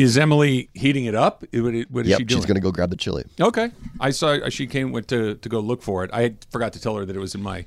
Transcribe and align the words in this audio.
Is 0.00 0.16
Emily 0.16 0.70
heating 0.72 1.04
it 1.04 1.14
up? 1.14 1.44
What, 1.52 1.74
what 1.90 2.06
is 2.06 2.08
yep, 2.08 2.20
she 2.20 2.24
doing? 2.24 2.40
she's 2.40 2.46
going 2.46 2.54
to 2.54 2.62
go 2.62 2.72
grab 2.72 2.88
the 2.88 2.96
chili. 2.96 3.22
Okay, 3.38 3.70
I 4.00 4.12
saw 4.12 4.30
uh, 4.30 4.48
she 4.48 4.66
came 4.66 4.92
went 4.92 5.08
to 5.08 5.34
to 5.34 5.48
go 5.50 5.60
look 5.60 5.82
for 5.82 6.04
it. 6.04 6.10
I 6.10 6.36
forgot 6.50 6.72
to 6.72 6.80
tell 6.80 6.96
her 6.96 7.04
that 7.04 7.14
it 7.14 7.18
was 7.18 7.34
in 7.34 7.42
my 7.42 7.66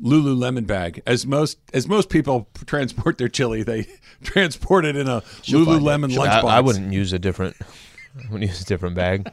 Lululemon 0.00 0.64
bag. 0.64 1.02
As 1.06 1.26
most 1.26 1.58
as 1.74 1.88
most 1.88 2.08
people 2.08 2.48
transport 2.66 3.18
their 3.18 3.26
chili, 3.26 3.64
they 3.64 3.88
transport 4.22 4.84
it 4.84 4.94
in 4.94 5.08
a 5.08 5.24
She'll 5.42 5.64
find 5.64 5.78
it. 5.78 5.84
Lululemon 5.84 6.16
lunchbox. 6.16 6.44
I, 6.44 6.58
I 6.58 6.60
wouldn't 6.60 6.92
use 6.92 7.12
a 7.12 7.18
different. 7.18 7.56
I 7.60 8.22
wouldn't 8.30 8.48
use 8.48 8.62
a 8.62 8.66
different 8.66 8.94
bag. 8.94 9.28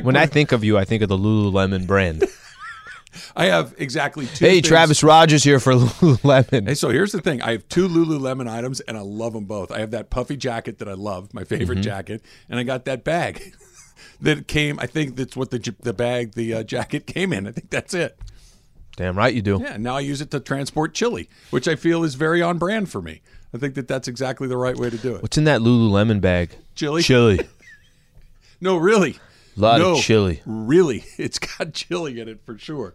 when 0.00 0.16
I 0.16 0.24
think 0.24 0.52
of 0.52 0.64
you, 0.64 0.78
I 0.78 0.86
think 0.86 1.02
of 1.02 1.10
the 1.10 1.18
Lululemon 1.18 1.86
brand. 1.86 2.24
I 3.36 3.46
have 3.46 3.74
exactly 3.78 4.26
two. 4.26 4.44
hey, 4.44 4.54
things- 4.54 4.68
Travis 4.68 5.02
Rodgers 5.02 5.42
here 5.44 5.60
for 5.60 5.72
Lululemon. 5.74 6.68
Hey, 6.68 6.74
so 6.74 6.90
here's 6.90 7.12
the 7.12 7.20
thing. 7.20 7.42
I 7.42 7.52
have 7.52 7.68
two 7.68 7.88
Lululemon 7.88 8.48
items, 8.48 8.80
and 8.80 8.96
I 8.96 9.00
love 9.00 9.32
them 9.32 9.44
both. 9.44 9.70
I 9.70 9.80
have 9.80 9.90
that 9.92 10.10
puffy 10.10 10.36
jacket 10.36 10.78
that 10.78 10.88
I 10.88 10.94
love, 10.94 11.32
my 11.34 11.44
favorite 11.44 11.76
Mm-hmm. 11.76 11.82
jacket, 11.82 12.22
and 12.48 12.58
I 12.58 12.62
got 12.62 12.84
that 12.86 13.04
bag 13.04 13.54
that 14.20 14.46
came. 14.48 14.78
I 14.80 14.86
think 14.86 15.16
that's 15.16 15.36
what 15.36 15.50
the 15.50 15.74
the 15.80 15.92
bag, 15.92 16.32
the 16.32 16.54
uh, 16.54 16.62
jacket 16.62 17.06
came 17.06 17.32
in. 17.32 17.46
I 17.46 17.52
think 17.52 17.70
that's 17.70 17.94
it. 17.94 18.18
Damn 18.96 19.16
right 19.18 19.34
you 19.34 19.42
do. 19.42 19.58
Yeah. 19.62 19.76
Now 19.76 19.96
I 19.96 20.00
use 20.00 20.20
it 20.22 20.30
to 20.30 20.40
transport 20.40 20.94
chili, 20.94 21.28
which 21.50 21.68
I 21.68 21.76
feel 21.76 22.02
is 22.02 22.14
very 22.14 22.40
on 22.40 22.56
brand 22.56 22.88
for 22.90 23.02
me. 23.02 23.20
I 23.54 23.58
think 23.58 23.74
that 23.74 23.88
that's 23.88 24.08
exactly 24.08 24.48
the 24.48 24.56
right 24.56 24.76
way 24.76 24.88
to 24.90 24.96
do 24.96 25.14
it. 25.14 25.22
What's 25.22 25.36
in 25.38 25.44
that 25.44 25.60
Lululemon 25.60 26.20
bag? 26.20 26.56
Chili? 26.74 27.02
Chili. 27.02 27.40
No, 28.60 28.78
really. 28.78 29.18
Lot 29.56 29.80
of 29.80 29.98
chili. 30.00 30.42
Really, 30.44 31.04
it's 31.18 31.38
got 31.38 31.72
chili 31.72 32.20
in 32.20 32.28
it 32.28 32.40
for 32.44 32.58
sure. 32.58 32.94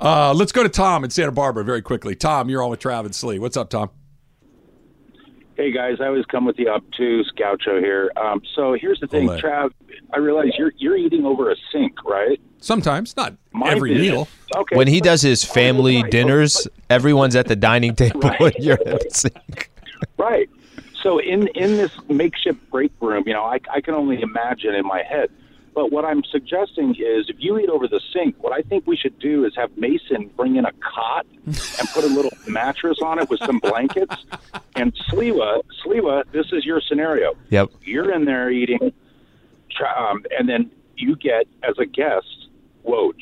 Uh, 0.00 0.32
let's 0.34 0.52
go 0.52 0.62
to 0.62 0.68
Tom 0.68 1.04
in 1.04 1.10
Santa 1.10 1.32
Barbara 1.32 1.64
very 1.64 1.82
quickly. 1.82 2.14
Tom, 2.16 2.48
you're 2.50 2.62
on 2.62 2.70
with 2.70 2.80
Travis 2.80 3.22
Lee. 3.22 3.38
What's 3.38 3.56
up, 3.56 3.70
Tom? 3.70 3.90
Hey 5.56 5.72
guys, 5.72 5.98
I 6.00 6.06
always 6.06 6.24
come 6.24 6.46
with 6.46 6.56
the 6.56 6.68
obtuse 6.68 7.30
gaucho 7.36 7.80
here. 7.80 8.10
Um, 8.16 8.40
so 8.54 8.72
here's 8.72 8.98
the 8.98 9.06
thing, 9.06 9.28
Ole. 9.28 9.38
Trav. 9.38 9.70
I 10.12 10.18
realize 10.18 10.52
you're 10.58 10.72
you're 10.78 10.96
eating 10.96 11.26
over 11.26 11.50
a 11.50 11.56
sink, 11.70 12.02
right? 12.04 12.40
Sometimes, 12.60 13.14
not 13.16 13.34
My 13.52 13.70
every 13.70 13.92
vision- 13.94 14.14
meal. 14.14 14.28
Okay. 14.56 14.76
When 14.76 14.88
he 14.88 15.00
does 15.00 15.20
his 15.22 15.44
family 15.44 16.02
Right. 16.02 16.10
dinners, 16.10 16.66
everyone's 16.88 17.36
at 17.36 17.46
the 17.46 17.56
dining 17.56 17.94
table 17.94 18.22
and 18.24 18.54
you're 18.58 18.80
at 18.86 19.00
the 19.00 19.10
sink. 19.10 19.70
Right. 20.16 20.48
So 21.02 21.18
in 21.18 21.46
in 21.48 21.76
this 21.76 21.92
makeshift 22.08 22.58
break 22.70 22.92
room, 23.00 23.24
you 23.26 23.34
know, 23.34 23.44
I, 23.44 23.58
I 23.70 23.80
can 23.82 23.94
only 23.94 24.20
imagine 24.22 24.74
in 24.74 24.86
my 24.86 25.02
head. 25.02 25.30
But 25.74 25.92
what 25.92 26.04
I'm 26.04 26.22
suggesting 26.24 26.90
is, 26.98 27.28
if 27.28 27.36
you 27.38 27.58
eat 27.58 27.68
over 27.68 27.86
the 27.86 28.00
sink, 28.12 28.34
what 28.42 28.52
I 28.52 28.60
think 28.62 28.86
we 28.86 28.96
should 28.96 29.18
do 29.20 29.44
is 29.44 29.54
have 29.56 29.70
Mason 29.78 30.28
bring 30.36 30.56
in 30.56 30.64
a 30.64 30.72
cot 30.80 31.26
and 31.46 31.88
put 31.94 32.02
a 32.04 32.08
little 32.08 32.32
mattress 32.48 32.98
on 33.02 33.18
it 33.20 33.30
with 33.30 33.38
some 33.40 33.60
blankets. 33.60 34.16
And 34.74 34.92
Sliwa, 35.08 35.62
Sliwa, 35.84 36.24
this 36.32 36.46
is 36.52 36.64
your 36.64 36.80
scenario. 36.80 37.34
Yep. 37.50 37.70
You're 37.84 38.12
in 38.12 38.24
there 38.24 38.50
eating, 38.50 38.92
um, 39.96 40.24
and 40.36 40.48
then 40.48 40.70
you 40.96 41.16
get 41.16 41.46
as 41.62 41.78
a 41.78 41.86
guest 41.86 42.26
Woj. 42.84 43.14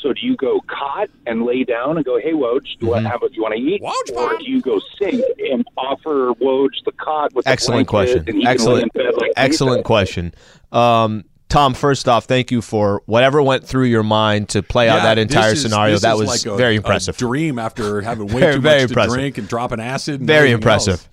So 0.00 0.14
do 0.14 0.20
you 0.22 0.34
go 0.36 0.60
cot 0.66 1.10
and 1.26 1.44
lay 1.44 1.62
down 1.64 1.96
and 1.96 2.06
go, 2.06 2.18
"Hey 2.18 2.32
Woj, 2.32 2.62
do 2.78 2.86
Mm-hmm. 2.86 3.06
I 3.06 3.10
have 3.10 3.20
what 3.20 3.34
you 3.34 3.42
want 3.42 3.54
to 3.54 3.60
eat?" 3.60 3.82
Woj, 3.82 4.16
or 4.16 4.38
do 4.38 4.44
you 4.50 4.60
go 4.62 4.80
sink 4.98 5.22
and 5.50 5.66
offer 5.76 6.32
Woj 6.40 6.68
the 6.86 6.92
cot 6.92 7.34
with 7.34 7.44
the 7.44 7.50
Excellent 7.50 7.86
blanket 7.88 8.12
question. 8.12 8.18
and 8.28 8.36
he 8.38 8.42
can 8.42 8.46
lay 8.46 8.52
Excellent, 8.52 8.82
in 8.84 8.88
bed 9.04 9.14
like 9.18 9.32
excellent 9.36 9.72
Mason? 9.78 9.82
question. 9.84 10.34
Um, 10.72 11.24
Tom, 11.50 11.74
first 11.74 12.08
off, 12.08 12.24
thank 12.24 12.50
you 12.50 12.62
for 12.62 13.02
whatever 13.06 13.42
went 13.42 13.66
through 13.66 13.84
your 13.86 14.02
mind 14.02 14.48
to 14.50 14.62
play 14.62 14.88
out 14.88 15.02
that 15.02 15.18
entire 15.18 15.52
is- 15.52 15.62
scenario. 15.62 15.98
That 15.98 16.16
was 16.16 16.28
like 16.28 16.46
a- 16.46 16.56
very 16.56 16.74
a 16.74 16.78
impressive. 16.78 17.16
dream 17.16 17.58
after 17.58 18.00
having 18.10 18.28
way 18.28 18.40
Very, 18.40 18.54
too 18.54 18.60
much 18.62 18.80
impressive. 18.82 19.10
to 19.12 19.18
drink 19.18 19.38
and 19.38 19.48
dropping 19.48 19.80
acid. 19.80 20.20
And 20.20 20.26
Very 20.26 20.52
impressive. 20.52 21.06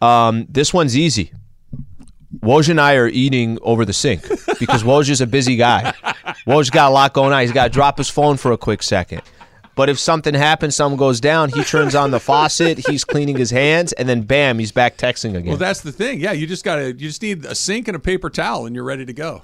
Um, 0.00 0.46
this 0.48 0.72
one's 0.72 0.96
easy. 0.96 1.32
Woj 2.40 2.68
and 2.68 2.80
I 2.80 2.94
are 2.94 3.08
eating 3.08 3.58
over 3.62 3.84
the 3.84 3.92
sink 3.92 4.22
because 4.60 4.82
Woj 4.84 5.08
is 5.10 5.20
a 5.20 5.26
busy 5.26 5.56
guy. 5.56 5.92
Woj's 6.46 6.70
got 6.70 6.90
a 6.90 6.94
lot 6.94 7.12
going 7.12 7.32
on. 7.32 7.40
He's 7.42 7.52
got 7.52 7.64
to 7.64 7.70
drop 7.70 7.98
his 7.98 8.08
phone 8.08 8.36
for 8.36 8.52
a 8.52 8.58
quick 8.58 8.82
second. 8.82 9.22
But 9.74 9.88
if 9.88 9.98
something 9.98 10.32
happens, 10.34 10.74
something 10.76 10.96
goes 10.96 11.20
down, 11.20 11.50
he 11.50 11.62
turns 11.62 11.94
on 11.94 12.10
the 12.10 12.20
faucet, 12.20 12.86
he's 12.88 13.04
cleaning 13.04 13.36
his 13.36 13.50
hands, 13.50 13.92
and 13.92 14.08
then 14.08 14.22
bam, 14.22 14.58
he's 14.58 14.72
back 14.72 14.96
texting 14.96 15.30
again. 15.36 15.48
Well, 15.48 15.56
that's 15.58 15.80
the 15.82 15.92
thing. 15.92 16.18
Yeah, 16.20 16.32
you 16.32 16.46
just 16.46 16.64
gotta. 16.64 16.86
You 16.86 16.94
just 16.94 17.20
need 17.20 17.44
a 17.44 17.54
sink 17.54 17.86
and 17.88 17.94
a 17.94 18.00
paper 18.00 18.30
towel, 18.30 18.64
and 18.66 18.74
you're 18.74 18.84
ready 18.84 19.04
to 19.04 19.12
go. 19.12 19.42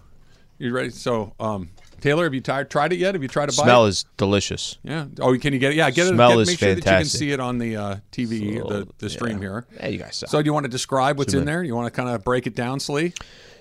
You're 0.63 0.73
ready. 0.73 0.91
So, 0.91 1.35
um, 1.41 1.71
Taylor, 2.01 2.23
have 2.23 2.35
you 2.35 2.41
tried 2.41 2.71
tried 2.71 2.93
it 2.93 3.01
yet? 3.01 3.17
Have 3.17 3.23
you 3.23 3.29
tried 3.29 3.51
to 3.51 3.57
buy 3.57 3.65
Smell 3.65 3.87
it? 3.87 3.89
is 3.89 4.05
delicious. 4.17 4.79
Yeah. 4.85 5.07
Oh, 5.21 5.37
can 5.37 5.53
you 5.53 5.59
get 5.59 5.73
it? 5.73 5.75
Yeah, 5.77 5.91
get 5.91 6.07
it. 6.07 6.11
Smell 6.15 6.31
get, 6.31 6.39
is 6.39 6.49
make 6.49 6.59
sure 6.61 6.75
that 6.77 6.85
you 6.85 6.91
can 6.99 7.05
see 7.05 7.33
it 7.33 7.41
on 7.41 7.59
the 7.59 7.77
uh, 7.77 7.97
TV, 8.13 8.63
the, 8.69 8.87
the 8.99 9.11
stream 9.11 9.41
here. 9.41 9.67
Yeah, 9.77 9.89
you 9.89 9.99
guys 9.99 10.19
suck. 10.19 10.29
So, 10.31 10.41
do 10.41 10.47
you 10.47 10.53
want 10.53 10.63
to 10.63 10.71
describe 10.71 11.19
what's 11.19 11.35
in 11.35 11.47
there? 11.47 11.65
You 11.65 11.75
want 11.75 11.93
to 11.93 12.01
kind 12.01 12.15
of 12.15 12.23
break 12.23 12.47
it 12.47 12.55
down, 12.55 12.79
Slee? 12.79 13.13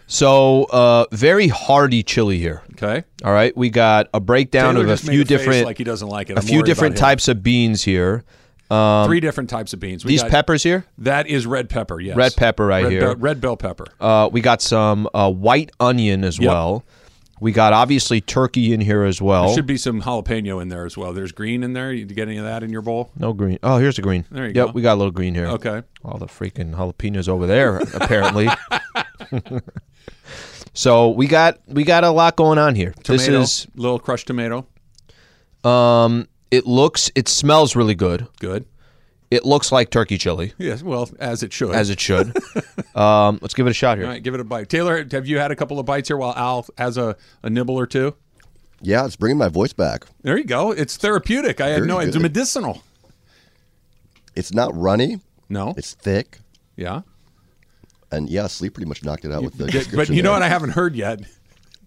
So, 0.05 0.65
uh, 0.65 1.05
very 1.11 1.47
hearty 1.47 2.03
chili 2.03 2.37
here. 2.37 2.61
Okay. 2.73 3.03
All 3.23 3.33
right, 3.33 3.55
we 3.57 3.71
got 3.71 4.07
a 4.13 4.19
breakdown 4.19 4.75
Taylor 4.75 4.85
of 4.85 4.91
a 4.91 4.97
few 4.97 5.21
a 5.21 5.23
different, 5.23 5.65
like 5.65 5.79
he 5.79 5.83
doesn't 5.83 6.07
like 6.07 6.29
it. 6.29 6.33
a 6.33 6.41
I'm 6.41 6.45
few 6.45 6.61
different 6.61 6.95
him. 6.97 6.99
types 6.99 7.27
of 7.27 7.41
beans 7.41 7.83
here. 7.83 8.23
Three 9.05 9.19
different 9.19 9.49
types 9.49 9.73
of 9.73 9.79
beans. 9.79 10.05
We 10.05 10.09
These 10.11 10.21
got- 10.23 10.31
peppers 10.31 10.63
here. 10.63 10.85
That 10.99 11.27
is 11.27 11.45
red 11.45 11.69
pepper. 11.69 11.99
Yes. 11.99 12.15
Red 12.15 12.35
pepper 12.37 12.65
right 12.65 12.83
red 12.83 12.91
here. 12.91 13.01
Bell, 13.01 13.15
red 13.17 13.41
bell 13.41 13.57
pepper. 13.57 13.85
Uh, 13.99 14.29
we 14.31 14.39
got 14.41 14.61
some 14.61 15.07
uh, 15.13 15.31
white 15.31 15.71
onion 15.79 16.23
as 16.23 16.39
Yep. 16.39 16.47
well. 16.49 16.83
We 17.41 17.51
got 17.51 17.73
obviously 17.73 18.21
turkey 18.21 18.71
in 18.71 18.81
here 18.81 19.03
as 19.03 19.19
well. 19.19 19.47
There 19.47 19.55
should 19.55 19.65
be 19.65 19.75
some 19.77 20.03
jalapeno 20.03 20.61
in 20.61 20.67
there 20.69 20.85
as 20.85 20.95
well. 20.95 21.11
There's 21.11 21.31
green 21.31 21.63
in 21.63 21.73
there. 21.73 21.91
You 21.91 22.05
get 22.05 22.27
any 22.27 22.37
of 22.37 22.45
that 22.45 22.61
in 22.61 22.69
your 22.69 22.83
bowl? 22.83 23.09
no 23.17 23.33
green. 23.33 23.57
Oh, 23.63 23.77
here's 23.77 23.97
a 23.97 24.03
green. 24.03 24.25
There 24.29 24.43
you 24.45 24.53
yep, 24.53 24.67
go. 24.67 24.71
we 24.73 24.83
got 24.83 24.93
a 24.93 24.99
little 24.99 25.11
green 25.11 25.33
here. 25.33 25.47
Okay. 25.47 25.81
All 26.05 26.19
the 26.19 26.27
freaking 26.27 26.75
jalapenos 26.75 27.27
over 27.27 27.47
there, 27.47 27.77
apparently. 27.95 28.47
so 30.73 31.09
we 31.09 31.27
got 31.27 31.59
we 31.67 31.83
got 31.83 32.03
a 32.03 32.11
lot 32.11 32.35
going 32.35 32.57
on 32.59 32.75
here. 32.75 32.91
Tomato, 33.03 33.13
This 33.17 33.27
is 33.27 33.67
little 33.75 33.99
crushed 33.99 34.27
tomato. 34.27 34.67
um, 35.63 36.27
it 36.51 36.67
looks 36.67 37.09
it 37.15 37.27
smells 37.27 37.75
really 37.75 37.95
good. 37.95 38.27
Good. 38.39 38.65
It 39.31 39.45
looks 39.45 39.71
like 39.71 39.89
turkey 39.91 40.17
chili, 40.17 40.51
Yes. 40.57 40.83
Well, 40.83 41.09
as 41.17 41.41
it 41.41 41.53
should. 41.53 41.73
as 41.73 41.89
it 41.89 41.99
should. 42.01 42.35
um, 42.95 43.39
let's 43.41 43.53
give 43.53 43.65
it 43.65 43.69
a 43.69 43.73
shot 43.73 43.97
here. 43.97 44.05
All 44.05 44.11
right, 44.11 44.21
give 44.21 44.33
it 44.33 44.41
a 44.41 44.43
bite. 44.43 44.67
Taylor, 44.67 45.07
have 45.09 45.25
you 45.25 45.39
had 45.39 45.51
a 45.51 45.55
couple 45.55 45.79
of 45.79 45.85
bites 45.85 46.09
here 46.09 46.17
while 46.17 46.33
Al 46.35 46.65
has 46.77 46.97
a, 46.97 47.15
a 47.41 47.49
nibble 47.49 47.75
or 47.79 47.87
two? 47.87 48.13
Yeah, 48.81 49.05
it's 49.05 49.15
bringing 49.15 49.37
my 49.37 49.47
voice 49.47 49.71
back. 49.71 50.05
There 50.23 50.37
you 50.37 50.43
go. 50.43 50.71
It's 50.71 50.97
therapeutic. 50.97 51.61
I 51.61 51.67
had 51.67 51.75
Very 51.77 51.87
no 51.87 51.99
It's 51.99 52.11
good. 52.17 52.21
medicinal. 52.23 52.83
It's 54.35 54.53
not 54.53 54.75
runny. 54.75 55.19
No. 55.49 55.73
It's 55.77 55.93
thick. 55.93 56.39
yeah. 56.75 57.01
And 58.11 58.29
yeah, 58.29 58.47
Sleep 58.47 58.73
pretty 58.73 58.89
much 58.89 59.05
knocked 59.05 59.23
it 59.23 59.31
out 59.31 59.41
with 59.43 59.57
the 59.57 59.65
But 59.65 59.71
description 59.71 60.15
you 60.15 60.21
know 60.23 60.31
there. 60.31 60.39
what 60.41 60.45
I 60.45 60.49
haven't 60.49 60.71
heard 60.71 60.95
yet? 60.97 61.21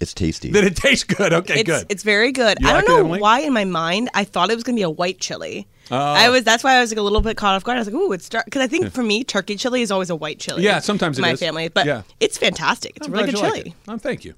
It's 0.00 0.12
tasty. 0.12 0.50
That 0.50 0.64
it 0.64 0.76
tastes 0.76 1.04
good. 1.04 1.32
Okay, 1.32 1.60
It's 1.60 1.70
good. 1.70 1.86
it's 1.88 2.02
very 2.02 2.32
good. 2.32 2.58
You 2.60 2.68
I 2.68 2.72
like 2.74 2.84
don't 2.86 2.90
it, 2.94 2.98
know 3.02 3.04
Emily? 3.06 3.20
why 3.20 3.40
in 3.40 3.52
my 3.52 3.64
mind 3.64 4.10
I 4.14 4.24
thought 4.24 4.50
it 4.50 4.54
was 4.54 4.64
gonna 4.64 4.76
be 4.76 4.82
a 4.82 4.90
white 4.90 5.18
chili. 5.20 5.66
Oh. 5.90 5.96
I 5.96 6.28
was 6.30 6.44
that's 6.44 6.64
why 6.64 6.74
I 6.76 6.80
was 6.80 6.90
like 6.90 6.98
a 6.98 7.02
little 7.02 7.20
bit 7.20 7.36
caught 7.36 7.54
off 7.54 7.64
guard. 7.64 7.76
I 7.76 7.80
was 7.80 7.88
like, 7.88 7.94
ooh, 7.94 8.12
it's 8.12 8.28
dark." 8.28 8.44
because 8.46 8.62
I 8.62 8.66
think 8.66 8.90
for 8.92 9.02
me 9.02 9.22
turkey 9.24 9.56
chili 9.56 9.82
is 9.82 9.90
always 9.90 10.10
a 10.10 10.16
white 10.16 10.38
chili. 10.40 10.62
Yeah, 10.64 10.80
sometimes 10.80 11.18
in 11.18 11.24
it 11.24 11.28
my 11.28 11.32
is. 11.34 11.40
family, 11.40 11.68
but 11.68 11.86
Yeah. 11.86 12.02
it's 12.20 12.36
fantastic. 12.38 12.92
It's 12.96 13.06
I'm 13.06 13.12
really 13.12 13.26
good 13.26 13.34
you 13.36 13.40
like 13.42 13.54
chili. 13.54 13.74
Oh, 13.88 13.96
thank 13.98 14.24
you. 14.24 14.34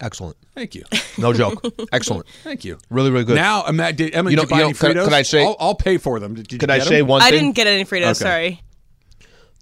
Excellent. 0.00 0.36
Thank 0.54 0.74
you. 0.74 0.84
No 1.18 1.32
joke. 1.32 1.64
Excellent. 1.92 2.26
Thank 2.44 2.64
you. 2.64 2.78
Really, 2.90 3.10
really 3.10 3.24
good. 3.24 3.34
Now, 3.34 3.62
Emma, 3.64 3.92
did, 3.92 4.14
Emma, 4.14 4.30
You 4.30 4.36
did 4.36 4.42
know- 4.42 4.42
you 4.44 4.48
buy 4.48 4.56
you 4.58 4.62
know, 4.62 4.68
any 4.68 4.74
Fritos? 4.94 5.04
could 5.04 5.12
I 5.12 5.22
say- 5.22 5.44
I'll, 5.44 5.56
I'll 5.58 5.74
pay 5.74 5.98
for 5.98 6.20
them. 6.20 6.34
Did, 6.34 6.46
did 6.46 6.60
Could 6.60 6.68
you 6.70 6.74
I 6.76 6.78
say 6.78 6.98
them? 6.98 7.08
one 7.08 7.22
I 7.22 7.30
thing? 7.30 7.40
didn't 7.40 7.56
get 7.56 7.66
any 7.66 7.84
Fritos. 7.84 8.02
Okay. 8.04 8.14
Sorry. 8.14 8.62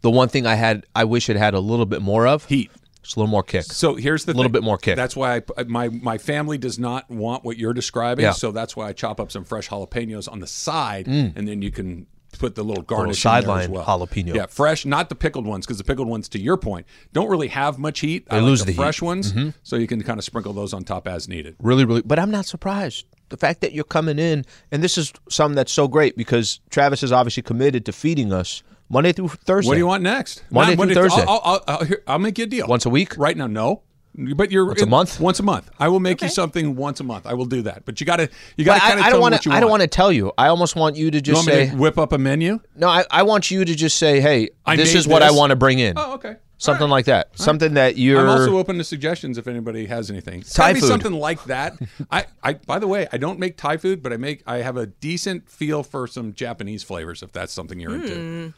The 0.02 0.10
one 0.10 0.28
thing 0.28 0.46
I 0.46 0.54
had, 0.54 0.84
I 0.94 1.04
wish 1.04 1.30
it 1.30 1.36
had 1.36 1.54
a 1.54 1.60
little 1.60 1.86
bit 1.86 2.02
more 2.02 2.26
of 2.26 2.44
Heat. 2.44 2.70
Just 3.06 3.16
a 3.16 3.20
little 3.20 3.30
more 3.30 3.42
kick. 3.44 3.64
So 3.64 3.94
here's 3.94 4.24
the 4.24 4.32
A 4.32 4.34
little 4.34 4.44
thing. 4.44 4.52
bit 4.52 4.62
more 4.64 4.78
kick. 4.78 4.96
That's 4.96 5.14
why 5.14 5.42
I, 5.56 5.62
my 5.64 5.88
my 5.88 6.18
family 6.18 6.58
does 6.58 6.78
not 6.78 7.08
want 7.08 7.44
what 7.44 7.56
you're 7.56 7.72
describing. 7.72 8.24
Yeah. 8.24 8.32
So 8.32 8.50
that's 8.50 8.74
why 8.76 8.88
I 8.88 8.92
chop 8.92 9.20
up 9.20 9.30
some 9.30 9.44
fresh 9.44 9.68
jalapenos 9.68 10.30
on 10.30 10.40
the 10.40 10.46
side, 10.48 11.06
and 11.06 11.46
then 11.48 11.62
you 11.62 11.70
can 11.70 12.06
put 12.38 12.54
the 12.54 12.62
little 12.64 12.82
garnish 12.82 13.22
Mm. 13.22 13.24
Little 13.24 13.38
in 13.38 13.46
there 13.46 13.56
as 13.58 13.64
sideline 13.64 13.70
well. 13.70 13.84
jalapeno. 14.08 14.34
Yeah, 14.34 14.46
fresh, 14.46 14.84
not 14.84 15.08
the 15.08 15.14
pickled 15.14 15.46
ones, 15.46 15.64
because 15.64 15.78
the 15.78 15.84
pickled 15.84 16.08
ones, 16.08 16.28
to 16.30 16.38
your 16.38 16.58
point, 16.58 16.84
don't 17.14 17.28
really 17.30 17.48
have 17.48 17.78
much 17.78 18.00
heat. 18.00 18.26
I 18.28 18.34
They 18.34 18.40
like 18.42 18.46
lose 18.48 18.58
the, 18.60 18.66
the 18.66 18.72
heat. 18.72 18.76
Mm-hmm. 18.76 18.82
fresh 18.82 19.00
ones, 19.02 19.34
so 19.62 19.76
you 19.76 19.86
can 19.86 20.02
kind 20.02 20.18
of 20.18 20.24
sprinkle 20.24 20.52
those 20.52 20.74
on 20.74 20.84
top 20.84 21.08
as 21.08 21.28
needed. 21.28 21.56
really, 21.62 21.84
really. 21.86 22.02
But 22.02 22.18
I'm 22.18 22.30
not 22.30 22.44
surprised. 22.44 23.06
The 23.30 23.36
fact 23.38 23.60
that 23.62 23.72
you're 23.72 23.84
coming 23.84 24.18
in, 24.18 24.44
and 24.70 24.82
this 24.82 24.98
is 24.98 25.12
something 25.30 25.54
that's 25.56 25.72
so 25.72 25.88
great 25.88 26.16
because 26.16 26.60
Travis 26.70 27.02
is 27.02 27.10
obviously 27.10 27.42
committed 27.42 27.86
to 27.86 27.92
feeding 27.92 28.32
us 28.32 28.62
Monday 28.88 29.12
through 29.12 29.28
Thursday. 29.28 29.68
What 29.68 29.74
do 29.74 29.78
you 29.78 29.86
want 29.86 30.02
next? 30.02 30.42
Monday 30.50 30.76
Not 30.76 30.84
through 30.86 30.94
Thursday. 30.94 31.24
I'll, 31.26 31.40
I'll, 31.44 31.64
I'll, 31.66 31.84
here- 31.84 32.02
I'll 32.06 32.18
make 32.18 32.38
you 32.38 32.44
a 32.44 32.48
deal. 32.48 32.66
Once 32.66 32.86
a 32.86 32.90
week? 32.90 33.16
Right 33.16 33.36
now, 33.36 33.46
no. 33.46 33.82
But 34.18 34.50
you're 34.50 34.64
Once 34.64 34.80
a 34.80 34.86
month? 34.86 35.20
Once 35.20 35.40
a 35.40 35.42
month. 35.42 35.68
I 35.78 35.88
will 35.88 36.00
make 36.00 36.22
you 36.22 36.30
something 36.30 36.74
once 36.74 37.00
a 37.00 37.04
month. 37.04 37.26
I 37.26 37.34
will 37.34 37.44
do 37.44 37.60
that. 37.62 37.84
But 37.84 38.00
you 38.00 38.06
got 38.06 38.16
to 38.16 38.30
you 38.56 38.64
got 38.64 38.78
to 38.78 38.84
I, 38.84 38.88
kind 38.88 39.00
of 39.00 39.04
tell 39.04 39.10
don't 39.10 39.18
me 39.18 39.22
want 39.22 39.32
what 39.32 39.44
you 39.44 39.50
to. 39.52 39.56
I 39.56 39.60
don't 39.60 39.68
want 39.70 39.80
want 39.80 39.92
to 39.92 39.94
tell 39.94 40.10
you. 40.10 40.32
I 40.38 40.48
almost 40.48 40.74
want 40.74 40.96
you 40.96 41.10
to 41.10 41.18
You 41.18 41.20
just 41.20 41.36
want 41.36 41.46
me 41.48 41.52
say 41.66 41.70
to 41.70 41.76
whip 41.76 41.98
up 41.98 42.12
a 42.12 42.18
menu? 42.18 42.60
no. 42.74 42.88
I, 42.88 43.04
I 43.10 43.24
want 43.24 43.50
you 43.50 43.62
to 43.66 43.74
just 43.74 43.98
say, 43.98 44.20
hey, 44.22 44.48
I 44.64 44.76
this 44.76 44.94
made 44.94 45.00
is 45.00 45.06
what 45.06 45.22
I 45.22 45.32
want 45.32 45.50
to 45.50 45.56
bring 45.56 45.80
in. 45.80 45.94
Oh, 45.98 46.14
okay. 46.14 46.36
Something 46.56 46.84
All 46.84 46.88
right. 46.88 46.92
like 46.92 47.04
that. 47.04 47.38
Something 47.38 47.74
that 47.74 47.98
you're. 47.98 48.18
I'm 48.18 48.28
also 48.30 48.56
open 48.56 48.78
to 48.78 48.84
suggestions 48.84 49.36
if 49.36 49.46
anybody 49.46 49.84
has 49.84 50.08
anything. 50.10 50.40
It's 50.40 50.54
Thai 50.54 50.70
gotta 50.70 50.80
food. 50.80 50.86
something 50.88 51.12
like 51.12 51.44
that. 51.44 51.74
I, 52.10 52.24
I 52.42 52.54
by 52.54 52.78
the 52.78 52.86
way, 52.86 53.06
I 53.12 53.18
don't 53.18 53.38
make 53.38 53.58
Thai 53.58 53.76
food, 53.76 54.02
but 54.02 54.14
I 54.14 54.16
make 54.16 54.42
I 54.46 54.58
have 54.62 54.78
a 54.78 54.86
decent 54.86 55.50
feel 55.50 55.82
for 55.82 56.06
some 56.06 56.32
Japanese 56.32 56.82
flavors 56.82 57.22
if 57.22 57.32
that's 57.32 57.52
something 57.52 57.78
you're 57.78 57.94
into. 57.96 58.14
Hmm. 58.14 58.48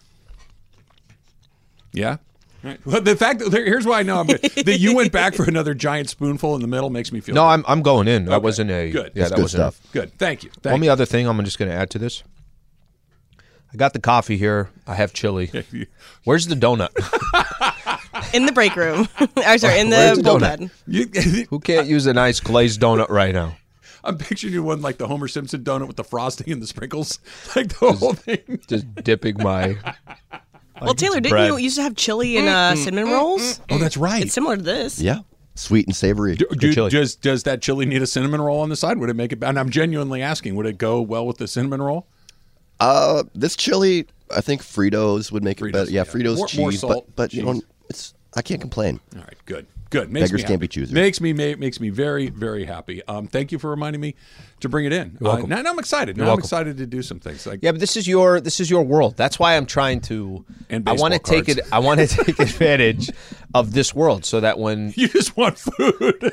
Yeah. 1.99 2.17
Right. 2.63 2.85
Well, 2.85 3.01
the 3.01 3.15
fact 3.15 3.39
that 3.39 3.53
here's 3.53 3.87
why 3.87 4.01
I 4.01 4.03
know 4.03 4.19
I'm 4.21 4.27
that 4.27 4.79
you 4.81 4.95
went 4.97 5.13
back 5.13 5.35
for 5.35 5.45
another 5.45 5.75
giant 5.75 6.09
spoonful 6.11 6.57
in 6.57 6.61
the 6.61 6.67
middle 6.67 6.91
makes 6.91 7.13
me 7.13 7.21
feel 7.21 7.35
No, 7.37 7.43
good. 7.43 7.47
I'm 7.51 7.65
I'm 7.69 7.83
going 7.83 8.09
in. 8.09 8.25
That 8.25 8.33
Okay. 8.35 8.43
wasn't 8.45 8.71
a 8.73 8.91
Good. 8.91 9.13
Yeah, 9.15 9.23
That's 9.23 9.31
that 9.31 9.37
good 9.37 9.43
wasn't 9.43 9.75
stuff. 9.75 9.93
good. 9.93 10.19
Thank 10.19 10.43
you. 10.43 10.51
Thank 10.63 10.75
Only 10.75 10.89
other 10.89 11.07
thing 11.07 11.29
I'm 11.29 11.43
just 11.45 11.59
going 11.59 11.71
to 11.71 11.77
add 11.77 11.91
to 11.91 11.99
this. 11.99 12.25
I 13.73 13.77
got 13.77 13.93
the 13.93 14.01
coffee 14.01 14.37
here. 14.39 14.71
I 14.87 14.95
have 14.95 15.13
chili. 15.13 15.51
Where's 16.25 16.47
the 16.47 16.55
donut? 16.57 16.89
in 18.35 18.47
the 18.47 18.53
break 18.53 18.75
room. 18.77 19.09
or 19.37 19.59
sorry, 19.59 19.79
in 19.79 19.91
the 19.91 20.15
the 20.17 20.23
donut? 20.23 20.59
bullpen. 20.59 20.71
You, 20.87 21.47
Who 21.51 21.61
can't 21.61 21.87
use 21.87 22.07
a 22.07 22.13
nice 22.15 22.41
glazed 22.41 22.81
donut 22.81 23.09
right 23.11 23.33
now? 23.35 23.57
I'm 24.03 24.17
picturing 24.17 24.55
you 24.55 24.63
one 24.63 24.81
like 24.81 24.97
the 24.99 25.07
Homer 25.07 25.29
Simpson 25.29 25.63
donut 25.65 25.87
with 25.87 25.97
the 25.97 26.05
frosting 26.05 26.51
and 26.53 26.63
the 26.63 26.67
sprinkles, 26.67 27.19
like 27.55 27.69
the 27.79 27.93
whole 27.93 28.15
thing. 28.15 28.61
Just 28.67 28.93
dipping 28.97 29.37
my. 29.39 29.77
Well, 30.83 30.95
Taylor, 30.95 31.17
didn't 31.21 31.31
bread. 31.31 31.49
you 31.49 31.57
used 31.59 31.77
to 31.77 31.83
have 31.83 31.95
chili 31.97 32.37
and 32.37 32.49
uh, 32.49 32.75
cinnamon 32.77 33.13
rolls? 33.13 33.61
Oh, 33.71 33.79
that's 33.79 33.97
right. 33.97 34.23
It's 34.23 34.33
similar 34.35 34.57
to 34.57 34.63
this. 34.63 35.01
Yeah, 35.01 35.21
sweet 35.55 35.87
and 35.87 35.95
savory. 35.97 36.37
Do- 36.37 36.47
do- 36.59 36.73
chili. 36.73 36.91
does 36.91 37.17
does 37.17 37.43
that 37.45 37.63
chili 37.63 37.87
need 37.87 38.03
a 38.03 38.07
cinnamon 38.07 38.41
roll 38.41 38.61
on 38.61 38.69
the 38.69 38.77
side? 38.77 38.99
Would 38.99 39.11
it 39.11 39.15
make 39.17 39.33
it? 39.33 39.43
And 39.43 39.59
I'm 39.59 39.71
genuinely 39.71 40.23
asking, 40.23 40.55
would 40.57 40.67
it 40.67 40.79
go 40.79 41.01
well 41.01 41.27
with 41.27 41.39
the 41.39 41.49
cinnamon 41.49 41.83
roll? 41.83 42.07
Uh, 42.81 43.25
this 43.35 43.57
chili, 43.57 44.07
I 44.35 44.41
think 44.41 44.63
Fritos 44.63 45.33
would 45.33 45.43
make 45.43 45.59
Fritos, 45.59 45.69
it 45.69 45.73
better. 45.73 45.91
Yeah, 45.91 46.05
yeah. 46.07 46.13
Fritos 46.13 46.37
More- 46.37 46.47
cheese, 46.47 46.59
more 46.61 46.73
salt, 46.73 47.07
but 47.09 47.17
but 47.17 47.35
you 47.35 47.43
know, 47.43 47.61
it's 47.91 48.15
I 48.35 48.43
can't 48.43 48.61
complain. 48.61 49.01
All 49.17 49.23
right, 49.23 49.35
good, 49.47 49.67
good. 49.91 50.11
Makes 50.13 50.31
Beggars 50.31 50.43
me 50.43 50.49
can't 50.49 50.61
be 50.61 50.69
choosers. 50.69 50.93
Makes 50.93 51.21
me 51.21 51.33
ma- 51.33 51.57
makes 51.57 51.81
me 51.81 51.91
very 51.91 52.29
very 52.29 52.65
happy. 52.65 53.03
Um, 53.07 53.27
thank 53.27 53.53
you 53.53 53.59
for 53.59 53.71
reminding 53.71 54.01
me 54.01 54.15
to 54.61 54.69
bring 54.69 54.85
it 54.87 54.93
in. 54.93 55.17
You're 55.21 55.31
welcome. 55.31 55.49
now, 55.49 55.63
now 55.63 55.71
I'm 55.71 55.79
excited. 55.79 56.17
Now 56.17 56.25
I'm 56.25 56.27
welcome. 56.29 56.43
excited 56.45 56.77
to 56.79 56.87
do 56.87 57.03
some 57.03 57.21
things. 57.21 57.47
Like 57.47 57.61
Yeah, 57.63 57.73
but 57.73 57.81
this 57.81 57.97
is 57.97 58.07
your 58.07 58.41
this 58.41 58.61
is 58.61 58.71
your 58.71 58.83
world. 58.83 59.17
That's 59.17 59.39
why 59.39 59.57
I'm 59.57 59.67
trying 59.67 60.01
to. 60.03 60.45
And 60.69 60.89
I 60.89 60.93
want 60.93 61.15
to 61.15 61.21
take 61.21 61.49
it. 61.49 61.61
I 61.73 61.79
want 61.79 62.01
to 62.01 62.07
take 62.25 62.39
advantage 62.39 63.11
of 63.55 63.73
this 63.73 63.95
world 63.95 64.25
so 64.25 64.41
that 64.41 64.59
when 64.59 64.93
you 64.97 65.09
just 65.09 65.37
want 65.37 65.59
food. 65.59 66.33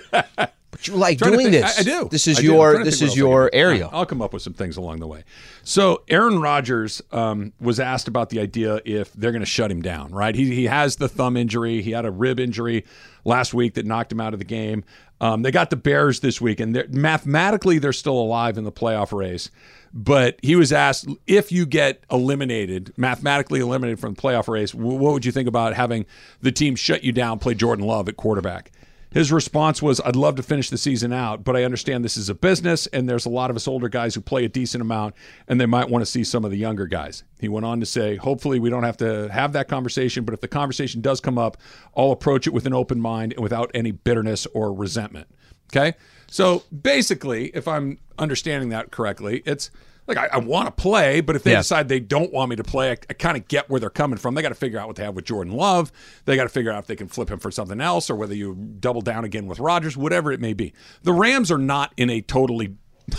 But 0.75 0.90
you 0.90 0.96
like 0.96 1.19
doing 1.19 1.52
this, 1.52 1.78
I, 1.78 1.80
I 1.80 1.84
do. 1.84 2.10
This 2.12 2.28
is 2.28 2.38
I 2.38 2.42
do. 2.42 2.48
Your 2.48 2.84
this 2.84 2.96
is 2.96 3.02
what 3.02 3.07
else 3.07 3.16
I 3.16 3.19
your 3.19 3.50
can 3.50 3.60
area. 3.60 3.90
I'll 3.94 4.06
come 4.06 4.22
up 4.22 4.34
with 4.34 4.42
some 4.42 4.52
things 4.52 4.75
along 4.75 5.00
the 5.00 5.07
way. 5.07 5.24
So 5.63 6.04
Aaron 6.10 6.42
Rodgers 6.42 7.02
um, 7.13 7.54
was 7.62 7.80
asked 7.80 8.10
about 8.10 8.30
the 8.30 8.42
idea 8.42 8.81
if 8.84 9.13
they're 9.13 9.31
going 9.31 9.40
to 9.40 9.46
shut 9.46 9.72
him 9.72 9.81
down. 9.81 10.12
Right? 10.12 10.36
He 10.36 10.54
he 10.54 10.66
has 10.66 10.98
the 10.98 11.07
thumb 11.07 11.38
injury. 11.38 11.81
He 11.81 11.92
had 11.92 12.04
a 12.04 12.12
rib 12.12 12.42
injury 12.42 12.84
last 13.25 13.54
week 13.54 13.74
that 13.74 13.86
knocked 13.86 14.12
him 14.12 14.22
out 14.22 14.33
of 14.33 14.39
the 14.39 14.45
game. 14.45 14.83
Um, 15.19 15.42
they 15.42 15.51
got 15.51 15.69
the 15.69 15.75
Bears 15.75 16.19
this 16.19 16.39
week, 16.39 16.60
and 16.60 16.75
they're, 16.75 16.88
mathematically 16.89 17.80
they're 17.80 17.94
still 17.94 18.19
alive 18.19 18.57
in 18.57 18.63
the 18.63 18.72
playoff 18.72 19.12
race. 19.18 19.50
But 19.94 20.38
he 20.42 20.57
was 20.57 20.74
asked 20.74 21.07
if 21.25 21.54
you 21.54 21.66
get 21.66 22.04
eliminated, 22.12 22.94
mathematically 22.98 23.62
eliminated 23.62 24.00
from 24.00 24.13
the 24.13 24.22
playoff 24.22 24.50
race, 24.50 24.74
what 24.74 25.13
would 25.13 25.25
you 25.25 25.31
think 25.31 25.48
about 25.48 25.74
having 25.74 26.06
the 26.42 26.51
team 26.51 26.75
shut 26.75 27.04
you 27.04 27.13
down, 27.13 27.39
play 27.39 27.54
Jordan 27.54 27.86
Love 27.86 28.10
at 28.10 28.18
quarterback? 28.18 28.72
His 29.15 29.31
response 29.31 29.81
was, 29.81 30.01
I'd 30.01 30.17
love 30.17 30.35
to 30.35 30.44
finish 30.44 30.69
the 30.69 30.77
season 30.77 31.13
out, 31.13 31.45
but 31.45 31.56
I 31.56 31.63
understand 31.63 32.03
this 32.03 32.17
is 32.17 32.27
a 32.27 32.35
business 32.35 32.85
and 32.88 33.07
there's 33.07 33.25
a 33.25 33.29
lot 33.29 33.50
of 33.50 33.56
us 33.56 33.65
older 33.65 33.88
guys 33.88 34.13
who 34.13 34.19
play 34.19 34.44
a 34.44 34.50
decent 34.50 34.81
amount 34.81 35.15
and 35.47 35.59
they 35.59 35.65
might 35.65 35.89
want 35.89 36.01
to 36.01 36.06
see 36.06 36.25
some 36.25 36.44
of 36.44 36.51
the 36.51 36.57
younger 36.57 36.85
guys. 36.85 37.23
He 37.39 37.47
went 37.47 37.65
on 37.65 37.79
to 37.79 37.85
say, 37.85 38.17
hopefully 38.17 38.59
we 38.59 38.69
don't 38.69 38.83
have 38.83 38.97
to 38.97 39.29
have 39.29 39.53
that 39.53 39.69
conversation, 39.69 40.25
but 40.25 40.33
if 40.33 40.41
the 40.41 40.50
conversation 40.50 41.00
does 41.00 41.21
come 41.21 41.38
up, 41.38 41.56
I'll 41.95 42.12
approach 42.12 42.45
it 42.45 42.51
with 42.51 42.65
an 42.65 42.73
open 42.73 43.00
mind 43.00 43.31
and 43.31 43.41
without 43.41 43.71
any 43.73 43.91
bitterness 43.91 44.47
or 44.47 44.73
resentment. 44.73 45.29
Okay? 45.73 45.97
So 46.29 46.63
basically, 46.81 47.51
if 47.56 47.69
I'm 47.69 48.00
understanding 48.19 48.68
that 48.69 48.91
correctly, 48.91 49.44
it's 49.45 49.71
like 50.07 50.18
I, 50.18 50.28
I 50.34 50.38
want 50.38 50.68
to 50.68 50.72
play, 50.72 51.22
but 51.22 51.36
if 51.36 51.44
they 51.44 51.52
Yeah. 51.52 51.57
decide 51.57 51.88
they 51.90 52.00
don't 52.00 52.31
want 52.31 52.50
me 52.50 52.56
to 52.57 52.63
play, 52.63 52.92
I, 52.92 52.98
I 53.10 53.13
kind 53.13 53.38
of 53.38 53.48
get 53.48 53.69
where 53.69 53.80
they're 53.80 53.90
coming 53.90 54.18
from. 54.18 54.36
They 54.36 54.42
got 54.42 54.50
to 54.50 54.56
figure 54.56 54.78
out 54.80 54.88
what 54.88 54.96
they 54.98 55.04
have 55.04 55.16
with 55.16 55.25
Jordan 55.25 55.54
Love. 55.54 55.92
They 56.25 56.36
got 56.36 56.44
to 56.44 56.50
figure 56.50 56.72
out 56.72 56.80
if 56.80 56.88
they 56.88 56.96
can 56.96 57.07
flip 57.07 57.30
him 57.30 57.40
for 57.40 57.50
something 57.52 57.81
else, 57.81 58.10
or 58.10 58.16
whether 58.16 58.36
you 58.36 58.56
double 58.80 59.02
down 59.02 59.25
again 59.25 59.48
with 59.48 59.60
Rodgers, 59.60 59.98
whatever 59.98 60.31
it 60.31 60.40
may 60.40 60.54
be. 60.54 60.74
The 61.04 61.13
Rams 61.13 61.52
are 61.52 61.57
not 61.57 61.92
in 61.98 62.10
a 62.10 62.22
totally 62.22 62.75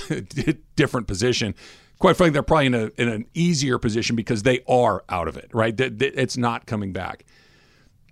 different 0.77 1.07
position. 1.07 1.55
Quite 1.99 2.17
frankly, 2.17 2.33
they're 2.35 2.43
probably 2.43 2.67
in 2.67 2.75
a 2.75 2.91
in 2.99 3.09
an 3.09 3.27
easier 3.35 3.79
position 3.79 4.17
because 4.17 4.43
they 4.43 4.61
are 4.69 5.03
out 5.09 5.29
of 5.29 5.37
it. 5.37 5.49
Right? 5.53 5.75
It's 5.81 6.37
not 6.37 6.67
coming 6.67 6.93
back. 6.93 7.25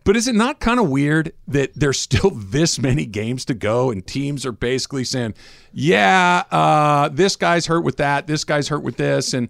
But 0.04 0.16
is 0.16 0.28
it 0.28 0.34
not 0.34 0.60
kind 0.60 0.78
of 0.78 0.90
weird 0.90 1.32
that 1.48 1.72
there's 1.74 1.98
still 1.98 2.30
this 2.34 2.78
many 2.78 3.06
games 3.06 3.44
to 3.46 3.54
go 3.54 3.90
and 3.90 4.06
teams 4.06 4.44
are 4.44 4.52
basically 4.52 5.04
saying, 5.04 5.34
yeah, 5.72 6.44
uh, 6.50 7.08
this 7.08 7.36
guy's 7.36 7.66
hurt 7.66 7.80
with 7.84 7.96
that, 7.96 8.26
this 8.26 8.44
guy's 8.44 8.68
hurt 8.68 8.82
with 8.82 8.96
this, 8.98 9.32
and 9.34 9.48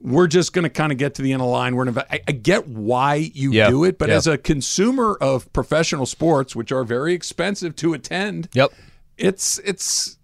we're 0.00 0.28
just 0.28 0.52
going 0.52 0.62
to 0.62 0.70
kind 0.70 0.92
of 0.92 0.98
get 0.98 1.14
to 1.16 1.22
the 1.22 1.32
end 1.32 1.42
of 1.42 1.46
the 1.46 1.50
line. 1.52 1.74
We're 1.74 1.86
gonna, 1.86 2.06
I, 2.08 2.20
I 2.28 2.32
get 2.32 2.68
why 2.68 3.16
you 3.34 3.50
Yeah, 3.50 3.68
do 3.68 3.82
it, 3.82 3.98
but 3.98 4.08
yeah. 4.08 4.14
as 4.14 4.28
a 4.28 4.38
consumer 4.38 5.18
of 5.20 5.52
professional 5.52 6.06
sports, 6.06 6.54
which 6.54 6.70
are 6.70 6.84
very 6.84 7.14
expensive 7.14 7.74
to 7.76 7.94
attend, 7.94 8.48
Yep. 8.52 8.72
it's 9.16 9.58
it's 9.64 10.16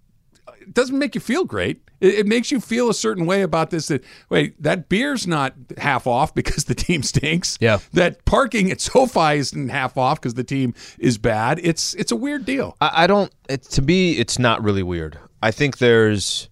it 0.61 0.73
doesn't 0.73 0.97
make 0.97 1.17
you 1.17 1.21
feel 1.21 1.45
great. 1.45 1.83
It, 2.01 2.15
it 2.15 2.27
makes 2.27 2.51
you 2.51 2.61
feel 2.61 2.89
a 2.89 2.95
certain 2.95 3.27
way 3.27 3.43
about 3.43 3.71
this. 3.71 3.89
That 3.89 4.05
wait, 4.29 4.61
that 4.63 4.89
beer's 4.89 5.27
not 5.27 5.55
half 5.79 6.07
off 6.07 6.35
because 6.35 6.65
the 6.67 6.75
team 6.75 7.03
stinks. 7.03 7.59
Yeah. 7.61 7.79
that 7.93 8.25
parking 8.25 8.71
at 8.71 8.81
SoFi 8.81 9.39
isn't 9.39 9.69
half 9.69 9.97
off 9.97 10.21
because 10.21 10.35
the 10.35 10.45
team 10.45 10.75
is 10.99 11.19
bad. 11.19 11.61
It's 11.63 11.95
it's 11.95 12.13
a 12.13 12.17
weird 12.17 12.45
deal. 12.45 12.77
I, 12.81 13.05
I 13.05 13.07
don't. 13.07 13.33
It, 13.49 13.63
to 13.65 13.83
me, 13.83 14.13
it's 14.13 14.39
not 14.39 14.63
really 14.63 14.83
weird. 14.83 15.19
I 15.43 15.51
think 15.51 15.79
there's, 15.79 16.49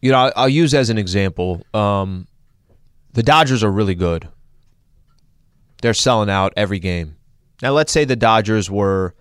you 0.00 0.10
know, 0.12 0.18
I'll, 0.18 0.32
I'll 0.34 0.48
use 0.48 0.72
as 0.72 0.88
an 0.88 0.96
example. 0.98 1.62
Um, 1.74 2.26
the 3.12 3.22
Dodgers 3.22 3.62
are 3.62 3.70
really 3.70 3.94
good. 3.94 4.28
They're 5.82 5.94
selling 5.94 6.30
out 6.30 6.52
every 6.56 6.78
game. 6.78 7.16
Now, 7.62 7.72
let's 7.72 7.92
say 7.92 8.04
the 8.04 8.16
Dodgers 8.16 8.70
were 8.70 9.14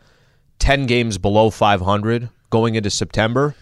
ten 0.60 0.86
games 0.86 1.18
below 1.18 1.50
500 1.50 2.30
going 2.50 2.76
into 2.76 2.90
September, 2.90 3.56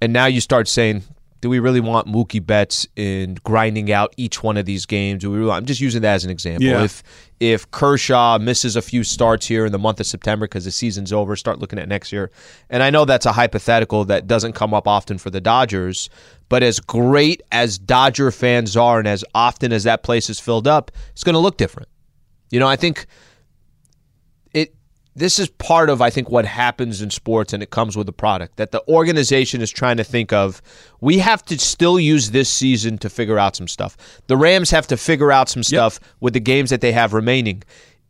and 0.00 0.12
now 0.12 0.26
you 0.26 0.40
start 0.40 0.68
saying, 0.68 1.02
do 1.42 1.50
we 1.50 1.58
really 1.58 1.80
want 1.80 2.08
Mookie 2.08 2.44
Betts 2.44 2.88
in 2.96 3.34
grinding 3.44 3.92
out 3.92 4.14
each 4.16 4.42
one 4.42 4.56
of 4.56 4.64
these 4.64 4.86
games? 4.86 5.20
Do 5.20 5.30
we 5.30 5.38
really, 5.38 5.52
I'm 5.52 5.66
just 5.66 5.80
using 5.80 6.02
that 6.02 6.14
as 6.14 6.24
an 6.24 6.30
example. 6.30 6.66
Yeah. 6.66 6.82
If 6.82 7.02
if 7.38 7.70
Kershaw 7.70 8.38
misses 8.38 8.76
a 8.76 8.82
few 8.82 9.04
starts 9.04 9.46
here 9.46 9.66
in 9.66 9.72
the 9.72 9.78
month 9.78 10.00
of 10.00 10.06
September 10.06 10.46
because 10.46 10.64
the 10.64 10.70
season's 10.70 11.12
over, 11.12 11.36
start 11.36 11.58
looking 11.58 11.78
at 11.78 11.88
next 11.88 12.10
year. 12.10 12.30
And 12.70 12.82
I 12.82 12.90
know 12.90 13.04
that's 13.04 13.26
a 13.26 13.32
hypothetical 13.32 14.06
that 14.06 14.26
doesn't 14.26 14.54
come 14.54 14.72
up 14.72 14.88
often 14.88 15.18
for 15.18 15.28
the 15.28 15.40
Dodgers, 15.40 16.08
but 16.48 16.62
as 16.62 16.80
great 16.80 17.42
as 17.52 17.78
Dodger 17.78 18.30
fans 18.30 18.76
are 18.76 18.98
and 18.98 19.06
as 19.06 19.24
often 19.34 19.72
as 19.72 19.84
that 19.84 20.02
place 20.02 20.30
is 20.30 20.40
filled 20.40 20.66
up, 20.66 20.90
it's 21.10 21.24
going 21.24 21.34
to 21.34 21.38
look 21.38 21.58
different. 21.58 21.88
You 22.50 22.60
know, 22.60 22.68
I 22.68 22.76
think 22.76 23.06
this 25.16 25.38
is 25.38 25.48
part 25.48 25.88
of 25.88 26.02
I 26.02 26.10
think 26.10 26.30
what 26.30 26.44
happens 26.44 27.00
in 27.00 27.10
sports 27.10 27.52
and 27.54 27.62
it 27.62 27.70
comes 27.70 27.96
with 27.96 28.06
the 28.06 28.12
product 28.12 28.56
that 28.56 28.70
the 28.70 28.86
organization 28.86 29.62
is 29.62 29.70
trying 29.70 29.96
to 29.96 30.04
think 30.04 30.32
of 30.32 30.60
we 31.00 31.18
have 31.18 31.42
to 31.46 31.58
still 31.58 31.98
use 31.98 32.30
this 32.30 32.50
season 32.50 32.98
to 32.98 33.08
figure 33.08 33.38
out 33.38 33.56
some 33.56 33.66
stuff. 33.66 33.96
The 34.26 34.36
Rams 34.36 34.70
have 34.70 34.86
to 34.88 34.96
figure 34.96 35.32
out 35.32 35.48
some 35.48 35.62
stuff 35.62 35.98
with 36.20 36.34
the 36.34 36.40
games 36.40 36.70
that 36.70 36.82
they 36.82 36.92
have 36.92 37.14
remaining. 37.14 37.62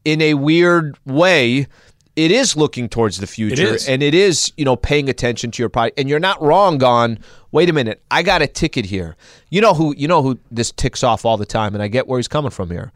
In 0.04 0.21
a 0.21 0.35
weird 0.35 0.99
way, 1.07 1.69
it 2.16 2.31
is 2.31 2.57
looking 2.57 2.88
towards 2.88 3.19
the 3.19 3.26
future 3.26 3.75
is. 3.75 3.88
and 3.88 4.02
it 4.02 4.14
is, 4.14 4.52
you 4.57 4.64
know, 4.64 4.75
paying 4.75 5.09
attention 5.09 5.52
to 5.52 5.62
your 5.62 5.69
product 5.69 5.99
and 5.99 6.09
you're 6.09 6.19
not 6.19 6.42
wrong 6.42 6.83
on 6.83 7.21
wait 7.52 7.71
a 7.71 7.73
minute, 7.73 8.02
I 8.11 8.23
got 8.25 8.42
a 8.42 8.49
ticket 8.49 8.85
here. 8.85 9.16
You 9.49 9.61
know 9.61 9.75
who 9.75 9.95
you 9.97 10.09
know 10.09 10.23
who 10.23 10.38
this 10.50 10.73
ticks 10.73 11.04
off 11.04 11.25
all 11.25 11.37
the 11.37 11.47
time 11.47 11.73
and 11.75 11.83
I 11.83 11.88
get 11.88 12.09
where 12.09 12.19
he's 12.19 12.28
coming 12.28 12.50
from 12.50 12.71
here 12.71 12.92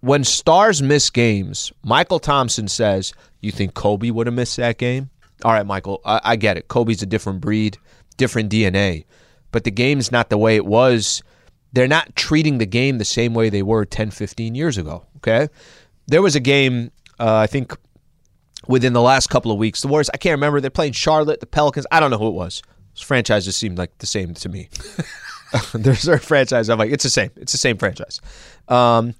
when 0.00 0.24
stars 0.24 0.82
miss 0.82 1.10
games, 1.10 1.72
Michael 1.82 2.20
Thompson 2.20 2.68
says, 2.68 3.12
"You 3.40 3.50
think 3.50 3.74
Kobe 3.74 4.10
would 4.10 4.26
have 4.26 4.34
missed 4.34 4.56
that 4.56 4.78
game?" 4.78 5.10
All 5.44 5.52
right, 5.52 5.66
Michael, 5.66 6.00
I, 6.04 6.20
I 6.24 6.36
get 6.36 6.56
it. 6.56 6.68
Kobe's 6.68 7.02
a 7.02 7.06
different 7.06 7.40
breed, 7.40 7.78
different 8.16 8.50
DNA, 8.50 9.04
but 9.52 9.64
the 9.64 9.70
game's 9.70 10.10
not 10.10 10.30
the 10.30 10.38
way 10.38 10.56
it 10.56 10.66
was. 10.66 11.22
They're 11.72 11.88
not 11.88 12.16
treating 12.16 12.58
the 12.58 12.66
game 12.66 12.98
the 12.98 13.04
same 13.04 13.34
way 13.34 13.50
they 13.50 13.62
were 13.62 13.84
10, 13.84 14.10
15 14.10 14.54
years 14.54 14.78
ago. 14.78 15.04
Okay, 15.18 15.48
there 16.06 16.22
was 16.22 16.34
a 16.34 16.40
game, 16.40 16.90
uh, 17.20 17.36
I 17.36 17.46
think, 17.46 17.76
within 18.66 18.92
the 18.92 19.02
last 19.02 19.28
couple 19.28 19.52
of 19.52 19.58
weeks. 19.58 19.82
The 19.82 19.88
Warriors, 19.88 20.10
I 20.14 20.16
can't 20.16 20.32
remember. 20.32 20.60
They're 20.60 20.70
playing 20.70 20.92
Charlotte, 20.92 21.40
the 21.40 21.46
Pelicans. 21.46 21.86
I 21.90 22.00
don't 22.00 22.10
know 22.10 22.18
who 22.18 22.28
it 22.28 22.34
was. 22.34 22.62
Those 22.94 23.02
franchises 23.02 23.56
seemed 23.56 23.78
like 23.78 23.96
the 23.98 24.06
same 24.06 24.34
to 24.34 24.48
me. 24.48 24.68
There's 25.72 26.08
a 26.08 26.18
franchise. 26.18 26.68
I'm 26.68 26.78
like, 26.78 26.90
it's 26.90 27.04
the 27.04 27.10
same. 27.10 27.30
It's 27.36 27.52
the 27.52 27.58
same 27.58 27.78
franchise. 27.78 28.20
Um, 28.68 29.14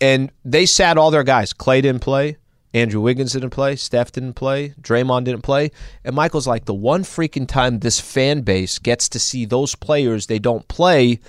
and 0.00 0.30
they 0.44 0.66
sat 0.66 0.96
all 0.98 1.10
their 1.10 1.24
guys. 1.24 1.52
Clay 1.52 1.80
didn't 1.80 2.02
play. 2.02 2.36
Andrew 2.72 3.00
Wiggins 3.00 3.32
didn't 3.32 3.50
play. 3.50 3.76
Steph 3.76 4.10
didn't 4.10 4.32
play. 4.34 4.70
Draymond 4.80 5.24
didn't 5.24 5.42
play. 5.42 5.70
And 6.04 6.16
Michael's 6.16 6.46
like, 6.48 6.64
the 6.64 6.74
one 6.74 7.04
freaking 7.04 7.46
time 7.46 7.78
this 7.78 8.00
fan 8.00 8.40
base 8.40 8.80
gets 8.80 9.08
to 9.10 9.20
see 9.20 9.44
those 9.44 9.76
players 9.76 10.26
they 10.26 10.40
don't 10.40 10.66
play, 10.66 11.20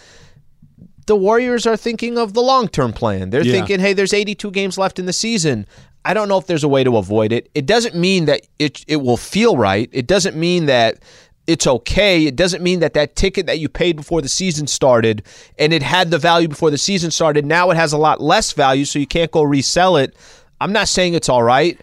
the 1.05 1.15
Warriors 1.15 1.67
are 1.67 1.77
thinking 1.77 2.17
of 2.17 2.33
the 2.33 2.41
long 2.41 2.67
term 2.67 2.93
plan. 2.93 3.29
They're 3.29 3.43
Yeah. 3.45 3.53
thinking, 3.53 3.79
hey, 3.79 3.93
there's 3.93 4.13
82 4.13 4.49
games 4.51 4.77
left 4.77 4.97
in 4.97 5.05
the 5.05 5.13
season. 5.13 5.67
I 6.03 6.13
don't 6.13 6.27
know 6.27 6.37
if 6.37 6.47
there's 6.47 6.63
a 6.63 6.67
way 6.67 6.83
to 6.83 6.97
avoid 6.97 7.31
it. 7.31 7.49
It 7.55 7.65
doesn't 7.65 7.95
mean 7.95 8.25
that 8.25 8.41
it 8.59 8.83
it 8.87 8.97
will 8.97 9.17
feel 9.17 9.57
right. 9.57 9.89
It 9.91 10.07
doesn't 10.07 10.35
mean 10.35 10.65
that 10.67 10.99
it's 11.47 11.67
okay. 11.67 12.25
It 12.25 12.35
doesn't 12.35 12.63
mean 12.63 12.79
that 12.79 12.93
that 12.95 13.15
ticket 13.15 13.45
that 13.45 13.59
you 13.59 13.69
paid 13.69 13.95
before 13.95 14.21
the 14.21 14.29
season 14.29 14.65
started 14.67 15.23
and 15.59 15.73
it 15.73 15.83
had 15.83 16.09
the 16.11 16.17
value 16.17 16.47
before 16.47 16.71
the 16.71 16.77
season 16.77 17.11
started, 17.11 17.45
now 17.45 17.69
it 17.71 17.75
has 17.77 17.93
a 17.93 17.97
lot 17.97 18.19
less 18.21 18.51
value, 18.53 18.85
so 18.85 18.97
you 18.99 19.07
can't 19.07 19.31
go 19.31 19.43
resell 19.43 19.97
it. 19.97 20.15
I'm 20.59 20.71
not 20.71 20.87
saying 20.87 21.13
it's 21.13 21.29
all 21.29 21.43
right. 21.43 21.79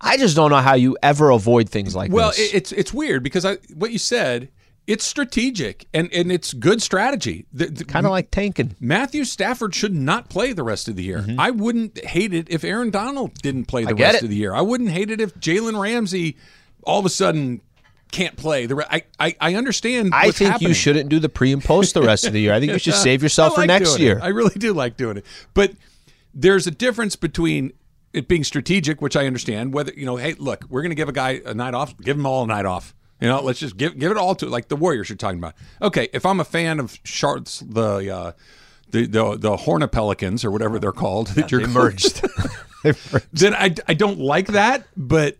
I 0.00 0.16
just 0.16 0.34
don't 0.36 0.50
know 0.50 0.56
how 0.58 0.74
you 0.74 0.96
ever 1.02 1.30
avoid 1.30 1.68
things 1.70 1.94
like 1.94 2.10
this. 2.10 2.14
Well, 2.16 2.30
this. 2.30 2.52
it, 2.52 2.54
it's 2.56 2.72
it's 2.72 2.92
weird 2.92 3.22
because 3.22 3.44
I 3.44 3.56
what 3.74 3.90
you 3.92 3.98
said, 3.98 4.48
it's 4.86 5.04
strategic 5.04 5.86
and 5.94 6.12
and 6.12 6.30
it's 6.32 6.52
good 6.52 6.82
strategy. 6.82 7.46
Kind 7.86 8.04
of 8.06 8.10
like 8.10 8.30
tanking. 8.30 8.74
Matthew 8.80 9.24
Stafford 9.24 9.74
should 9.74 9.94
not 9.94 10.28
play 10.28 10.52
the 10.52 10.62
rest 10.64 10.88
of 10.88 10.96
the 10.96 11.04
year. 11.04 11.24
I 11.38 11.50
wouldn't 11.52 12.04
hate 12.04 12.34
it 12.34 12.48
if 12.50 12.64
Aaron 12.64 12.90
Donald 12.90 13.34
didn't 13.40 13.66
play 13.66 13.84
the 13.84 13.92
Mm-hmm. 13.92 14.02
rest 14.02 14.16
it. 14.16 14.22
of 14.24 14.28
the 14.30 14.36
year. 14.36 14.52
I 14.54 14.60
wouldn't 14.60 14.90
hate 14.90 15.10
it 15.10 15.20
if 15.20 15.34
Jalen 15.36 15.80
Ramsey 15.80 16.36
all 16.82 16.98
of 16.98 17.06
a 17.06 17.10
sudden 17.10 17.62
can't 18.14 18.36
play. 18.36 18.66
The 18.66 18.76
re- 18.76 18.86
I, 18.90 19.02
I 19.18 19.36
I 19.40 19.54
understand. 19.54 20.12
I 20.14 20.30
think 20.30 20.50
happening. 20.50 20.68
you 20.68 20.74
shouldn't 20.74 21.08
do 21.08 21.18
the 21.18 21.28
pre 21.28 21.52
and 21.52 21.62
post 21.62 21.94
the 21.94 22.02
rest 22.02 22.26
of 22.26 22.32
the 22.32 22.40
year. 22.40 22.54
I 22.54 22.60
think 22.60 22.72
you 22.72 22.78
should 22.78 22.94
save 23.08 23.22
yourself 23.22 23.58
I 23.58 23.62
for 23.62 23.66
next 23.66 23.98
year. 23.98 24.18
it. 24.18 24.22
I 24.22 24.28
really 24.28 24.54
do 24.54 24.72
like 24.72 24.96
doing 24.96 25.16
it. 25.16 25.26
But 25.52 25.72
there's 26.32 26.66
a 26.66 26.70
difference 26.70 27.16
between 27.16 27.72
it 28.12 28.28
being 28.28 28.44
strategic, 28.44 29.02
which 29.02 29.16
I 29.16 29.26
understand. 29.26 29.74
Whether 29.74 29.92
you 29.96 30.06
know, 30.06 30.16
hey, 30.16 30.34
look, 30.34 30.64
we're 30.68 30.82
going 30.82 30.90
to 30.90 30.96
give 30.96 31.08
a 31.08 31.12
guy 31.12 31.40
a 31.44 31.54
night 31.54 31.74
off. 31.74 31.96
Give 31.98 32.16
him 32.16 32.26
all 32.26 32.44
a 32.44 32.46
night 32.46 32.66
off. 32.66 32.94
You 33.20 33.28
know, 33.28 33.40
let's 33.40 33.58
just 33.58 33.76
give 33.76 33.98
give 33.98 34.10
it 34.10 34.16
all 34.16 34.34
to 34.36 34.46
like 34.46 34.68
the 34.68 34.76
Warriors 34.76 35.08
you're 35.08 35.16
talking 35.16 35.38
about. 35.38 35.54
Okay, 35.82 36.08
if 36.12 36.24
I'm 36.24 36.40
a 36.40 36.44
fan 36.44 36.80
of 36.80 36.98
Sharks, 37.04 37.60
the 37.60 38.14
uh, 38.14 38.32
the 38.90 39.06
the 39.06 39.36
the 39.36 39.56
Hornet 39.56 39.92
Pelicans 39.92 40.44
or 40.44 40.50
whatever 40.50 40.78
they're 40.78 40.92
called, 40.92 41.28
that 41.28 41.50
you're 41.50 41.66
merged. 41.68 42.24
then 43.32 43.54
I, 43.54 43.74
I 43.88 43.94
don't 43.94 44.18
like 44.18 44.48
that, 44.48 44.86
but 44.96 45.38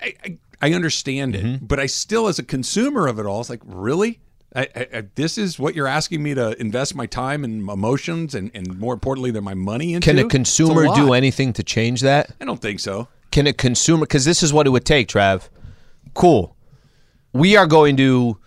I, 0.00 0.14
I, 0.24 0.38
I 0.60 0.72
understand 0.72 1.34
it. 1.34 1.44
Mm-hmm. 1.44 1.66
But 1.66 1.80
I 1.80 1.86
still, 1.86 2.28
as 2.28 2.38
a 2.38 2.42
consumer 2.42 3.06
of 3.06 3.18
it 3.18 3.26
all, 3.26 3.40
it's 3.40 3.50
like, 3.50 3.62
really? 3.64 4.20
I, 4.54 4.68
I, 4.74 5.04
this 5.16 5.36
is 5.36 5.58
what 5.58 5.74
you're 5.74 5.86
asking 5.86 6.22
me 6.22 6.34
to 6.34 6.58
invest 6.58 6.94
my 6.94 7.04
time 7.04 7.44
and 7.44 7.68
emotions 7.68 8.34
and, 8.34 8.50
and 8.54 8.78
more 8.78 8.94
importantly 8.94 9.30
than 9.30 9.44
my 9.44 9.54
money 9.54 9.92
into? 9.92 10.08
Can 10.08 10.18
a 10.18 10.28
consumer 10.28 10.86
do 10.94 11.12
anything 11.12 11.52
to 11.54 11.62
change 11.62 12.00
that? 12.00 12.30
I 12.40 12.46
don't 12.46 12.62
think 12.62 12.80
so. 12.80 13.08
Can 13.30 13.46
a 13.46 13.52
consumer? 13.52 14.06
Because 14.06 14.24
this 14.24 14.42
is 14.42 14.52
what 14.52 14.66
it 14.66 14.70
would 14.70 14.86
take, 14.86 15.08
Trav. 15.08 15.48
Cool. 16.14 16.56
We 17.32 17.56
are 17.56 17.66
going 17.66 17.96
to. 17.98 18.38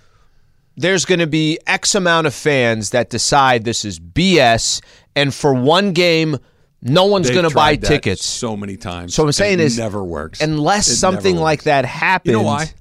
There's 0.75 1.04
going 1.04 1.20
to 1.20 1.28
be 1.28 1.60
X 1.68 1.94
amount 1.94 2.25
of 2.25 2.34
fans 2.34 2.92
that 2.92 3.10
decide 3.10 3.66
this 3.66 3.84
is 3.84 4.00
BS, 4.00 4.82
and 5.16 5.34
for 5.34 5.54
one 5.54 5.92
game, 5.92 6.39
no 6.81 7.05
one's 7.05 7.29
going 7.29 7.48
to 7.48 7.53
buy 7.53 7.75
that 7.75 7.88
tickets. 7.88 8.24
so 8.25 8.55
many 8.57 8.77
times. 8.77 9.13
So 9.15 9.24
I'm 9.25 9.31
saying 9.31 9.59
it 9.59 9.63
is, 9.65 9.77
never 9.77 10.03
works 10.03 10.41
unless 10.41 10.88
It 10.88 10.95
something 10.95 11.36
never 11.36 11.43
like 11.43 11.63
that 11.63 11.86
happens. 11.86 12.31
You 12.31 12.38
know 12.39 12.43
why? 12.43 12.71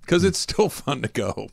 Because 0.00 0.24
it's 0.24 0.38
still 0.38 0.68
fun 0.70 1.02
to 1.02 1.08
go. 1.08 1.48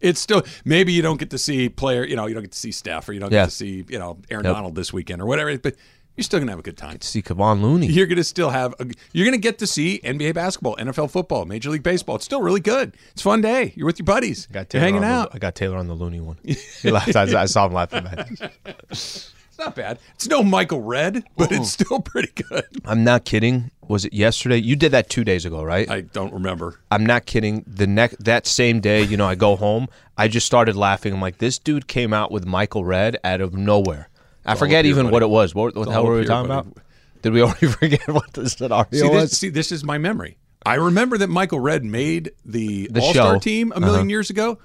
It's 0.00 0.20
still 0.20 0.42
maybe 0.64 0.92
you 0.92 1.02
don't 1.02 1.18
get 1.18 1.30
to 1.30 1.38
see 1.38 1.68
player, 1.68 2.04
you 2.04 2.16
know, 2.16 2.26
you 2.26 2.32
don't 2.34 2.42
get 2.44 2.52
to 2.52 2.58
see 2.58 2.72
Steph 2.72 3.08
or 3.08 3.12
you 3.12 3.20
don't 3.20 3.30
Yeah. 3.32 3.42
get 3.42 3.50
to 3.50 3.56
see, 3.56 3.84
you 3.88 3.98
know, 3.98 4.18
Aaron 4.30 4.44
Yep. 4.46 4.54
Donald 4.54 4.74
this 4.74 4.92
weekend 4.92 5.20
or 5.20 5.26
whatever, 5.26 5.58
but 5.58 5.76
you're 6.16 6.24
still 6.24 6.40
gonna 6.40 6.52
have 6.52 6.58
a 6.58 6.62
good 6.62 6.76
time. 6.78 7.00
See 7.02 7.20
Kevon 7.22 7.60
Looney. 7.62 7.86
You're 7.86 8.06
gonna 8.06 8.24
still 8.24 8.48
have 8.50 8.74
a, 8.80 8.86
you're 9.12 9.26
gonna 9.26 9.36
get 9.38 9.58
to 9.58 9.66
see 9.66 10.00
NBA 10.02 10.32
basketball, 10.34 10.76
NFL 10.76 11.10
football, 11.10 11.44
Major 11.44 11.68
League 11.70 11.82
Baseball. 11.82 12.16
It's 12.16 12.24
still 12.24 12.40
really 12.42 12.60
good. 12.60 12.94
It's 13.12 13.20
a 13.20 13.24
fun 13.24 13.40
day. 13.42 13.72
You're 13.76 13.86
with 13.86 13.98
your 13.98 14.04
buddies. 14.06 14.46
I 14.50 14.54
got 14.54 14.58
You're 14.60 14.64
Taylor 14.80 14.84
hanging 14.84 15.04
on 15.04 15.10
the- 15.10 15.14
out. 15.16 15.30
I 15.34 15.38
got 15.38 15.54
Taylor 15.54 15.76
on 15.76 15.86
the 15.86 15.94
Looney 15.94 16.20
one. 16.20 16.38
He 16.44 16.90
laughed. 16.90 17.14
I, 17.16 17.42
I 17.42 17.44
saw 17.46 17.66
him 17.66 17.72
laughing 17.74 18.06
at 18.06 18.28
that. 18.38 18.52
It's 18.90 19.32
not 19.60 19.76
bad. 19.76 19.98
It's 20.14 20.26
no 20.26 20.42
Michael 20.42 20.82
Redd, 20.82 21.24
but 21.36 21.52
it's 21.52 21.70
still 21.70 22.00
pretty 22.00 22.32
good. 22.42 22.66
I'm 22.84 23.04
not 23.04 23.24
kidding. 23.24 23.70
Was 23.86 24.04
it 24.04 24.12
yesterday? 24.12 24.56
You 24.56 24.76
did 24.76 24.92
that 24.92 25.10
two 25.10 25.24
days 25.24 25.44
ago, 25.44 25.62
right? 25.62 25.88
I 25.88 26.02
don't 26.02 26.32
remember. 26.32 26.80
I'm 26.90 27.04
not 27.04 27.26
kidding. 27.26 27.64
The 27.66 27.86
next 27.86 28.24
that 28.24 28.46
same 28.46 28.80
day, 28.80 29.02
you 29.02 29.16
know, 29.16 29.26
I 29.26 29.34
go 29.34 29.56
home. 29.56 29.88
I 30.16 30.28
just 30.28 30.46
started 30.46 30.76
laughing. 30.76 31.12
I'm 31.12 31.20
like, 31.20 31.38
this 31.38 31.58
dude 31.58 31.86
came 31.86 32.12
out 32.12 32.30
with 32.30 32.46
Michael 32.46 32.84
Redd 32.84 33.18
out 33.24 33.40
of 33.40 33.54
nowhere. 33.54 34.08
I 34.44 34.54
forget 34.54 34.86
even 34.86 35.04
buddy. 35.06 35.12
what 35.12 35.22
it 35.22 35.30
was. 35.30 35.54
What, 35.54 35.74
what 35.74 35.86
the 35.86 35.92
hell 35.92 36.06
were 36.06 36.16
we 36.16 36.24
talking 36.24 36.48
buddy. 36.48 36.68
about? 36.68 36.82
Did 37.22 37.32
we 37.32 37.42
already 37.42 37.66
forget 37.80 38.08
what 38.08 38.32
the 38.32 38.48
scenario 38.48 38.86
See 38.92 39.08
was? 39.08 39.30
this, 39.30 39.38
see, 39.38 39.48
this 39.50 39.72
is 39.72 39.84
my 39.84 39.98
memory. 39.98 40.38
I 40.64 40.74
remember 40.74 41.18
that 41.18 41.28
Michael 41.28 41.60
Redd 41.60 41.84
made 41.84 42.32
the, 42.44 42.88
The 42.88 43.00
All 43.00 43.12
Star 43.12 43.38
team 43.38 43.72
a 43.72 43.76
uh-huh. 43.76 44.02
1000000 44.02 44.10
years 44.10 44.30
ago. 44.30 44.58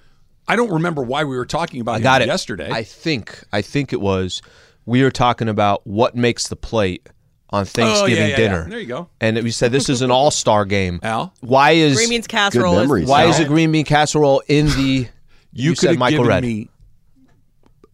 I 0.47 0.55
don't 0.55 0.71
remember 0.71 1.01
why 1.01 1.23
we 1.23 1.35
were 1.35 1.45
talking 1.45 1.81
about 1.81 1.95
I 1.95 1.99
got 2.01 2.21
it 2.21 2.27
yesterday. 2.27 2.69
I 2.69 2.83
think. 2.83 3.43
I 3.51 3.61
think 3.61 3.93
it 3.93 4.01
was. 4.01 4.41
We 4.85 5.03
were 5.03 5.11
talking 5.11 5.49
about 5.49 5.85
what 5.87 6.15
makes 6.15 6.47
the 6.47 6.55
plate 6.55 7.09
on 7.49 7.61
oh, 7.61 7.65
Thanksgiving 7.65 8.23
Oh, 8.23 8.25
yeah, 8.25 8.27
yeah. 8.27 8.35
dinner. 8.35 8.69
There 8.69 8.79
you 8.79 8.85
go. 8.87 9.09
And 9.21 9.41
we 9.43 9.51
said 9.51 9.71
this 9.71 9.89
is 9.89 10.01
an 10.01 10.11
all 10.11 10.31
star 10.31 10.65
game. 10.65 10.99
Al? 11.03 11.33
why 11.41 11.71
is 11.71 11.95
Green 11.95 12.09
beans 12.09 12.27
casserole. 12.27 12.73
is- 12.73 12.79
memories. 12.81 13.07
why 13.07 13.23
Al. 13.23 13.29
is 13.29 13.39
a 13.39 13.45
green 13.45 13.71
bean 13.71 13.85
casserole 13.85 14.41
in 14.47 14.67
the? 14.67 15.07
you, 15.53 15.71
could 15.71 15.79
said 15.79 15.89
have 15.91 15.99
Michael 15.99 16.19
given 16.19 16.29
Red. 16.29 16.43
me 16.43 16.69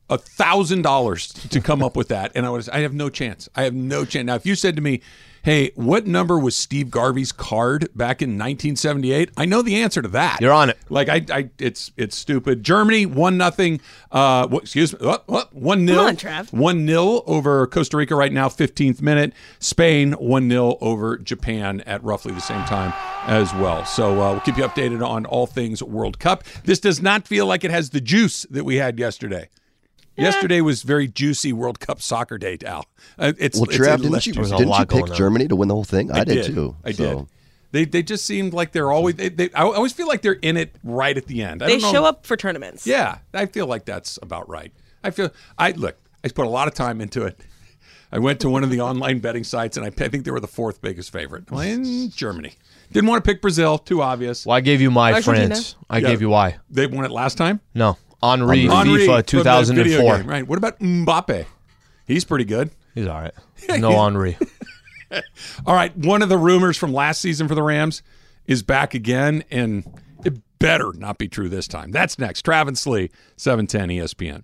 a 0.09 0.17
thousand 0.17 0.81
dollars 0.81 1.27
to 1.31 1.61
come 1.61 1.81
up 1.81 1.95
with 1.95 2.09
that, 2.09 2.31
and 2.35 2.45
I 2.45 2.49
was 2.49 2.67
I 2.67 2.79
have 2.79 2.93
no 2.93 3.09
chance. 3.09 3.47
I 3.55 3.63
have 3.63 3.73
no 3.73 4.03
chance. 4.03 4.25
Now, 4.25 4.35
if 4.35 4.45
you 4.45 4.55
said 4.55 4.75
to 4.75 4.81
me, 4.81 5.01
"Hey, 5.43 5.71
what 5.75 6.07
number 6.07 6.37
was 6.37 6.55
Steve 6.55 6.89
Garvey's 6.91 7.31
card 7.31 7.89
back 7.95 8.21
in 8.21 8.31
1978?" 8.31 9.31
I 9.37 9.45
know 9.45 9.61
the 9.61 9.81
answer 9.81 10.01
to 10.01 10.07
that. 10.09 10.41
You're 10.41 10.53
on 10.53 10.69
it. 10.69 10.77
Like 10.89 11.09
I, 11.09 11.25
I 11.31 11.49
it's 11.59 11.91
it's 11.97 12.17
stupid. 12.17 12.63
Germany 12.63 13.05
one 13.05 13.37
nothing. 13.37 13.81
Uh, 14.11 14.47
what, 14.47 14.63
excuse 14.63 14.93
me, 14.93 15.05
what, 15.05 15.27
what 15.27 15.53
one 15.53 15.85
nil. 15.85 15.99
on, 15.99 16.15
Trav. 16.15 16.51
One 16.53 16.85
nil 16.85 17.23
over 17.27 17.65
Costa 17.67 17.97
Rica 17.97 18.15
right 18.15 18.31
now. 18.31 18.49
15th 18.49 19.01
minute. 19.01 19.33
Spain 19.59 20.13
one 20.13 20.49
0 20.49 20.77
over 20.81 21.17
Japan 21.17 21.81
at 21.81 22.03
roughly 22.03 22.33
the 22.33 22.41
same 22.41 22.63
time 22.65 22.93
as 23.25 23.53
well. 23.53 23.85
So 23.85 24.21
uh, 24.21 24.31
we'll 24.31 24.41
keep 24.41 24.57
you 24.57 24.63
updated 24.63 25.05
on 25.05 25.25
all 25.25 25.47
things 25.47 25.81
World 25.81 26.19
Cup. 26.19 26.43
This 26.63 26.79
does 26.79 27.01
not 27.01 27.27
feel 27.27 27.45
like 27.45 27.63
it 27.63 27.71
has 27.71 27.91
the 27.91 28.01
juice 28.01 28.45
that 28.49 28.63
we 28.63 28.75
had 28.75 28.99
yesterday. 28.99 29.49
Yesterday 30.17 30.61
was 30.61 30.83
very 30.83 31.07
juicy 31.07 31.53
World 31.53 31.79
Cup 31.79 32.01
soccer 32.01 32.37
day, 32.37 32.57
Al. 32.65 32.85
Uh, 33.17 33.33
it's 33.39 33.57
Well, 33.57 33.65
Trav, 33.67 33.95
a 33.95 33.97
didn't 33.97 34.25
you, 34.27 34.33
didn't 34.33 34.59
you 34.79 34.85
pick. 34.85 35.13
Germany 35.13 35.47
to 35.47 35.55
win 35.55 35.67
the 35.67 35.73
whole 35.73 35.83
thing? 35.83 36.11
I, 36.11 36.23
did, 36.23 36.45
too. 36.45 36.75
I 36.83 36.91
so. 36.91 37.15
did. 37.19 37.27
They 37.73 37.85
they 37.85 38.03
just 38.03 38.25
seemed 38.25 38.53
like 38.53 38.73
they're 38.73 38.91
always 38.91 39.15
they, 39.15 39.29
they 39.29 39.49
I 39.53 39.61
always 39.63 39.93
feel 39.93 40.07
like 40.07 40.21
they're 40.21 40.33
in 40.33 40.57
it 40.57 40.75
right 40.83 41.15
at 41.15 41.27
the 41.27 41.41
end. 41.41 41.63
I 41.63 41.67
They 41.67 41.73
don't 41.79 41.83
know. 41.83 41.91
show 41.93 42.05
up 42.05 42.25
for 42.25 42.35
tournaments. 42.35 42.85
Yeah, 42.85 43.19
I 43.33 43.45
feel 43.45 43.65
like 43.65 43.85
that's 43.85 44.19
about 44.21 44.49
right. 44.49 44.73
I 45.05 45.11
feel 45.11 45.31
I 45.57 45.71
look. 45.71 45.95
I 46.23 46.27
put 46.27 46.45
a 46.45 46.49
lot 46.49 46.67
of 46.67 46.73
time 46.73 46.99
into 46.99 47.23
it. 47.23 47.39
I 48.11 48.19
went 48.19 48.41
to 48.41 48.49
one 48.49 48.65
of 48.65 48.69
the 48.71 48.81
online 48.89 49.19
betting 49.19 49.45
sites, 49.45 49.77
and 49.77 49.85
I, 49.85 49.87
I 49.87 50.09
think 50.09 50.25
they 50.25 50.31
were 50.31 50.41
the 50.41 50.47
fourth 50.47 50.81
biggest 50.81 51.13
favorite. 51.13 51.49
Well, 51.49 51.61
in 51.61 52.09
Germany, 52.09 52.55
didn't 52.91 53.09
want 53.09 53.23
to 53.23 53.31
pick 53.31 53.41
Brazil. 53.41 53.77
Too 53.77 54.01
obvious. 54.01 54.45
Well, 54.45 54.57
I 54.57 54.59
gave 54.59 54.81
you 54.81 54.91
my 54.91 55.13
Argentina. 55.13 55.47
France. 55.47 55.75
I 55.89 55.99
Yeah. 55.99 56.09
gave 56.09 56.19
you 56.21 56.27
why. 56.29 56.57
They 56.69 56.87
won 56.87 57.05
it 57.05 57.11
last 57.11 57.37
time. 57.37 57.61
No, 57.73 57.97
Henri, 58.23 58.65
Henry 58.67 59.07
FIFA 59.07 59.29
from 59.29 59.43
the 59.43 59.73
video 59.83 59.97
2004. 59.97 60.17
game, 60.17 60.27
Right. 60.27 60.47
What 60.47 60.57
about 60.57 60.79
Mbappe? 60.79 61.45
He's 62.05 62.25
pretty 62.25 62.45
good. 62.45 62.69
He's 62.93 63.07
all 63.07 63.21
right. 63.21 63.33
No 63.79 63.91
Henri. 63.97 64.37
All 65.65 65.75
right, 65.75 65.95
one 65.97 66.21
of 66.21 66.29
the 66.29 66.37
rumors 66.37 66.77
from 66.77 66.93
last 66.93 67.21
season 67.21 67.47
for 67.49 67.53
the 67.55 67.61
Rams 67.61 68.01
is 68.47 68.63
back 68.63 68.93
again, 68.93 69.43
and 69.51 69.83
it 70.23 70.41
better 70.57 70.93
not 70.93 71.17
be 71.17 71.27
true 71.27 71.49
this 71.49 71.67
time. 71.67 71.91
That's 71.91 72.17
next. 72.17 72.43
Travis 72.43 72.87
Lee, 72.87 73.03
E 73.03 73.09
710 73.35 73.89
ESPN. 73.89 74.43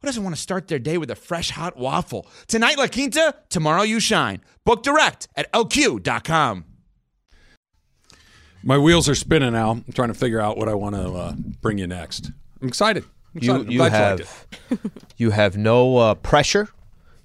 who 0.00 0.06
doesn't 0.06 0.22
want 0.24 0.34
to 0.34 0.40
start 0.40 0.68
their 0.68 0.78
day 0.78 0.96
with 0.98 1.10
a 1.10 1.14
fresh 1.14 1.50
hot 1.50 1.76
waffle? 1.76 2.26
Tonight, 2.46 2.78
La 2.78 2.86
Quinta, 2.86 3.34
tomorrow, 3.50 3.82
you 3.82 4.00
shine. 4.00 4.40
Book 4.64 4.82
direct 4.82 5.28
at 5.36 5.52
lq.com. 5.52 6.64
My 8.62 8.78
wheels 8.78 9.08
are 9.08 9.14
spinning 9.14 9.52
now. 9.52 9.70
I'm 9.70 9.84
trying 9.94 10.08
to 10.08 10.14
figure 10.14 10.40
out 10.40 10.56
what 10.56 10.68
I 10.68 10.74
want 10.74 10.94
to 10.94 11.10
uh, 11.12 11.32
bring 11.60 11.78
you 11.78 11.86
next. 11.86 12.30
I'm 12.60 12.68
excited. 12.68 13.04
I'm 13.34 13.42
You 13.42 13.50
excited. 13.54 13.66
I'm 13.66 13.70
you 13.72 13.78
glad 13.78 14.18
you 14.18 14.26
have 14.26 14.80
you 15.16 15.30
have 15.30 15.56
no 15.56 15.96
uh, 15.98 16.14
pressure. 16.14 16.68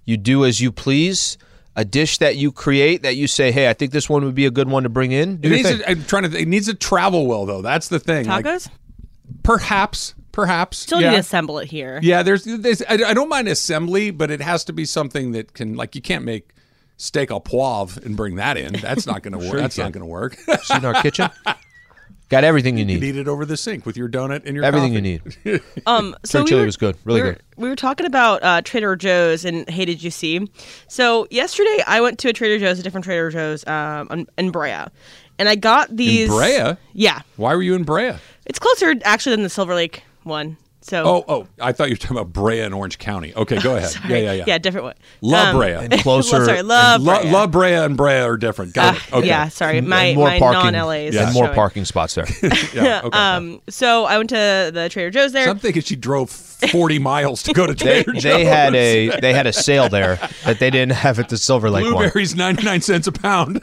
You 0.06 0.18
do 0.18 0.46
as 0.46 0.62
you 0.62 0.72
please. 0.72 1.38
a 1.78 1.84
dish 1.84 2.20
that 2.20 2.36
you 2.38 2.52
create 2.54 3.04
that 3.04 3.16
you 3.18 3.28
say, 3.28 3.52
hey, 3.52 3.70
I 3.70 3.74
think 3.74 3.92
this 3.92 4.10
one 4.10 4.24
would 4.24 4.36
be 4.36 4.46
a 4.46 4.52
good 4.52 4.70
one 4.70 4.84
to 4.84 4.90
bring 4.90 5.12
in? 5.12 5.38
Do 5.38 5.50
It 5.50 5.52
needs 5.52 5.70
thing. 5.70 5.80
to, 5.80 5.90
I'm 5.92 6.04
trying 6.06 6.30
to. 6.30 6.38
It 6.38 6.48
needs 6.48 6.68
to 6.68 6.74
travel 6.74 7.26
well, 7.28 7.46
though. 7.46 7.62
That's 7.62 7.90
the 7.90 8.00
thing. 8.00 8.28
Like, 8.28 8.46
Tacos? 8.46 8.70
perhaps, 9.44 10.16
perhaps. 10.36 10.78
Still 10.78 11.02
yeah. 11.02 11.12
need 11.12 11.16
to 11.16 11.20
assemble 11.22 11.58
it 11.60 11.72
here. 11.72 12.00
Yeah, 12.04 12.22
there's, 12.22 12.44
there's 12.44 12.82
I, 12.84 12.94
I 13.08 13.14
don't 13.14 13.30
mind 13.30 13.48
assembly, 13.48 14.12
but 14.12 14.30
it 14.30 14.42
has 14.42 14.64
to 14.66 14.74
be 14.74 14.86
something 14.86 15.32
that 15.32 15.54
can 15.54 15.76
like 15.76 15.96
you 15.96 16.02
can't 16.02 16.26
make 16.26 16.52
steak 16.98 17.32
au 17.32 17.40
poivre 17.40 18.06
and 18.06 18.16
bring 18.16 18.36
that 18.36 18.58
in. 18.58 18.74
That's 18.74 19.08
not 19.08 19.24
going 19.24 19.32
to 19.32 19.40
work. 19.40 19.54
you 19.54 19.58
That's 19.60 19.78
not 19.78 19.94
going 19.94 20.02
to 20.02 20.08
work. 20.08 20.36
See 20.64 20.76
in 20.76 20.86
our 20.86 21.02
kitchen? 21.02 21.30
Got 22.30 22.44
everything 22.44 22.76
you 22.76 22.80
you 22.80 23.00
need. 23.00 23.02
need 23.02 23.16
it 23.18 23.28
over 23.28 23.46
the 23.46 23.56
sink 23.56 23.86
with 23.86 23.96
your 23.96 24.10
donut 24.10 24.46
and 24.46 24.56
your 24.56 24.66
Everything 24.66 24.94
coffee. 24.94 25.22
you 25.46 25.54
need. 25.54 25.62
Um, 25.86 26.16
so 26.24 26.40
Turkey 26.40 26.44
we 26.44 26.50
chili 26.50 26.62
were, 26.62 26.66
was 26.66 26.78
good. 26.78 26.98
Really 27.04 27.22
we 27.22 27.28
were, 27.28 27.34
good. 27.34 27.44
We 27.58 27.70
were 27.70 27.76
talking 27.76 28.08
about 28.08 28.44
uh, 28.44 28.62
Trader 28.64 28.96
Joe's 28.96 29.46
and 29.46 29.70
hey, 29.70 29.86
did 29.86 30.02
you 30.02 30.10
see? 30.10 30.50
So 30.88 31.28
yesterday 31.30 31.84
I 31.86 32.02
went 32.02 32.18
to 32.20 32.30
a 32.30 32.34
Trader 32.34 32.58
Joe's, 32.58 32.80
a 32.80 32.84
different 32.84 33.04
Trader 33.06 33.30
Joe's 33.30 33.66
um, 33.68 34.08
in- 34.10 34.28
in 34.40 34.52
Brea, 34.52 34.86
and 35.38 35.48
I 35.48 35.54
got 35.56 35.96
these. 35.96 36.30
In 36.32 36.36
Brea? 36.36 36.78
Yeah, 36.94 37.22
Why 37.38 37.54
were 37.54 37.62
you 37.62 37.76
in 37.76 37.84
Brea? 37.84 38.14
it's 38.48 38.58
closer 38.58 38.96
actually 39.04 39.36
than 39.36 39.44
the 39.44 39.50
Silver 39.50 39.76
Lake 39.76 40.04
one. 40.26 40.58
So 40.88 41.04
Oh, 41.04 41.26
oh, 41.28 41.48
I 41.60 41.72
thought 41.72 41.88
you 41.90 41.94
were 41.94 41.98
talking 41.98 42.16
about 42.18 42.32
Brea 42.32 42.62
in 42.62 42.72
Orange 42.72 43.00
County. 43.00 43.34
Okay, 43.36 43.60
go 43.60 43.76
ahead. 43.78 43.92
Yeah, 44.08 44.18
yeah, 44.18 44.32
yeah. 44.34 44.44
yeah, 44.46 44.58
different 44.60 44.84
one. 44.86 44.94
Love 45.22 45.56
Um, 45.56 45.62
Brea. 45.62 45.72
And 45.82 45.92
closer. 45.94 46.46
sorry, 46.46 46.62
love 46.62 47.02
Lo- 47.02 47.22
Brea. 47.22 47.32
love 47.32 47.52
Brea 47.52 47.74
and 47.74 47.98
Brea 47.98 48.20
are 48.20 48.38
different. 48.38 48.74
Got 48.76 48.94
Uh, 48.96 48.98
it. 48.98 49.14
Okay. 49.14 49.28
Yeah, 49.28 49.48
sorry, 49.50 49.80
and 49.80 49.88
my 49.88 50.14
more 50.14 50.28
my 50.28 50.38
parking, 50.40 50.74
non-LA's 50.74 51.16
and 51.16 51.34
more 51.34 51.46
showing. 51.46 51.56
parking 51.56 51.86
spots 51.86 52.14
there. 52.16 52.28
Yeah, 52.74 53.02
okay. 53.04 53.18
Um, 53.18 53.62
so 53.70 54.06
I 54.06 54.18
went 54.18 54.30
to 54.30 54.70
the 54.74 54.88
Trader 54.92 55.10
Joe's 55.10 55.32
there. 55.32 55.46
So 55.46 55.52
I'm 55.52 55.60
thinking 55.60 55.82
she 55.82 55.96
drove 55.96 56.30
40 56.30 57.00
miles 57.00 57.42
to 57.44 57.54
go 57.54 57.66
to 57.66 57.74
they, 57.74 58.04
Trader 58.04 58.14
Joe's. 58.14 58.24
they 58.24 58.46
had 58.46 58.76
a 58.76 59.20
they 59.22 59.34
had 59.34 59.48
a 59.48 59.54
sale 59.54 59.90
there 59.90 60.20
that 60.46 60.60
they 60.60 60.70
didn't 60.70 60.92
have 60.94 61.18
at 61.20 61.30
the 61.30 61.38
Silver 61.38 61.70
Lake 61.70 61.86
one. 61.86 61.94
blueberries 61.94 62.36
99 62.36 62.82
cents 62.82 63.08
a 63.08 63.12
pound. 63.12 63.62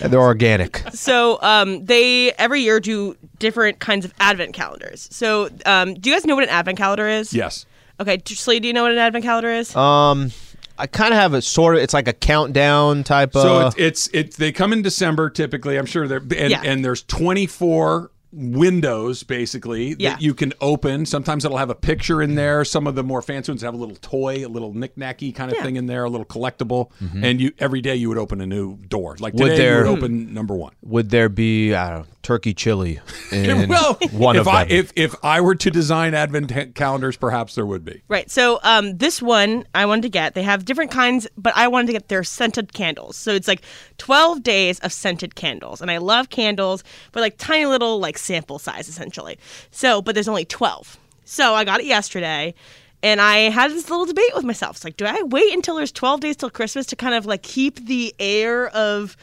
And 0.00 0.12
they're 0.12 0.20
organic. 0.20 0.82
So 0.92 1.38
um, 1.42 1.84
they 1.84 2.32
every 2.32 2.62
year 2.62 2.80
do 2.80 3.16
different 3.38 3.78
kinds 3.80 4.04
of 4.04 4.12
advent 4.18 4.54
calendars. 4.54 5.08
So 5.12 5.50
um, 5.66 5.94
do 5.94 6.10
you 6.10 6.15
guys 6.16 6.26
know 6.26 6.34
what 6.34 6.44
an 6.44 6.50
advent 6.50 6.78
calendar 6.78 7.08
is? 7.08 7.32
yes. 7.32 7.66
Okay, 7.98 8.20
Slee, 8.26 8.60
do 8.60 8.68
you 8.68 8.74
know 8.74 8.82
what 8.82 8.92
an 8.92 8.98
advent 8.98 9.24
calendar 9.24 9.50
is? 9.50 9.74
Um, 9.74 10.30
I 10.78 10.86
kind 10.86 11.14
of 11.14 11.18
have 11.20 11.32
a 11.32 11.40
sort 11.40 11.76
of. 11.76 11.82
It's 11.82 11.94
like 11.94 12.08
a 12.08 12.12
countdown 12.12 13.04
type 13.04 13.34
of. 13.34 13.40
So 13.42 13.66
it's, 13.68 13.76
it's 13.78 14.08
it's 14.12 14.36
they 14.36 14.52
come 14.52 14.72
in 14.74 14.82
December 14.82 15.30
typically. 15.30 15.78
I'm 15.78 15.86
sure 15.86 16.06
they're 16.06 16.18
and, 16.18 16.50
Yeah. 16.50 16.60
and 16.62 16.84
there's 16.84 17.02
24 17.04 18.10
windows 18.32 19.22
basically 19.22 19.96
Yeah. 19.98 20.10
that 20.10 20.20
you 20.22 20.34
can 20.34 20.52
open. 20.60 21.06
Sometimes 21.06 21.46
it'll 21.46 21.56
have 21.56 21.70
a 21.70 21.74
picture 21.74 22.20
in 22.20 22.34
there. 22.34 22.66
Some 22.66 22.86
of 22.86 22.94
the 22.94 23.02
more 23.02 23.22
fancy 23.22 23.50
ones 23.50 23.62
have 23.62 23.72
a 23.72 23.78
little 23.78 23.96
toy, 23.96 24.44
a 24.46 24.48
little 24.48 24.74
knick-knacky 24.74 25.34
kind 25.34 25.50
of 25.50 25.56
Yeah. 25.56 25.64
thing 25.64 25.76
in 25.76 25.86
there, 25.86 26.04
a 26.04 26.10
little 26.10 26.26
collectible. 26.26 26.90
And 27.22 27.40
you 27.40 27.52
every 27.58 27.80
day 27.80 27.96
you 27.96 28.10
would 28.10 28.18
open 28.18 28.42
a 28.42 28.46
new 28.46 28.76
door. 28.76 29.16
Like 29.18 29.32
Mm-hmm. 29.32 29.42
Would 29.42 29.48
today 29.50 29.62
there- 29.64 29.84
you 29.86 29.90
would 29.92 29.98
open 30.02 30.34
number 30.34 30.54
one. 30.54 30.72
would 30.82 31.08
there 31.08 31.30
be 31.30 31.72
I 31.74 31.88
don't 31.88 31.98
know, 32.00 32.06
turkey 32.26 32.52
chili 32.52 32.98
in 33.30 33.68
well, 33.68 33.94
one 34.10 34.34
if 34.34 34.40
of 34.40 34.48
I 34.48 34.64
them? 34.64 34.76
if 34.76 34.92
if 34.96 35.14
I 35.22 35.40
were 35.40 35.54
to 35.54 35.70
design 35.70 36.12
advent 36.12 36.74
calendars, 36.74 37.16
perhaps 37.16 37.54
there 37.54 37.64
would 37.64 37.84
be. 37.84 38.02
Right. 38.08 38.28
So 38.28 38.58
um, 38.64 38.98
this 38.98 39.22
one 39.22 39.64
I 39.76 39.86
wanted 39.86 40.02
to 40.02 40.08
get. 40.08 40.34
They 40.34 40.42
have 40.42 40.64
different 40.64 40.90
kinds, 40.90 41.28
but 41.38 41.56
I 41.56 41.68
wanted 41.68 41.86
to 41.86 41.92
get 41.92 42.08
their 42.08 42.24
scented 42.24 42.72
candles. 42.72 43.16
So 43.16 43.30
it's 43.30 43.46
like 43.46 43.62
12 43.98 44.42
days 44.42 44.80
of 44.80 44.92
scented 44.92 45.36
candles, 45.36 45.80
and 45.80 45.88
I 45.88 45.98
love 45.98 46.28
candles, 46.28 46.82
but 47.12 47.20
like 47.20 47.38
tiny 47.38 47.66
little 47.66 48.00
like 48.00 48.18
sample 48.18 48.58
size 48.58 48.88
essentially. 48.88 49.38
So, 49.70 50.02
but 50.02 50.14
there's 50.16 50.28
only 50.28 50.44
12. 50.44 50.98
So 51.24 51.54
I 51.54 51.64
got 51.64 51.78
it 51.78 51.86
yesterday. 51.86 52.54
And 53.02 53.20
I 53.20 53.50
had 53.50 53.70
this 53.70 53.88
little 53.88 54.06
debate 54.06 54.34
with 54.34 54.44
myself. 54.44 54.76
It's 54.76 54.84
like, 54.84 54.96
do 54.96 55.04
I 55.04 55.22
wait 55.22 55.52
until 55.52 55.76
there's 55.76 55.92
12 55.92 56.20
days 56.20 56.36
till 56.36 56.50
Christmas 56.50 56.86
to 56.86 56.96
kind 56.96 57.14
of 57.14 57.24
like 57.24 57.42
keep 57.42 57.86
the 57.86 58.12
air 58.18 58.68
of 58.68 59.16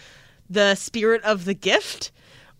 the 0.49 0.75
spirit 0.75 1.21
of 1.23 1.43
the 1.43 1.53
gift? 1.53 2.11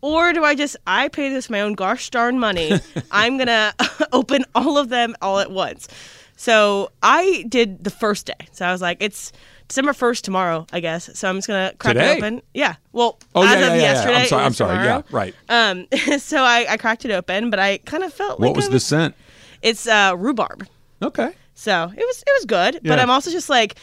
Or 0.03 0.33
do 0.33 0.43
I 0.43 0.53
just, 0.53 0.75
I 0.85 1.07
pay 1.07 1.29
this 1.29 1.49
my 1.49 1.61
own 1.61 1.75
gosh 1.75 2.09
darn 2.09 2.37
money. 2.37 2.73
I'm 3.11 3.37
going 3.37 3.47
to 3.47 3.73
open 4.11 4.43
all 4.53 4.77
of 4.77 4.89
them 4.89 5.15
all 5.21 5.39
at 5.39 5.49
once. 5.49 5.87
So 6.35 6.91
I 7.01 7.45
did 7.47 7.85
the 7.85 7.89
first 7.89 8.25
day. 8.25 8.47
So 8.51 8.65
I 8.65 8.71
was 8.73 8.81
like, 8.81 8.97
it's 8.99 9.31
December 9.69 9.93
1st 9.93 10.21
tomorrow, 10.23 10.67
I 10.73 10.81
guess. 10.81 11.09
So 11.17 11.29
I'm 11.29 11.37
just 11.37 11.47
going 11.47 11.69
to 11.69 11.77
crack 11.77 11.93
Today? 11.93 12.13
it 12.13 12.17
open. 12.17 12.41
Yeah. 12.53 12.75
Well, 12.91 13.17
Oh 13.33 13.43
as 13.43 13.51
yeah, 13.51 13.53
of 13.55 13.59
yeah, 13.61 13.67
yeah, 13.67 13.75
yeah. 13.75 13.81
yesterday. 13.93 14.15
I'm 14.17 14.25
sorry. 14.27 14.43
I'm 14.43 14.53
sorry. 14.53 14.85
Yeah, 14.85 15.01
right. 15.09 15.35
Um, 15.47 15.87
so 16.19 16.43
I, 16.43 16.65
I 16.69 16.75
cracked 16.75 17.05
it 17.05 17.11
open, 17.11 17.49
but 17.49 17.59
I 17.59 17.77
kind 17.77 18.03
of 18.03 18.13
felt 18.13 18.41
like 18.41 18.47
What 18.49 18.57
was 18.57 18.67
the 18.69 18.81
scent? 18.81 19.15
It's 19.61 19.87
uh, 19.87 20.15
rhubarb. 20.17 20.67
Okay. 21.01 21.31
So 21.53 21.83
it 21.95 22.03
was 22.05 22.23
it 22.27 22.31
was 22.35 22.45
good, 22.45 22.81
but 22.83 22.99
I'm 22.99 23.09
also 23.09 23.31
just 23.31 23.47
like, 23.47 23.75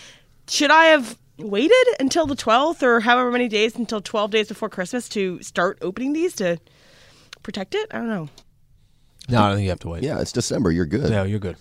should 0.49 0.71
I 0.71 0.87
have 0.87 1.16
waited 1.42 1.87
until 1.98 2.26
the 2.26 2.37
12th 2.37 2.83
or 2.83 3.00
however 3.00 3.31
many 3.31 3.48
days 3.48 3.76
until 3.76 4.00
12 4.00 4.31
days 4.31 4.48
before 4.48 4.68
Christmas 4.68 5.09
to 5.11 5.42
start 5.42 5.79
opening 5.83 6.12
these 6.12 6.35
to 6.37 6.59
protect 7.42 7.74
it? 7.74 7.88
I 7.90 7.98
don't 7.98 8.09
know. 8.09 8.29
no, 9.29 9.42
I 9.42 9.48
don't 9.48 9.57
think 9.57 9.64
you 9.64 9.70
have 9.70 9.81
to 9.81 9.88
wait. 9.88 10.03
Yeah, 10.03 10.20
it's 10.20 10.33
December. 10.33 10.70
You're 10.70 10.87
good. 10.87 11.11
No, 11.11 11.22
you're 11.24 11.38
good. 11.38 11.57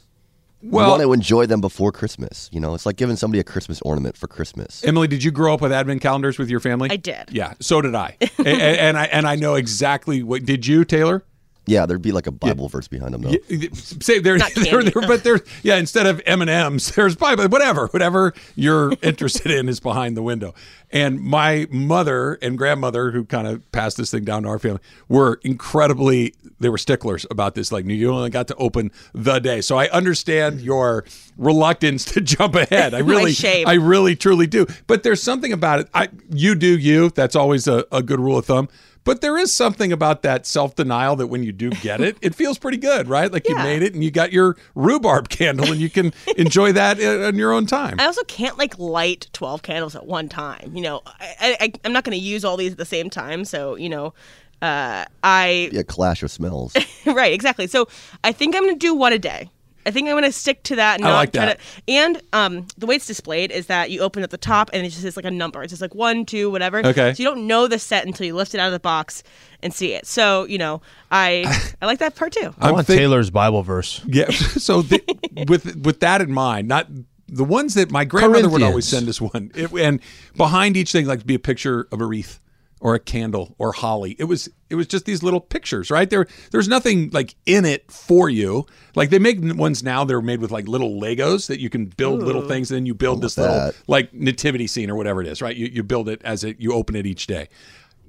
you 0.61 0.71
Well, 0.71 0.89
want 0.91 1.01
to 1.01 1.13
enjoy 1.13 1.45
them 1.45 1.61
before 1.61 1.91
Christmas. 1.91 2.49
You 2.51 2.59
know, 2.59 2.73
it's 2.73 2.85
like 2.85 2.95
giving 2.97 3.15
somebody 3.15 3.39
a 3.39 3.43
Christmas 3.43 3.81
ornament 3.81 4.17
for 4.17 4.27
Christmas. 4.27 4.83
Emily, 4.83 5.07
did 5.07 5.23
you 5.23 5.31
grow 5.31 5.53
up 5.53 5.61
with 5.61 5.71
advent 5.71 6.01
calendars 6.01 6.37
with 6.37 6.49
your 6.49 6.59
family? 6.59 6.89
I 6.91 6.97
did. 6.97 7.29
Yeah, 7.31 7.53
so 7.59 7.81
did 7.81 7.95
I. 7.95 8.17
and, 8.39 8.47
and 8.47 8.97
I 8.97 9.05
and 9.05 9.27
I 9.27 9.35
know 9.35 9.55
exactly 9.55 10.23
what. 10.23 10.45
Did 10.45 10.65
you, 10.67 10.83
Taylor? 10.85 11.23
Yeah, 11.69 11.85
there'd 11.85 12.01
be 12.01 12.11
like 12.11 12.25
a 12.25 12.31
Bible 12.31 12.67
verse 12.67 12.87
behind 12.87 13.13
them, 13.13 13.21
though. 13.21 13.35
Say 13.73 14.17
there, 14.17 14.37
Not 14.37 14.53
there, 14.55 14.81
there, 14.81 15.07
but 15.07 15.23
there's 15.23 15.41
yeah. 15.61 15.75
Instead 15.75 16.07
of 16.07 16.19
M 16.25 16.41
and 16.41 16.49
M's, 16.49 16.91
there's 16.95 17.15
Bible. 17.15 17.47
Whatever, 17.47 17.87
whatever 17.87 18.33
you're 18.55 18.93
interested 19.03 19.51
in 19.51 19.69
is 19.69 19.79
behind 19.79 20.17
the 20.17 20.23
window. 20.23 20.55
And 20.91 21.21
my 21.21 21.67
mother 21.69 22.39
and 22.41 22.57
grandmother, 22.57 23.11
who 23.11 23.23
kind 23.23 23.45
of 23.45 23.71
passed 23.71 23.97
this 23.97 24.09
thing 24.09 24.23
down 24.23 24.43
to 24.43 24.49
our 24.49 24.57
family, 24.57 24.81
were 25.07 25.39
incredibly. 25.43 26.33
They 26.59 26.69
were 26.69 26.79
sticklers 26.79 27.27
about 27.29 27.53
this. 27.53 27.71
Like, 27.71 27.85
you 27.85 28.11
only 28.11 28.31
got 28.31 28.47
to 28.47 28.55
open 28.55 28.91
the 29.13 29.37
day. 29.37 29.61
So 29.61 29.77
I 29.77 29.87
understand 29.89 30.61
your 30.61 31.05
reluctance 31.37 32.03
to 32.05 32.21
jump 32.21 32.55
ahead. 32.55 32.95
I 32.95 32.99
really, 32.99 33.33
shame. 33.33 33.67
I 33.67 33.75
really, 33.75 34.15
truly 34.15 34.47
do. 34.47 34.65
But 34.87 35.03
there's 35.03 35.21
something 35.21 35.53
about 35.53 35.81
it. 35.81 35.89
I, 35.93 36.09
you 36.31 36.55
do 36.55 36.77
you. 36.77 37.11
That's 37.11 37.35
always 37.35 37.67
a, 37.67 37.85
a 37.91 38.01
good 38.01 38.19
rule 38.19 38.39
of 38.39 38.45
thumb. 38.45 38.69
But 39.03 39.21
there 39.21 39.37
is 39.37 39.53
something 39.53 39.91
about 39.91 40.21
that 40.23 40.45
self 40.45 40.75
denial 40.75 41.15
that 41.17 41.27
when 41.27 41.43
you 41.43 41.51
do 41.51 41.69
get 41.69 42.01
it, 42.01 42.17
it 42.21 42.35
feels 42.35 42.57
pretty 42.57 42.77
good, 42.77 43.07
right? 43.07 43.31
Like 43.31 43.47
you 43.47 43.55
made 43.55 43.81
it 43.81 43.93
and 43.93 44.03
you 44.03 44.11
got 44.11 44.31
your 44.31 44.57
rhubarb 44.75 45.29
candle 45.29 45.71
and 45.71 45.79
you 45.79 45.89
can 45.89 46.13
enjoy 46.37 46.71
that 46.73 46.99
in 46.99 47.23
in 47.23 47.35
your 47.35 47.51
own 47.51 47.65
time. 47.65 47.99
I 47.99 48.05
also 48.05 48.23
can't 48.23 48.57
like 48.57 48.77
light 48.77 49.27
12 49.33 49.61
candles 49.61 49.95
at 49.95 50.05
one 50.05 50.29
time. 50.29 50.71
You 50.75 50.81
know, 50.81 51.01
I, 51.05 51.57
I, 51.59 51.73
I'm 51.85 51.93
not 51.93 52.03
going 52.03 52.17
to 52.17 52.23
use 52.23 52.45
all 52.45 52.57
these 52.57 52.73
at 52.73 52.77
the 52.77 52.85
same 52.85 53.09
time. 53.09 53.45
So, 53.45 53.75
you 53.75 53.89
know, 53.89 54.13
uh, 54.61 55.05
I, 55.23 55.69
Be 55.71 55.77
a 55.77 55.83
clash 55.83 56.23
of 56.23 56.31
smells. 56.31 56.75
right, 57.05 57.33
exactly. 57.33 57.67
So 57.67 57.87
I 58.23 58.31
think 58.31 58.55
I'm 58.55 58.63
going 58.63 58.75
to 58.75 58.79
do 58.79 58.93
one 58.93 59.13
a 59.13 59.19
day. 59.19 59.49
I 59.85 59.91
think 59.91 60.07
I'm 60.07 60.13
going 60.13 60.23
to 60.23 60.31
stick 60.31 60.63
to 60.63 60.75
that. 60.75 60.99
And 60.99 61.07
I 61.07 61.13
like 61.13 61.33
try 61.33 61.45
that. 61.45 61.59
To, 61.59 61.63
and 61.91 62.21
um, 62.33 62.67
the 62.77 62.85
way 62.85 62.95
it's 62.95 63.07
displayed 63.07 63.51
is 63.51 63.67
that 63.67 63.91
you 63.91 64.01
open 64.01 64.23
at 64.23 64.29
the 64.29 64.37
top 64.37 64.69
and 64.73 64.85
it 64.85 64.89
just 64.89 65.03
is 65.03 65.15
like 65.15 65.25
a 65.25 65.31
number. 65.31 65.63
It's 65.63 65.71
just 65.71 65.81
like 65.81 65.95
one, 65.95 66.25
two, 66.25 66.51
whatever. 66.51 66.85
Okay. 66.85 67.13
So 67.13 67.23
you 67.23 67.29
don't 67.29 67.47
know 67.47 67.67
the 67.67 67.79
set 67.79 68.05
until 68.05 68.25
you 68.27 68.35
lift 68.35 68.53
it 68.53 68.59
out 68.59 68.67
of 68.67 68.73
the 68.73 68.79
box 68.79 69.23
and 69.63 69.73
see 69.73 69.93
it. 69.93 70.05
So 70.05 70.45
you 70.45 70.57
know, 70.57 70.81
I 71.11 71.45
I 71.81 71.85
like 71.85 71.99
that 71.99 72.15
part 72.15 72.33
too. 72.33 72.53
I 72.59 72.67
I'm 72.67 72.73
want 72.73 72.87
think- 72.87 72.99
Taylor's 72.99 73.29
Bible 73.29 73.63
verse. 73.63 74.01
Yeah. 74.05 74.29
So 74.59 74.81
the, 74.81 75.01
with 75.47 75.77
with 75.77 76.01
that 76.01 76.21
in 76.21 76.31
mind, 76.31 76.67
not 76.67 76.87
the 77.27 77.43
ones 77.43 77.75
that 77.75 77.91
my 77.91 78.03
grandmother 78.05 78.49
would 78.49 78.61
always 78.61 78.87
send 78.87 79.07
us 79.07 79.21
one, 79.21 79.51
it, 79.55 79.71
and 79.71 79.99
behind 80.35 80.75
each 80.75 80.91
thing 80.91 81.05
like 81.05 81.19
to 81.19 81.25
be 81.25 81.35
a 81.35 81.39
picture 81.39 81.87
of 81.91 82.01
a 82.01 82.05
wreath 82.05 82.39
or 82.81 82.95
a 82.95 82.99
candle 82.99 83.55
or 83.57 83.73
holly. 83.73 84.15
It 84.19 84.25
was 84.25 84.49
it 84.69 84.75
was 84.75 84.87
just 84.87 85.05
these 85.05 85.23
little 85.23 85.41
pictures, 85.41 85.91
right? 85.91 86.09
There 86.09 86.27
there's 86.51 86.67
nothing 86.67 87.09
like 87.11 87.35
in 87.45 87.65
it 87.65 87.91
for 87.91 88.29
you. 88.29 88.65
Like 88.95 89.09
they 89.09 89.19
make 89.19 89.37
ones 89.41 89.83
now 89.83 90.03
they're 90.03 90.21
made 90.21 90.41
with 90.41 90.51
like 90.51 90.67
little 90.67 90.99
Legos 90.99 91.47
that 91.47 91.59
you 91.59 91.69
can 91.69 91.85
build 91.85 92.23
little 92.23 92.47
things 92.47 92.71
and 92.71 92.77
then 92.77 92.85
you 92.85 92.93
build 92.93 93.21
this 93.21 93.37
little 93.37 93.55
like 93.87 94.13
nativity 94.13 94.67
scene 94.67 94.89
or 94.89 94.95
whatever 94.95 95.21
it 95.21 95.27
is, 95.27 95.41
right? 95.41 95.55
You 95.55 95.67
you 95.67 95.83
build 95.83 96.07
it 96.09 96.21
as 96.23 96.43
it 96.43 96.59
you 96.59 96.73
open 96.73 96.95
it 96.95 97.05
each 97.05 97.27
day. 97.27 97.49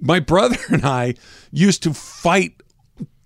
My 0.01 0.21
brother 0.21 0.57
and 0.71 0.85
I 0.85 1.15
used 1.51 1.83
to 1.83 1.93
fight 1.93 2.60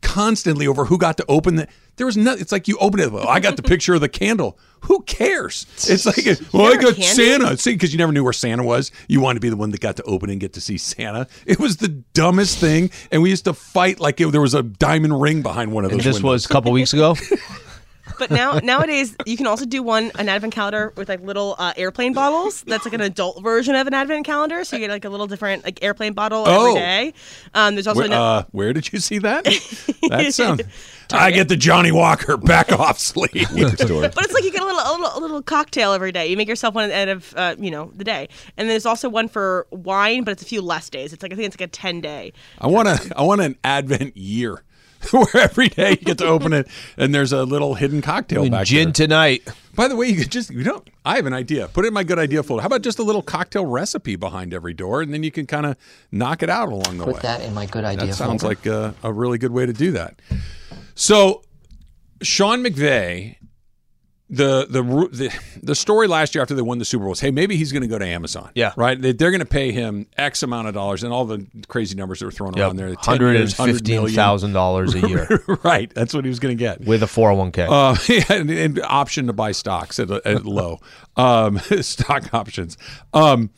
constantly 0.05 0.69
over 0.69 0.85
who 0.85 0.99
got 0.99 1.17
to 1.17 1.25
open 1.29 1.57
the. 1.57 1.67
There 1.97 2.07
was 2.07 2.17
no. 2.17 2.33
It's 2.35 2.53
like 2.53 2.69
you 2.69 2.77
open 2.79 3.01
it. 3.01 3.11
Well, 3.11 3.27
I 3.27 3.41
got 3.41 3.57
the 3.57 3.63
picture 3.63 3.95
of 3.95 4.01
the 4.01 4.09
candle. 4.09 4.59
Who 4.83 5.03
cares? 5.03 5.67
It's 5.89 6.05
like, 6.07 6.19
well, 6.53 6.67
I 6.67 6.71
Never 6.77 6.93
got? 6.93 6.97
Santa. 7.03 7.57
See, 7.57 7.73
because 7.73 7.93
you 7.93 7.99
never 7.99 8.13
knew 8.13 8.23
where 8.23 8.33
Santa 8.35 8.63
was. 8.63 8.93
You 9.09 9.21
wanted 9.21 9.35
to 9.37 9.41
be 9.41 9.49
the 9.49 9.57
one 9.57 9.71
that 9.71 9.81
got 9.81 9.97
to 9.97 10.03
open 10.03 10.29
and 10.31 10.39
get 10.39 10.53
to 10.55 10.61
see 10.61 10.77
Santa. 10.77 11.27
It 11.47 11.59
was 11.59 11.79
the 11.79 11.89
dumbest 11.89 12.59
thing, 12.59 12.91
and 13.11 13.23
we 13.23 13.31
used 13.31 13.45
to 13.47 13.55
fight 13.55 13.99
like 14.01 14.21
it, 14.21 14.31
there 14.31 14.41
was 14.41 14.55
a 14.55 14.63
diamond 14.63 15.21
ring 15.21 15.43
behind 15.43 15.73
one 15.73 15.85
of 15.85 15.91
And 15.93 16.01
those. 16.01 16.05
this 16.05 16.15
windows. 16.17 16.31
was 16.31 16.45
a 16.47 16.49
couple 16.49 16.71
weeks 16.73 16.93
ago. 16.93 17.17
But 18.19 18.31
now 18.31 18.59
nowadays 18.63 19.17
you 19.27 19.37
can 19.37 19.47
also 19.47 19.65
do 19.67 19.83
one 19.83 20.11
an 20.19 20.29
advent 20.29 20.55
calendar 20.55 20.93
with 20.97 21.09
like 21.09 21.21
little 21.21 21.55
uh, 21.59 21.73
airplane 21.77 22.13
bottles. 22.13 22.63
That's 22.63 22.85
like 22.85 22.95
an 22.95 23.01
adult 23.01 23.43
version 23.43 23.75
of 23.75 23.87
an 23.87 23.95
advent 23.95 24.25
calendar. 24.27 24.65
So 24.65 24.77
you 24.77 24.81
get 24.81 24.91
like 24.91 25.05
a 25.05 25.09
little 25.09 25.27
different 25.27 25.65
like 25.65 25.83
airplane 25.83 26.13
bottle 26.13 26.45
Oh. 26.47 26.69
every 26.69 26.81
day. 26.81 27.15
Um, 27.55 27.75
there's 27.75 27.87
also 27.87 28.01
Where, 28.01 28.07
an, 28.07 28.13
uh, 28.13 28.45
where 28.53 28.73
did 28.73 28.93
you 28.93 28.99
see 29.01 29.19
that? 29.19 29.45
That 30.11 30.35
sounds. 30.35 30.61
I 31.13 31.31
get 31.31 31.49
the 31.49 31.57
Johnnie 31.57 31.93
Walker 31.93 32.37
back 32.37 32.71
off 32.79 32.99
sleeve. 32.99 33.49
Store. 33.49 34.03
But 34.03 34.25
it's 34.25 34.33
like 34.35 34.45
you 34.45 34.53
get 34.53 34.61
a 34.63 34.65
little, 34.67 34.81
a 34.81 34.93
little, 34.93 35.19
a 35.19 35.21
little 35.21 35.43
cocktail 35.43 35.93
every 35.93 36.13
day. 36.13 36.27
You 36.27 36.37
make 36.37 36.49
yourself 36.49 36.75
one 36.75 36.85
at 36.85 36.89
the 36.89 36.95
end 36.95 37.11
of, 37.11 37.35
uh, 37.37 37.57
you 37.59 37.71
know, 37.71 37.91
the 37.95 38.05
day. 38.05 38.29
And 38.57 38.69
then 38.69 38.69
there's 38.69 38.87
also 38.87 39.09
one 39.09 39.29
for 39.29 39.67
wine, 39.71 40.25
but 40.25 40.33
it's 40.33 40.43
a 40.43 40.47
few 40.47 40.61
less 40.61 40.91
days. 40.91 41.13
It's 41.13 41.23
like 41.23 41.33
I 41.33 41.37
think 41.37 41.47
it's 41.47 41.59
like 41.61 41.69
a 41.69 41.71
ten 41.73 42.01
day. 42.01 42.33
I 42.59 42.67
want 42.67 42.89
a. 42.89 43.13
I 43.17 43.23
want 43.23 43.41
an 43.41 43.57
Advent 43.65 44.17
year. 44.17 44.63
Where 45.13 45.37
every 45.37 45.69
day 45.69 45.91
you 45.91 45.97
get 45.97 46.19
to 46.19 46.27
open 46.27 46.53
it, 46.53 46.69
and 46.97 47.15
there's 47.15 47.33
a 47.33 47.45
little 47.45 47.75
hidden 47.75 48.03
cocktail 48.03 48.49
back 48.49 48.67
Gin 48.67 48.87
there. 48.87 48.93
tonight. 48.93 49.49
By 49.75 49.89
the 49.89 49.97
way, 49.97 50.07
you 50.09 50.17
could 50.23 50.31
just 50.31 50.51
you 50.51 50.63
know 50.65 50.83
I 51.05 51.17
have 51.17 51.27
an 51.27 51.33
idea. 51.33 51.69
Put 51.69 51.85
it 51.85 51.89
in 51.89 51.95
my 51.95 52.05
good 52.05 52.19
idea 52.19 52.43
folder. 52.43 52.63
How 52.63 52.67
about 52.67 52.83
just 52.83 52.99
a 52.99 53.03
little 53.03 53.23
cocktail 53.23 53.67
recipe 53.67 54.17
behind 54.17 54.55
every 54.55 54.75
door, 54.75 55.03
and 55.03 55.13
then 55.13 55.23
you 55.23 55.31
can 55.31 55.47
kind 55.47 55.67
of 55.67 55.77
knock 56.13 56.43
it 56.43 56.51
out 56.51 56.69
along 56.71 56.99
the 56.99 57.05
way. 57.07 57.13
Put 57.13 57.23
that 57.23 57.41
in 57.43 57.55
my 57.55 57.67
good 57.67 57.85
idea 57.85 58.07
That 58.07 58.15
sounds 58.15 58.43
folder. 58.43 58.57
like 58.57 58.67
a, 58.67 58.95
a 59.03 59.13
really 59.13 59.39
good 59.39 59.53
way 59.53 59.67
to 59.67 59.73
do 59.73 59.93
that. 59.93 60.21
So, 60.95 61.43
Sean 62.23 62.63
McVay, 62.63 63.37
the 64.31 64.67
the 64.71 64.83
the 64.83 65.39
the 65.63 65.75
story 65.75 66.07
last 66.09 66.35
year 66.35 66.41
after 66.41 66.55
they 66.55 66.63
won 66.63 66.79
the 66.79 66.85
Super 66.85 67.03
Bowl 67.05 67.11
was, 67.11 67.21
hey, 67.21 67.31
maybe 67.31 67.57
he's 67.57 67.73
going 67.73 67.83
to 67.83 67.89
go 67.89 67.99
to 67.99 68.07
Amazon. 68.07 68.51
Yeah. 68.55 68.73
right. 68.77 69.01
They, 69.01 69.13
they're 69.13 69.31
going 69.31 69.41
to 69.41 69.45
pay 69.47 69.71
him 69.71 70.07
X 70.17 70.43
amount 70.43 70.67
of 70.69 70.75
dollars, 70.75 71.03
and 71.05 71.13
all 71.13 71.27
the 71.27 71.47
crazy 71.69 71.95
numbers 71.95 72.21
that 72.21 72.25
were 72.25 72.31
thrown 72.33 72.55
Yep. 72.57 72.67
around 72.67 72.77
there. 72.77 72.89
10 72.89 72.97
Hundred 73.01 73.37
and 73.37 73.51
100 73.53 73.75
fifteen 73.75 74.09
thousand 74.09 74.53
dollars 74.55 74.95
a 74.95 75.07
year 75.07 75.43
right, 75.63 75.93
that's 75.95 76.15
what 76.15 76.25
he 76.25 76.29
was 76.31 76.39
going 76.41 76.57
to 76.57 76.59
get. 76.59 76.81
with 76.81 77.03
a 77.03 77.07
four 77.07 77.29
hundred 77.29 77.39
one 77.39 77.53
k. 77.53 77.67
Uh, 77.69 77.97
and, 78.35 78.51
and 78.51 78.81
option 78.83 79.27
to 79.27 79.33
buy 79.35 79.53
stocks 79.53 79.99
at, 79.99 80.11
at 80.11 80.45
low 80.47 80.81
um, 81.17 81.59
stock 81.81 82.33
options. 82.33 82.79
Um, 83.13 83.51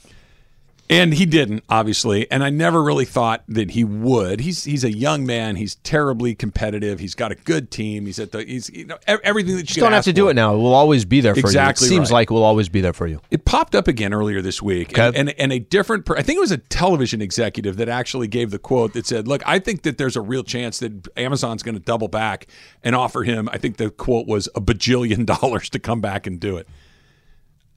and 0.88 1.14
he 1.14 1.27
didn't, 1.27 1.64
obviously. 1.68 2.31
And 2.31 2.44
I 2.44 2.51
never 2.51 2.83
really 2.83 3.05
thought 3.05 3.42
that 3.49 3.72
he 3.72 3.85
would. 3.85 4.40
He's 4.40 4.64
he's 4.64 4.85
a 4.85 4.92
young 4.92 5.27
man. 5.27 5.57
He's 5.57 5.77
terribly 5.77 6.35
competitive. 6.35 7.01
He's 7.01 7.14
got 7.14 7.33
a 7.33 7.35
good 7.35 7.70
team. 7.70 8.07
He's 8.07 8.18
at 8.18 8.33
the 8.33 8.44
he's 8.44 8.70
you 8.70 8.87
know 8.87 8.99
everything 9.07 9.55
that 9.57 9.62
you 9.62 9.66
Just 9.66 9.81
don't 9.81 9.92
have 9.92 10.05
to 10.05 10.12
do 10.12 10.29
it 10.29 10.35
now. 10.35 10.55
It 10.55 10.59
will 10.59 10.75
always 10.75 11.05
be 11.05 11.20
there 11.20 11.35
for 11.35 11.40
Exactly 11.40 11.88
you. 11.88 11.92
It 11.92 11.96
seems 11.96 12.11
right. 12.11 12.18
like 12.18 12.31
it 12.31 12.35
will 12.35 12.44
always 12.44 12.68
be 12.68 12.81
there 12.81 12.92
for 12.92 13.07
you. 13.07 13.20
It 13.31 13.44
popped 13.44 13.75
up 13.75 13.88
again 13.88 14.14
earlier 14.14 14.40
this 14.40 14.62
week, 14.62 14.96
and, 14.96 15.16
and 15.16 15.31
and 15.31 15.53
a 15.53 15.59
different. 15.59 16.07
Per- 16.07 16.16
I 16.16 16.22
think 16.22 16.37
it 16.37 16.40
was 16.40 16.53
a 16.53 16.59
television 16.59 17.20
executive 17.20 17.77
that 17.79 17.88
actually 17.88 18.29
gave 18.29 18.51
the 18.51 18.59
quote 18.59 18.92
that 18.92 19.07
said, 19.07 19.27
"Look, 19.27 19.42
I 19.46 19.59
think 19.59 19.83
that 19.83 19.99
there's 19.99 20.16
a 20.16 20.20
real 20.20 20.44
chance 20.44 20.79
that 20.79 21.09
Amazon's 21.16 21.62
going 21.62 21.77
to 21.77 21.83
double 21.83 22.09
back 22.09 22.46
and 22.85 22.94
offer 22.94 23.25
him." 23.25 23.49
I 23.53 23.59
think 23.59 23.77
the 23.77 23.90
quote 23.90 24.27
was 24.27 24.49
a 24.55 24.61
bajillion 24.61 25.27
dollars 25.40 25.68
to 25.70 25.79
come 25.79 26.01
back 26.01 26.27
and 26.27 26.38
do 26.38 26.57
it. 26.57 26.68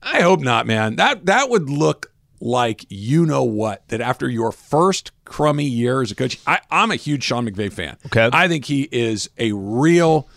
I 0.01 0.21
hope 0.21 0.39
not, 0.39 0.65
man. 0.65 0.95
That 0.95 1.25
that 1.25 1.49
would 1.49 1.69
look 1.69 2.08
like 2.39 2.85
you 2.89 3.25
know 3.25 3.43
what. 3.43 3.87
That 3.89 4.01
after 4.01 4.29
your 4.29 4.51
first 4.51 5.11
crummy 5.25 5.65
year 5.65 6.01
as 6.01 6.11
a 6.11 6.15
coach, 6.15 6.39
I, 6.45 6.59
I'm 6.71 6.91
a 6.91 6.95
huge 6.95 7.23
Sean 7.23 7.49
McVay 7.49 7.71
fan. 7.71 7.97
Okay. 8.07 8.29
I 8.31 8.47
think 8.47 8.65
he 8.65 8.87
is 8.91 9.29
a 9.37 9.51
real 9.53 10.27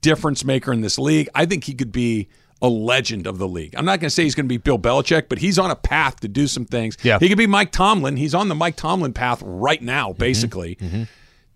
difference 0.00 0.44
maker 0.44 0.72
in 0.72 0.80
this 0.80 0.98
league. 0.98 1.28
I 1.34 1.46
think 1.46 1.64
he 1.64 1.74
could 1.74 1.92
be 1.92 2.28
a 2.62 2.68
legend 2.68 3.26
of 3.26 3.38
the 3.38 3.46
league. 3.46 3.74
I'm 3.76 3.84
not 3.84 4.00
going 4.00 4.08
to 4.08 4.14
say 4.14 4.22
he's 4.24 4.34
going 4.34 4.46
to 4.46 4.48
be 4.48 4.56
Bill 4.56 4.78
Belichick, 4.78 5.28
but 5.28 5.38
he's 5.38 5.58
on 5.58 5.70
a 5.70 5.76
path 5.76 6.20
to 6.20 6.28
do 6.28 6.46
some 6.46 6.64
things. 6.64 6.96
Yeah. 7.02 7.18
He 7.18 7.28
could 7.28 7.38
be 7.38 7.46
Mike 7.46 7.70
Tomlin. 7.70 8.16
He's 8.16 8.34
on 8.34 8.48
the 8.48 8.54
Mike 8.54 8.76
Tomlin 8.76 9.12
path 9.12 9.42
right 9.44 9.80
now, 9.80 10.10
mm-hmm. 10.10 10.18
basically. 10.18 10.76
Mm-hmm. 10.76 11.02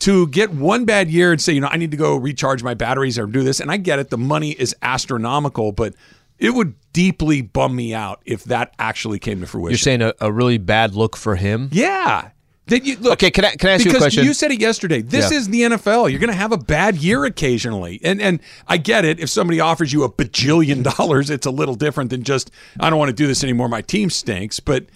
To 0.01 0.27
get 0.29 0.51
one 0.51 0.87
bad 0.87 1.11
year 1.11 1.31
and 1.31 1.41
say, 1.41 1.53
you 1.53 1.61
know, 1.61 1.69
I 1.71 1.77
need 1.77 1.91
to 1.91 1.97
go 1.97 2.17
recharge 2.17 2.63
my 2.63 2.73
batteries 2.73 3.19
or 3.19 3.27
do 3.27 3.43
this. 3.43 3.61
And 3.61 3.71
I 3.71 3.77
get 3.77 3.99
it. 3.99 4.09
The 4.09 4.17
money 4.17 4.53
is 4.53 4.75
astronomical, 4.81 5.73
but 5.73 5.95
it 6.41 6.51
would 6.51 6.75
deeply 6.93 7.43
bum 7.43 7.77
me 7.77 7.95
out 7.95 8.21
if 8.25 8.43
that 8.45 8.75
actually 8.79 9.19
came 9.21 9.41
to 9.41 9.47
fruition. 9.47 9.71
You're 9.71 9.79
saying 9.79 10.03
a, 10.03 10.15
a 10.21 10.33
really 10.33 10.59
bad 10.59 10.95
look 10.97 11.17
for 11.17 11.37
him. 11.37 11.69
Yeah. 11.71 12.31
You, 12.69 12.97
look, 12.99 13.15
Okay, 13.15 13.33
can 13.33 13.45
I- 13.45 13.57
can 13.57 13.69
I 13.69 13.73
ask 13.73 13.85
you 13.85 13.91
a 13.91 13.95
because 13.95 14.03
question? 14.05 14.25
You 14.25 14.33
said 14.33 14.53
it 14.53 14.61
yesterday. 14.61 15.03
This 15.03 15.33
Yeah. 15.33 15.39
is 15.39 15.49
the 15.49 15.63
NFL. 15.63 16.09
You're 16.09 16.21
going 16.21 16.31
to 16.31 16.37
have 16.37 16.53
a 16.53 16.57
bad 16.57 16.97
year 16.97 17.25
occasionally, 17.25 18.01
and 18.05 18.21
and 18.23 18.39
I 18.69 18.77
get 18.77 19.05
it. 19.05 19.19
If 19.19 19.29
somebody 19.29 19.59
offers 19.59 19.93
you 19.93 20.05
a 20.05 20.09
bajillion 20.13 20.83
dollars, 20.97 21.31
it's 21.31 21.47
a 21.47 21.51
little 21.51 21.75
different 21.75 22.11
than 22.11 22.23
just 22.23 22.53
I 22.79 22.89
don't 22.89 22.99
want 22.99 23.09
to 23.09 23.15
do 23.17 23.27
this 23.27 23.43
anymore. 23.43 23.69
My 23.69 23.83
team 23.83 24.09
stinks. 24.09 24.61
But 24.61 24.87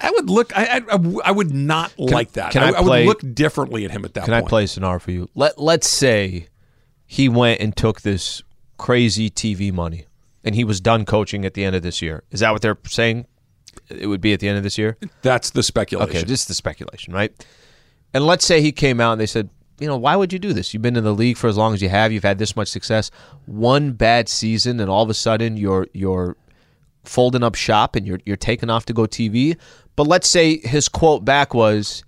I 0.00 0.10
would 0.10 0.30
look. 0.30 0.56
I 0.56 0.80
I, 0.90 0.98
I 1.26 1.30
would 1.32 1.52
not 1.52 1.92
like 1.98 2.32
that. 2.32 2.50
can 2.52 2.62
I 2.62 2.68
I, 2.78 2.80
would 2.80 3.04
look 3.04 3.20
differently 3.34 3.84
at 3.84 3.90
him 3.90 4.06
at 4.06 4.14
that 4.14 4.24
Can 4.24 4.32
point. 4.32 4.46
I 4.46 4.48
play 4.48 4.64
a 4.64 4.66
scenario 4.68 4.98
for 4.98 5.10
you? 5.10 5.28
Let 5.34 5.58
Let's 5.60 5.88
say 5.90 6.48
he 7.04 7.28
went 7.28 7.60
and 7.60 7.76
took 7.76 8.00
this 8.00 8.42
crazy 8.78 9.28
TV 9.28 9.70
money, 9.70 10.06
and 10.48 10.56
he 10.56 10.64
was 10.64 10.80
done 10.80 11.04
coaching 11.04 11.44
at 11.44 11.52
the 11.52 11.62
end 11.62 11.76
of 11.76 11.82
this 11.82 12.00
year. 12.00 12.24
Is 12.30 12.40
that 12.40 12.52
what 12.52 12.62
they're 12.62 12.78
saying? 12.86 13.26
It 13.90 14.06
would 14.06 14.22
be 14.22 14.32
at 14.32 14.40
the 14.40 14.48
end 14.48 14.56
of 14.56 14.62
this 14.64 14.78
year. 14.78 14.96
That's 15.20 15.50
the 15.50 15.62
speculation. 15.62 16.16
Okay, 16.16 16.26
just 16.26 16.48
the 16.48 16.54
speculation, 16.54 17.12
right? 17.12 17.32
And 18.14 18.26
let's 18.26 18.46
say 18.46 18.62
he 18.62 18.72
came 18.72 18.98
out 18.98 19.12
and 19.12 19.20
they 19.20 19.26
said, 19.26 19.50
you 19.78 19.86
know, 19.86 19.98
why 19.98 20.16
would 20.16 20.32
you 20.32 20.38
do 20.38 20.54
this? 20.54 20.72
You've 20.72 20.82
been 20.82 20.96
in 20.96 21.04
the 21.04 21.14
league 21.14 21.36
for 21.36 21.48
as 21.48 21.58
long 21.58 21.74
as 21.74 21.82
you 21.82 21.90
have. 21.90 22.10
You've 22.10 22.24
had 22.24 22.38
this 22.38 22.56
much 22.56 22.68
success. 22.68 23.10
One 23.44 23.92
bad 23.92 24.28
season, 24.28 24.80
and 24.80 24.90
all 24.90 25.02
of 25.02 25.10
a 25.10 25.14
sudden 25.14 25.56
you're 25.58 25.86
you're 25.92 26.34
folding 27.04 27.42
up 27.42 27.54
shop 27.54 27.94
and 27.94 28.06
you're 28.06 28.20
you're 28.24 28.36
taking 28.36 28.70
off 28.70 28.86
to 28.86 28.94
go 28.94 29.02
TV. 29.02 29.56
But 29.96 30.06
let's 30.06 30.28
say 30.28 30.58
his 30.58 30.88
quote 30.88 31.24
back 31.24 31.52
was, 31.52 32.02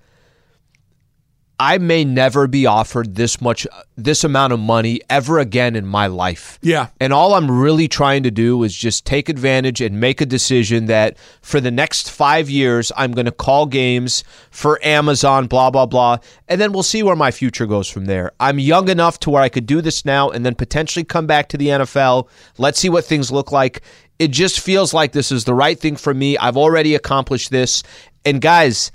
"I 1.60 1.76
may 1.76 2.04
never 2.04 2.46
be 2.46 2.64
offered 2.64 3.16
this 3.16 3.40
much, 3.40 3.66
this 3.96 4.24
amount 4.24 4.54
of 4.54 4.60
money 4.60 5.02
ever 5.10 5.38
again 5.38 5.76
in 5.76 5.86
my 5.86 6.06
life." 6.06 6.58
Yeah. 6.62 6.86
And 6.98 7.12
all 7.12 7.34
I'm 7.34 7.50
really 7.50 7.86
trying 7.86 8.22
to 8.22 8.30
do 8.30 8.64
is 8.64 8.74
just 8.74 9.04
take 9.04 9.28
advantage 9.28 9.82
and 9.82 10.00
make 10.00 10.22
a 10.22 10.26
decision 10.26 10.86
that 10.86 11.18
for 11.42 11.60
the 11.60 11.70
next 11.70 12.10
five 12.10 12.48
years, 12.48 12.90
I'm 12.96 13.12
going 13.12 13.26
to 13.26 13.32
call 13.32 13.66
games 13.66 14.24
for 14.50 14.80
Amazon, 14.82 15.46
blah, 15.46 15.70
blah, 15.70 15.86
blah. 15.86 16.16
And 16.48 16.60
then 16.60 16.72
we'll 16.72 16.82
see 16.82 17.02
where 17.02 17.14
my 17.14 17.30
future 17.30 17.66
goes 17.66 17.88
from 17.88 18.06
there. 18.06 18.32
I'm 18.40 18.58
young 18.58 18.88
enough 18.88 19.20
to 19.20 19.30
where 19.30 19.42
I 19.42 19.50
could 19.50 19.66
do 19.66 19.82
this 19.82 20.04
now 20.06 20.30
and 20.30 20.46
then 20.46 20.54
potentially 20.54 21.04
come 21.04 21.26
back 21.26 21.48
to 21.50 21.58
the 21.58 21.68
NFL. 21.68 22.28
Let's 22.56 22.80
see 22.80 22.88
what 22.88 23.04
things 23.04 23.30
look 23.30 23.52
like. 23.52 23.82
It 24.18 24.28
just 24.28 24.60
feels 24.60 24.92
like 24.92 25.12
this 25.12 25.30
is 25.30 25.44
the 25.44 25.54
right 25.54 25.78
thing 25.78 25.96
for 25.96 26.14
me. 26.14 26.36
I've 26.38 26.56
already 26.56 26.94
accomplished 26.94 27.50
this. 27.50 27.82
And 28.24 28.40
guys, 28.40 28.92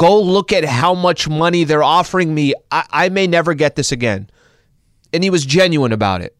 go 0.00 0.18
look 0.18 0.50
at 0.50 0.64
how 0.64 0.94
much 0.94 1.28
money 1.28 1.62
they're 1.64 1.82
offering 1.82 2.34
me. 2.34 2.54
I, 2.70 2.86
I 2.90 3.08
may 3.10 3.26
never 3.26 3.52
get 3.52 3.76
this 3.76 3.92
again. 3.92 4.30
And 5.12 5.22
he 5.22 5.28
was 5.28 5.44
genuine 5.44 5.92
about 5.92 6.22
it. 6.22 6.34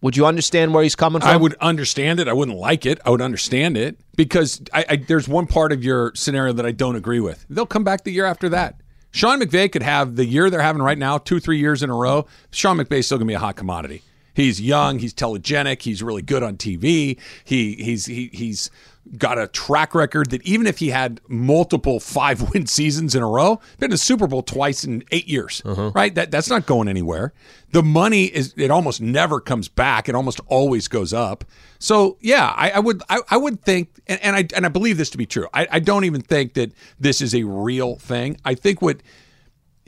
Would 0.00 0.16
you 0.16 0.26
understand 0.26 0.74
where 0.74 0.82
he's 0.82 0.96
coming 0.96 1.20
from? 1.20 1.30
I 1.30 1.36
would 1.36 1.54
understand 1.60 2.18
it. 2.18 2.26
I 2.26 2.32
wouldn't 2.32 2.58
like 2.58 2.84
it. 2.84 2.98
I 3.06 3.10
would 3.10 3.22
understand 3.22 3.76
it 3.76 4.00
because 4.16 4.60
I, 4.72 4.84
I, 4.88 4.96
there's 4.96 5.28
one 5.28 5.46
part 5.46 5.70
of 5.70 5.84
your 5.84 6.12
scenario 6.16 6.52
that 6.54 6.66
I 6.66 6.72
don't 6.72 6.96
agree 6.96 7.20
with. 7.20 7.46
They'll 7.48 7.66
come 7.66 7.84
back 7.84 8.02
the 8.02 8.10
year 8.10 8.26
after 8.26 8.48
that. 8.48 8.80
Sean 9.12 9.40
McVay 9.40 9.70
could 9.70 9.84
have 9.84 10.16
the 10.16 10.26
year 10.26 10.50
they're 10.50 10.60
having 10.60 10.82
right 10.82 10.98
now, 10.98 11.18
two, 11.18 11.38
three 11.38 11.58
years 11.58 11.84
in 11.84 11.90
a 11.90 11.94
row. 11.94 12.26
Sean 12.50 12.78
McVay's 12.78 13.06
still 13.06 13.18
going 13.18 13.28
to 13.28 13.30
be 13.30 13.36
a 13.36 13.38
hot 13.38 13.54
commodity. 13.54 14.02
He's 14.34 14.60
young. 14.60 14.98
He's 14.98 15.14
telegenic. 15.14 15.82
He's 15.82 16.02
really 16.02 16.22
good 16.22 16.42
on 16.42 16.56
TV. 16.56 17.16
He 17.44 17.74
he's 17.74 18.06
he, 18.06 18.28
he's 18.32 18.70
got 19.18 19.38
a 19.38 19.46
track 19.46 19.94
record 19.94 20.30
that 20.30 20.42
even 20.42 20.66
if 20.66 20.78
he 20.78 20.90
had 20.90 21.20
multiple 21.28 22.00
five 22.00 22.40
win 22.52 22.66
seasons 22.66 23.14
in 23.14 23.22
a 23.22 23.28
row, 23.28 23.60
been 23.78 23.90
to 23.90 23.94
the 23.94 23.98
Super 23.98 24.26
Bowl 24.26 24.42
twice 24.42 24.84
in 24.84 25.04
eight 25.10 25.28
years, 25.28 25.62
uh-huh. 25.64 25.92
right? 25.94 26.14
That 26.14 26.30
that's 26.30 26.48
not 26.48 26.66
going 26.66 26.88
anywhere. 26.88 27.32
The 27.72 27.82
money 27.82 28.24
is 28.24 28.54
it 28.56 28.70
almost 28.70 29.00
never 29.00 29.40
comes 29.40 29.68
back. 29.68 30.08
It 30.08 30.14
almost 30.14 30.40
always 30.46 30.88
goes 30.88 31.12
up. 31.12 31.44
So 31.78 32.16
yeah, 32.20 32.52
I, 32.56 32.70
I 32.70 32.78
would 32.78 33.02
I, 33.08 33.20
I 33.30 33.36
would 33.36 33.62
think, 33.62 33.90
and, 34.06 34.20
and 34.22 34.36
I 34.36 34.48
and 34.54 34.64
I 34.64 34.68
believe 34.68 34.96
this 34.96 35.10
to 35.10 35.18
be 35.18 35.26
true. 35.26 35.48
I, 35.52 35.66
I 35.70 35.78
don't 35.80 36.04
even 36.04 36.20
think 36.20 36.54
that 36.54 36.72
this 36.98 37.20
is 37.20 37.34
a 37.34 37.44
real 37.44 37.96
thing. 37.96 38.38
I 38.44 38.54
think 38.54 38.80
what 38.80 39.02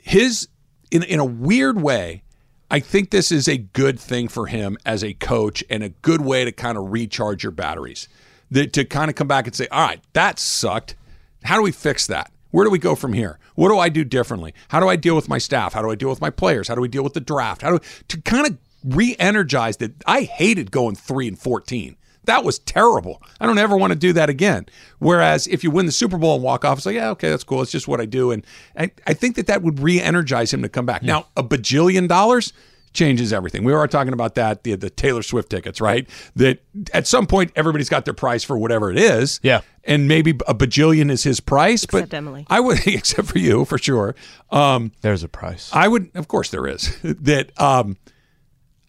his 0.01 0.47
in 0.91 1.03
in 1.03 1.19
a 1.19 1.25
weird 1.25 1.81
way, 1.81 2.23
I 2.69 2.79
think 2.79 3.09
this 3.09 3.31
is 3.31 3.47
a 3.47 3.57
good 3.57 3.99
thing 3.99 4.27
for 4.27 4.47
him 4.47 4.77
as 4.85 5.03
a 5.03 5.13
coach 5.13 5.63
and 5.69 5.83
a 5.83 5.89
good 5.89 6.21
way 6.21 6.45
to 6.45 6.51
kind 6.51 6.77
of 6.77 6.91
recharge 6.91 7.43
your 7.43 7.51
batteries. 7.51 8.07
That 8.51 8.71
to 8.73 8.85
kind 8.85 9.09
of 9.09 9.15
come 9.15 9.27
back 9.27 9.45
and 9.45 9.55
say, 9.55 9.67
"All 9.67 9.85
right, 9.85 10.01
that 10.13 10.39
sucked. 10.39 10.95
How 11.43 11.55
do 11.57 11.61
we 11.61 11.71
fix 11.71 12.07
that? 12.07 12.31
Where 12.51 12.65
do 12.65 12.71
we 12.71 12.79
go 12.79 12.95
from 12.95 13.13
here? 13.13 13.39
What 13.55 13.69
do 13.69 13.77
I 13.77 13.89
do 13.89 14.03
differently? 14.03 14.53
How 14.69 14.79
do 14.79 14.87
I 14.87 14.95
deal 14.95 15.15
with 15.15 15.27
my 15.27 15.37
staff? 15.37 15.73
How 15.73 15.81
do 15.81 15.89
I 15.91 15.95
deal 15.95 16.09
with 16.09 16.21
my 16.21 16.29
players? 16.29 16.67
How 16.67 16.75
do 16.75 16.81
we 16.81 16.87
deal 16.87 17.03
with 17.03 17.13
the 17.13 17.19
draft? 17.19 17.61
How 17.61 17.69
do 17.69 17.75
we, 17.75 17.79
to 18.07 18.21
kind 18.21 18.47
of 18.47 18.57
re-energize 18.83 19.77
that? 19.77 19.91
I 20.05 20.21
hated 20.21 20.71
going 20.71 20.95
3 20.95 21.27
and 21.27 21.37
14. 21.39 21.97
That 22.23 22.43
was 22.43 22.59
terrible. 22.59 23.21
I 23.39 23.45
don't 23.45 23.57
ever 23.57 23.77
want 23.77 23.93
to 23.93 23.99
do 23.99 24.11
that 24.13 24.29
again. 24.29 24.65
Whereas 24.99 25.47
if 25.47 25.63
you 25.63 25.71
win 25.71 25.85
the 25.85 25.91
Super 25.93 26.17
Bowl 26.17 26.35
and 26.35 26.43
walk 26.43 26.65
off, 26.65 26.77
it's 26.77 26.85
like, 26.85 26.95
yeah, 26.95 27.09
okay, 27.11 27.29
that's 27.29 27.43
cool. 27.43 27.61
It's 27.61 27.71
just 27.71 27.87
what 27.87 28.01
I 28.01 28.05
do. 28.05 28.31
And 28.31 28.45
I, 28.77 28.91
I 29.05 29.13
think 29.13 29.37
that 29.37 29.47
that 29.47 29.61
would 29.61 29.79
re 29.79 30.01
energize 30.01 30.53
him 30.53 30.61
to 30.61 30.69
come 30.69 30.85
back. 30.85 31.03
Now, 31.03 31.27
a 31.37 31.43
bajillion 31.43 32.07
dollars 32.07 32.51
changes 32.97 33.31
everything. 33.31 33.63
We 33.63 33.73
were 33.73 33.87
talking 33.87 34.11
about 34.11 34.35
that, 34.35 34.63
the, 34.63 34.75
the 34.75 34.89
Taylor 34.89 35.21
Swift 35.21 35.49
tickets, 35.49 35.79
right? 35.79 36.09
That 36.35 36.59
at 36.93 37.07
some 37.07 37.27
point, 37.27 37.51
everybody's 37.55 37.87
got 37.89 38.03
their 38.05 38.13
price 38.13 38.43
for 38.43 38.57
whatever 38.57 38.91
it 38.91 38.97
is. 38.97 39.39
Yeah. 39.43 39.61
And 39.83 40.07
maybe 40.07 40.31
a 40.47 40.53
bajillion 40.55 41.09
is 41.09 41.23
his 41.23 41.39
price. 41.39 41.83
Except 41.85 42.09
but 42.09 42.17
Emily. 42.17 42.45
I 42.49 42.59
would, 42.59 42.79
except 42.87 43.27
for 43.29 43.37
you, 43.39 43.63
for 43.65 43.77
sure. 43.77 44.15
Um, 44.49 44.91
There's 45.01 45.23
a 45.23 45.29
price. 45.29 45.69
I 45.71 45.87
would, 45.87 46.09
of 46.15 46.27
course, 46.27 46.49
there 46.49 46.67
is 46.67 46.97
that. 47.03 47.51
Um, 47.61 47.97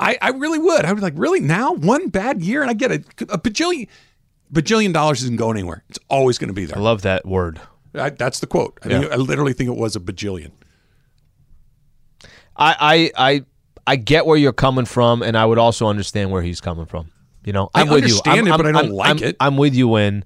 I, 0.00 0.16
I 0.22 0.30
really 0.30 0.58
would. 0.60 0.84
I 0.84 0.90
would 0.92 0.96
be 0.96 1.02
like, 1.02 1.14
really 1.16 1.40
now 1.40 1.72
one 1.74 2.08
bad 2.08 2.40
year 2.42 2.62
and 2.62 2.70
I 2.70 2.74
get 2.74 2.90
a, 2.92 2.96
a 3.32 3.38
bajillion 3.38 3.88
bajillion 4.52 4.92
dollars 4.92 5.22
isn't 5.24 5.36
going 5.36 5.56
anywhere. 5.58 5.84
It's 5.90 5.98
always 6.08 6.38
going 6.38 6.48
to 6.48 6.54
be 6.54 6.64
there. 6.64 6.78
I 6.78 6.80
love 6.80 7.02
that 7.02 7.26
word. 7.26 7.60
I, 7.94 8.10
that's 8.10 8.40
the 8.40 8.46
quote. 8.46 8.78
I, 8.84 8.88
Yeah. 8.88 9.00
think, 9.00 9.12
I 9.12 9.16
literally 9.16 9.52
think 9.52 9.68
it 9.70 9.76
was 9.76 9.94
a 9.96 10.00
bajillion. 10.00 10.52
I, 12.56 13.10
I 13.16 13.28
I 13.34 13.44
I 13.88 13.96
get 13.96 14.26
where 14.26 14.36
you're 14.36 14.52
coming 14.52 14.84
from, 14.84 15.22
and 15.22 15.36
I 15.36 15.44
would 15.46 15.58
also 15.58 15.86
understand 15.88 16.30
where 16.30 16.42
he's 16.42 16.60
coming 16.60 16.86
from. 16.86 17.10
You 17.44 17.52
know, 17.52 17.70
I 17.74 17.80
I'm 17.80 17.88
with 17.88 18.02
understand 18.04 18.46
you. 18.46 18.52
it, 18.52 18.54
I'm, 18.54 18.58
but 18.58 18.66
I 18.66 18.68
I'm- 18.70 18.86
don't 18.86 18.94
like 18.94 19.06
I'm- 19.08 19.18
it. 19.30 19.36
I'm 19.40 19.56
with 19.56 19.74
you 19.74 19.88
when, 19.88 20.24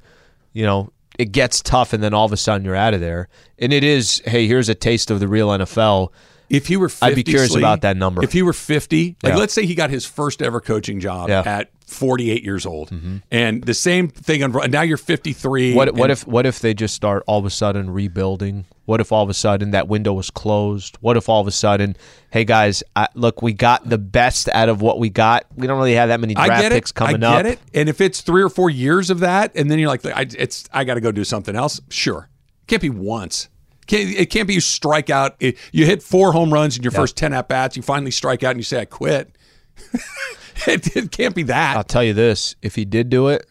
you 0.53 0.64
know, 0.66 0.90
it 1.18 1.27
gets 1.33 1.62
tough, 1.62 1.92
and 1.92 2.03
then 2.03 2.12
all 2.14 2.25
of 2.27 2.33
a 2.33 2.37
sudden 2.37 2.64
you're 2.64 2.75
out 2.75 2.94
of 2.94 3.01
there. 3.01 3.29
And 3.59 3.72
it 3.72 3.85
is, 3.85 4.20
hey, 4.27 4.46
here's 4.46 4.68
a 4.68 4.75
taste 4.75 5.11
of 5.11 5.20
the 5.20 5.29
real 5.29 5.48
NFL. 5.51 6.09
If 6.53 6.67
he 6.67 6.77
were 6.77 6.88
50, 6.91 7.07
I'd 7.07 7.15
be 7.17 7.25
curious 7.25 7.53
Slee, 7.53 7.62
about 7.62 7.81
that 7.81 7.97
number. 7.97 8.23
If 8.23 8.33
he 8.33 8.43
were 8.43 8.53
50, 8.53 9.17
like 9.23 9.33
Yeah. 9.33 9.38
let's 9.38 9.55
say 9.55 9.65
he 9.67 9.75
got 9.75 9.91
his 9.91 10.05
first 10.05 10.43
ever 10.43 10.61
coaching 10.61 11.01
job 11.01 11.29
Yeah. 11.31 11.41
Mm-hmm. 11.41 11.49
at 11.49 11.71
48 11.87 12.45
years 12.45 12.65
old, 12.67 12.91
and 13.31 13.65
the 13.65 13.75
same 13.75 14.09
thing. 14.09 14.43
On, 14.43 14.71
now 14.71 14.81
you're 14.83 14.97
53. 14.97 15.75
What 15.75 15.95
what 15.95 16.05
and- 16.05 16.12
if 16.12 16.27
what 16.27 16.47
if 16.47 16.61
they 16.61 16.73
just 16.75 16.95
start 16.95 17.23
all 17.27 17.38
of 17.38 17.45
a 17.45 17.51
sudden 17.51 17.91
rebuilding? 17.91 18.65
What 18.85 19.01
if 19.01 19.12
all 19.12 19.23
of 19.23 19.29
a 19.31 19.35
sudden 19.35 19.71
that 19.71 19.88
window 19.88 20.12
was 20.12 20.29
closed? 20.31 20.97
What 21.01 21.17
if 21.17 21.29
all 21.29 21.41
of 21.41 21.47
a 21.47 21.53
sudden, 21.53 21.97
hey 22.31 22.45
guys, 22.45 22.83
I, 22.97 23.09
look, 23.15 23.41
we 23.41 23.53
got 23.53 23.88
the 23.88 23.99
best 23.99 24.49
out 24.49 24.69
of 24.69 24.81
what 24.83 24.99
we 24.99 25.09
got. 25.09 25.45
We 25.55 25.67
don't 25.67 25.79
really 25.79 25.95
have 25.95 26.09
that 26.09 26.19
many 26.21 26.35
I 26.37 26.47
draft 26.47 26.69
picks 26.71 26.91
it. 26.91 27.01
I 27.01 27.12
get 27.12 27.23
up. 27.23 27.45
it. 27.47 27.59
And 27.73 27.88
if 27.88 28.01
it's 28.01 28.23
three 28.23 28.43
or 28.43 28.49
four 28.49 28.71
years 28.71 29.09
of 29.11 29.21
that, 29.21 29.53
and 29.55 29.71
then 29.71 29.79
you're 29.79 29.88
like, 29.88 30.05
I, 30.05 30.27
it's 30.37 30.65
I 30.73 30.85
got 30.85 30.95
to 30.95 31.01
go 31.01 31.12
do 31.12 31.25
something 31.25 31.55
else. 31.55 31.81
Sure, 31.91 32.29
can't 32.67 32.83
be 32.83 32.91
once. 32.91 33.49
Can't, 33.87 34.11
it 34.11 34.31
can't 34.31 34.47
be 34.47 34.55
you 34.55 34.61
strike 34.61 35.11
out. 35.11 35.37
It, 35.40 35.57
you 35.73 35.87
hit 35.87 36.03
four 36.03 36.33
home 36.33 36.53
runs 36.53 36.77
in 36.77 36.83
your 36.83 36.92
first 36.92 37.16
ten 37.16 37.33
at 37.33 37.49
bats. 37.49 37.77
You 37.77 37.83
finally 37.83 38.11
strike 38.11 38.42
out 38.42 38.51
and 38.51 38.59
you 38.59 38.64
say, 38.64 38.81
I 38.81 38.85
quit. 38.85 39.37
it, 40.66 40.97
it 40.97 41.11
can't 41.11 41.35
be 41.35 41.42
that. 41.45 41.77
I'll 41.77 41.85
tell 41.85 42.05
you 42.05 42.14
this: 42.14 42.55
if 42.62 42.75
he 42.75 42.85
did 42.85 43.11
do 43.11 43.29
it, 43.29 43.47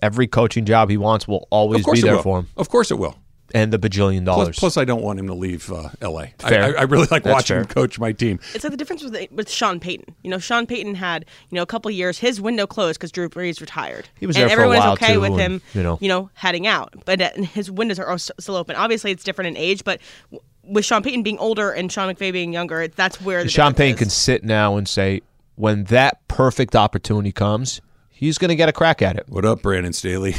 every 0.00 0.26
coaching 0.26 0.64
job 0.64 0.90
he 0.90 0.96
wants 0.96 1.26
will 1.26 1.46
always 1.50 1.84
be 1.86 2.00
there 2.00 2.22
for 2.22 2.40
him, 2.40 2.48
Of 2.56 2.68
course 2.68 2.90
it 2.90 2.98
will. 2.98 3.16
And 3.54 3.72
the 3.72 3.78
bajillion 3.78 4.24
Plus, 4.24 4.36
dollars. 4.36 4.58
plus, 4.58 4.76
I 4.76 4.84
don't 4.84 5.02
want 5.02 5.18
him 5.18 5.26
to 5.28 5.34
leave 5.34 5.70
uh, 5.72 5.90
L.A. 6.00 6.34
I, 6.42 6.48
Fair. 6.48 6.76
I, 6.76 6.80
I 6.80 6.82
really 6.84 7.06
like 7.10 7.22
That's 7.22 7.34
watching 7.34 7.58
him 7.58 7.64
coach 7.66 7.98
my 7.98 8.12
team. 8.12 8.40
It's 8.54 8.64
like 8.64 8.70
the 8.70 8.76
difference 8.76 9.02
with 9.04 9.30
with 9.30 9.50
Sean 9.50 9.80
Payton. 9.80 10.14
You 10.22 10.30
know, 10.30 10.38
Sean 10.38 10.66
Payton 10.66 10.94
had 10.94 11.24
you 11.50 11.56
know 11.56 11.62
a 11.62 11.66
couple 11.66 11.90
years. 11.90 12.18
His 12.18 12.40
window 12.40 12.66
closed 12.66 12.98
because 12.98 13.12
Drew 13.12 13.28
Brees 13.28 13.60
retired. 13.60 14.08
He 14.18 14.26
was 14.26 14.36
and 14.36 14.42
there 14.48 14.56
for 14.56 14.62
a 14.62 14.64
everyone's 14.64 14.84
while, 14.84 14.92
okay 14.94 15.14
too, 15.14 15.20
with 15.20 15.32
and, 15.32 15.40
him. 15.40 15.62
you 15.74 15.82
know. 15.82 15.98
you 16.00 16.08
know, 16.08 16.30
heading 16.34 16.66
out, 16.66 16.94
but 17.04 17.20
uh, 17.20 17.30
his 17.34 17.70
windows 17.70 17.98
are 17.98 18.18
still 18.18 18.56
open. 18.56 18.76
Obviously, 18.76 19.10
it's 19.10 19.24
different 19.24 19.48
in 19.48 19.56
age, 19.56 19.84
but 19.84 20.00
w- 20.30 20.42
with 20.64 20.84
Sean 20.84 21.02
Payton 21.02 21.22
being 21.22 21.38
older 21.38 21.70
and 21.70 21.90
Sean 21.90 22.12
McVay 22.12 22.32
being 22.32 22.52
younger, 22.52 22.88
that's 22.88 23.20
where 23.20 23.42
the 23.42 23.50
Sean 23.50 23.74
Payton 23.74 23.94
is. 23.94 23.98
can 23.98 24.10
sit 24.10 24.44
now 24.44 24.76
and 24.76 24.88
say, 24.88 25.22
when 25.56 25.84
that 25.84 26.26
perfect 26.28 26.74
opportunity 26.76 27.32
comes, 27.32 27.80
he's 28.08 28.38
going 28.38 28.48
to 28.50 28.56
get 28.56 28.68
a 28.68 28.72
crack 28.72 29.02
at 29.02 29.16
it. 29.16 29.28
What 29.28 29.44
up, 29.44 29.62
Brandon 29.62 29.92
Staley? 29.92 30.34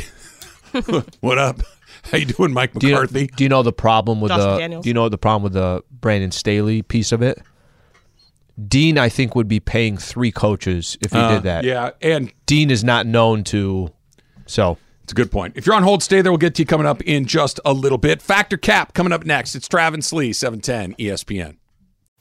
what 1.20 1.38
up? 1.38 1.60
How 2.12 2.18
you 2.18 2.26
doing, 2.26 2.52
Mike 2.54 2.74
Do 2.74 2.88
you, 2.88 2.94
McCarthy? 2.94 3.28
do 3.28 3.44
you 3.44 3.50
know 3.50 3.64
the 3.64 3.74
problem 3.74 4.22
with 4.22 4.30
Dawson 4.30 4.52
the? 4.52 4.58
Daniels. 4.58 4.84
Do 4.84 4.90
you 4.90 4.94
know 4.94 5.10
the 5.10 5.18
problem 5.18 5.44
with 5.44 5.54
the 5.54 5.84
Brandon 5.92 6.32
Staley 6.32 6.82
piece 6.82 7.12
of 7.12 7.22
it? 7.22 7.42
Dean, 8.68 8.98
I 9.00 9.10
think, 9.10 9.36
would 9.36 9.48
be 9.48 9.60
paying 9.60 9.98
three 9.98 10.32
coaches 10.32 10.98
if 11.02 11.12
he 11.12 11.18
Uh, 11.18 11.36
did 11.36 11.44
that. 11.44 11.64
Yeah, 11.64 11.92
and 12.02 12.32
Dean 12.46 12.70
is 12.70 12.84
not 12.84 13.08
known 13.08 13.44
to. 13.46 13.90
So 14.46 14.78
It's 15.04 15.12
a 15.12 15.16
good 15.16 15.32
point. 15.32 15.54
If 15.58 15.66
you're 15.66 15.76
on 15.76 15.84
hold, 15.84 16.04
stay 16.04 16.22
there. 16.22 16.32
We'll 16.32 16.38
get 16.38 16.56
to 16.56 16.62
you 16.62 16.66
coming 16.66 16.86
up 16.88 17.02
in 17.02 17.26
just 17.26 17.60
a 17.66 17.74
little 17.74 17.98
bit. 17.98 18.22
Fact 18.22 18.54
or 18.54 18.58
Cap 18.58 18.94
coming 18.94 19.12
up 19.12 19.26
next. 19.26 19.56
It's 19.56 19.68
Travis 19.68 20.08
Slee, 20.08 20.30
E 20.30 20.34
710 20.34 20.96
ESPN. 20.98 21.58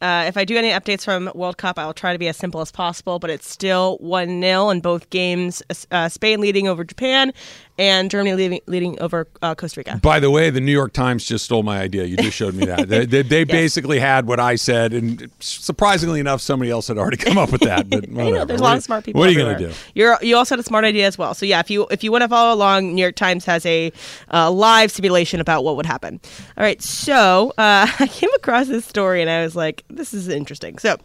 uh, 0.00 0.24
if 0.26 0.36
I 0.36 0.44
do 0.44 0.56
any 0.56 0.70
updates 0.70 1.04
from 1.04 1.30
World 1.34 1.56
Cup, 1.56 1.78
I'll 1.78 1.94
try 1.94 2.12
to 2.12 2.18
be 2.18 2.28
as 2.28 2.36
simple 2.36 2.60
as 2.60 2.70
possible, 2.70 3.18
but 3.18 3.30
it's 3.30 3.48
still 3.48 3.96
1 3.98 4.40
0 4.40 4.70
in 4.70 4.80
both 4.80 5.10
games. 5.10 5.62
Uh, 5.90 6.08
Spain 6.08 6.40
leading 6.40 6.68
over 6.68 6.84
Japan 6.84 7.32
and 7.78 8.10
Germany 8.10 8.34
leading, 8.34 8.60
leading 8.66 9.00
over 9.00 9.26
uh, 9.42 9.54
Costa 9.54 9.80
Rica. 9.80 9.98
By 10.02 10.20
the 10.20 10.30
way, 10.30 10.50
the 10.50 10.60
New 10.60 10.72
York 10.72 10.92
Times 10.92 11.24
just 11.24 11.44
stole 11.44 11.62
my 11.62 11.80
idea. 11.80 12.04
You 12.04 12.16
just 12.16 12.36
showed 12.36 12.54
me 12.54 12.66
that. 12.66 12.88
They, 12.88 13.04
they, 13.04 13.22
they 13.22 13.44
basically 13.60 13.98
had 13.98 14.26
what 14.26 14.38
I 14.38 14.54
said, 14.54 14.92
and 14.92 15.30
surprisingly 15.40 16.20
enough, 16.20 16.40
somebody 16.40 16.70
else 16.70 16.88
had 16.88 16.98
already 16.98 17.16
come 17.16 17.36
up 17.38 17.50
with 17.50 17.62
that. 17.62 17.90
But 17.90 18.04
I 18.08 18.12
know 18.12 18.44
there's 18.44 18.60
a 18.60 18.62
What 18.62 18.68
lot 18.68 18.74
are- 18.74 18.76
of 18.76 18.82
smart 18.84 19.04
people. 19.04 19.18
What 19.18 19.28
are 19.28 19.32
you 19.32 19.38
going 19.38 19.58
to 19.58 19.68
do? 19.68 19.74
You're 19.94 20.18
you 20.22 20.36
also 20.36 20.54
had 20.54 20.60
a 20.60 20.64
smart 20.64 20.84
idea 20.84 21.06
as 21.06 21.18
well. 21.18 21.34
So 21.34 21.46
yeah, 21.46 21.60
if 21.60 21.70
you 21.70 21.86
if 21.90 22.04
you 22.04 22.12
want 22.12 22.22
to 22.22 22.28
follow 22.28 22.54
along, 22.54 22.94
New 22.94 23.02
York 23.02 23.16
Times 23.16 23.44
has 23.46 23.64
a 23.66 23.92
uh, 24.32 24.50
live 24.50 24.90
simulation 24.92 25.40
about 25.40 25.64
what 25.64 25.76
would 25.76 25.86
happen. 25.86 26.20
All 26.56 26.64
right, 26.64 26.80
so 26.80 27.50
uh, 27.58 27.86
I 27.98 28.06
came 28.06 28.30
across 28.34 28.68
this 28.68 28.84
story 28.84 29.20
and 29.20 29.30
I 29.30 29.42
was 29.42 29.56
like, 29.56 29.84
this 29.88 30.14
is 30.14 30.28
interesting. 30.28 30.78
So, 30.78 30.96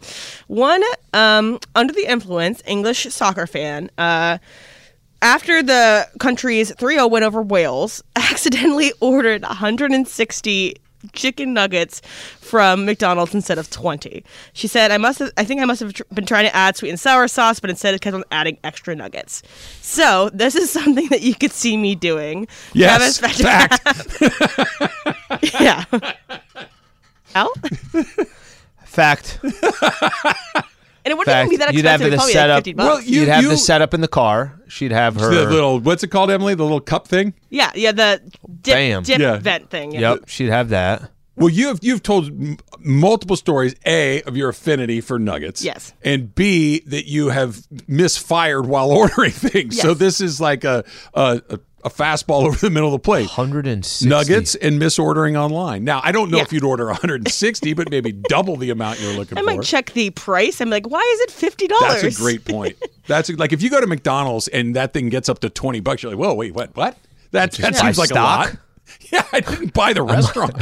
one 0.46 0.82
um, 1.12 1.58
under 1.74 1.92
the 1.92 2.06
influence 2.10 2.62
English 2.66 3.04
soccer 3.12 3.46
fan. 3.46 3.90
Uh, 3.98 4.38
after 5.22 5.62
the 5.62 6.08
country's 6.18 6.72
3-0 6.72 7.10
win 7.10 7.22
over 7.22 7.42
Wales, 7.42 8.02
accidentally 8.16 8.92
ordered 9.00 9.42
160 9.42 10.76
chicken 11.12 11.54
nuggets 11.54 12.00
from 12.40 12.84
McDonald's 12.84 13.34
instead 13.34 13.58
of 13.58 13.70
20. 13.70 14.24
She 14.52 14.66
said, 14.66 14.90
"I 14.90 14.98
must 14.98 15.18
have, 15.18 15.30
I 15.36 15.44
think 15.44 15.60
I 15.60 15.64
must 15.64 15.80
have 15.80 15.94
tr- 15.94 16.02
been 16.12 16.26
trying 16.26 16.44
to 16.44 16.54
add 16.54 16.76
sweet 16.76 16.90
and 16.90 17.00
sour 17.00 17.26
sauce, 17.28 17.60
but 17.60 17.70
instead 17.70 17.94
it 17.94 18.00
kept 18.00 18.14
on 18.14 18.24
adding 18.30 18.58
extra 18.64 18.94
nuggets." 18.94 19.42
So, 19.80 20.30
this 20.34 20.54
is 20.54 20.70
something 20.78 21.08
that 21.08 21.22
you 21.22 21.34
could 21.34 21.52
see 21.52 21.76
me 21.76 21.94
doing. 21.94 22.48
Yes, 22.74 23.18
fact. 23.18 23.40
yeah. 25.60 25.84
Al? 27.34 27.52
fact, 28.84 29.38
And 31.04 31.12
it 31.12 31.16
wouldn't 31.18 31.32
fact. 31.32 31.46
even 31.46 31.50
be 31.50 31.56
that 31.58 31.68
expensive. 31.70 31.76
You'd 31.76 31.84
have 31.86 32.00
expensive. 32.00 32.10
the 32.10 32.14
It'd 32.14 32.18
probably 32.18 32.62
be 32.64 32.70
setup. 32.72 32.78
like 32.78 32.86
Well, 32.94 33.00
you- 33.02 33.20
you'd 33.20 33.28
have 33.28 33.42
you- 33.42 33.48
the 33.50 33.56
setup 33.56 33.94
in 33.94 34.00
the 34.00 34.08
car. 34.08 34.60
She'd 34.68 34.92
have 34.92 35.16
her. 35.16 35.34
The 35.34 35.50
little, 35.50 35.80
what's 35.80 36.02
it 36.02 36.08
called, 36.08 36.30
Emily? 36.30 36.54
The 36.54 36.62
little 36.62 36.80
cup 36.80 37.08
thing? 37.08 37.34
yeah, 37.48 37.70
yeah, 37.74 37.92
the 37.92 38.20
dip, 38.62 38.74
Bam. 38.74 39.02
dip 39.02 39.18
Yeah. 39.18 39.36
vent 39.38 39.70
thing. 39.70 39.92
Yeah. 39.92 40.00
Yep, 40.12 40.28
she'd 40.28 40.48
have 40.50 40.68
that. 40.70 41.10
Well, 41.36 41.48
you 41.48 41.68
have 41.68 41.78
you've 41.80 42.02
told 42.02 42.26
m- 42.26 42.58
multiple 42.80 43.34
stories. 43.36 43.74
A 43.86 44.20
of 44.22 44.36
your 44.36 44.50
affinity 44.50 45.00
for 45.00 45.18
nuggets. 45.18 45.64
Yes. 45.64 45.94
And 46.04 46.34
B 46.34 46.82
that 46.86 47.06
you 47.08 47.30
have 47.30 47.62
misfired 47.88 48.66
while 48.66 48.90
ordering 48.90 49.30
things. 49.30 49.76
Yes. 49.76 49.82
So 49.82 49.94
this 49.94 50.20
is 50.20 50.38
like 50.40 50.64
a 50.64 50.84
a, 51.14 51.40
a 51.48 51.58
a 51.84 51.90
fastball 51.90 52.44
over 52.46 52.56
the 52.58 52.70
middle 52.70 52.88
of 52.88 52.92
the 52.92 52.98
plate. 53.04 53.26
160 53.28 54.08
Nuggets 54.08 54.54
and 54.54 54.80
misordering 54.80 55.36
online. 55.36 55.84
Now 55.84 56.00
I 56.02 56.12
don't 56.12 56.30
know 56.30 56.38
Yeah. 56.38 56.44
if 56.44 56.52
you'd 56.52 56.64
order 56.64 56.86
160, 56.86 57.74
but 57.74 57.90
maybe 57.90 58.12
double 58.28 58.56
the 58.56 58.70
amount 58.70 59.00
you're 59.00 59.12
looking 59.14 59.38
I 59.38 59.42
for. 59.42 59.50
I 59.50 59.56
might 59.56 59.64
check 59.64 59.92
the 59.92 60.10
price. 60.10 60.60
I'm 60.60 60.70
like, 60.70 60.88
why 60.88 61.00
is 61.14 61.20
it 61.20 61.30
fifty 61.30 61.66
dollars? 61.66 62.02
That's 62.02 62.16
a 62.18 62.20
great 62.20 62.44
point. 62.44 62.76
That's 63.06 63.30
like 63.30 63.52
if 63.52 63.62
you 63.62 63.70
go 63.70 63.80
to 63.80 63.86
McDonald's 63.86 64.48
and 64.48 64.76
that 64.76 64.92
thing 64.92 65.08
gets 65.08 65.28
up 65.28 65.40
to 65.40 65.50
20 65.50 65.80
bucks, 65.80 66.02
you're 66.02 66.12
like, 66.12 66.20
whoa, 66.20 66.34
wait, 66.34 66.54
what? 66.54 66.74
What? 66.76 66.96
That, 67.32 67.52
that 67.52 67.72
buy 67.74 67.78
seems 67.80 67.98
like 67.98 68.08
stock? 68.08 68.48
a 68.48 68.50
lot. 68.52 68.58
Yeah, 69.12 69.24
I 69.32 69.38
didn't 69.40 69.72
buy 69.72 69.92
the 69.92 70.02
restaurant. 70.02 70.52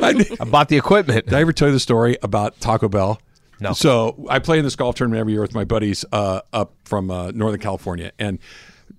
I, 0.00 0.26
I 0.40 0.44
bought 0.44 0.68
the 0.68 0.76
equipment. 0.76 1.26
Did 1.26 1.34
I 1.34 1.40
ever 1.40 1.52
tell 1.52 1.68
you 1.68 1.72
the 1.74 1.78
story 1.80 2.16
about 2.22 2.58
Taco 2.60 2.88
Bell? 2.88 3.20
No. 3.60 3.72
So 3.72 4.26
I 4.28 4.40
play 4.40 4.58
in 4.58 4.64
this 4.64 4.74
golf 4.74 4.96
tournament 4.96 5.20
every 5.20 5.32
year 5.32 5.42
with 5.42 5.54
my 5.54 5.64
buddies 5.64 6.04
uh, 6.12 6.40
up 6.52 6.74
from 6.84 7.08
uh, 7.10 7.30
Northern 7.30 7.60
California 7.60 8.10
and 8.18 8.40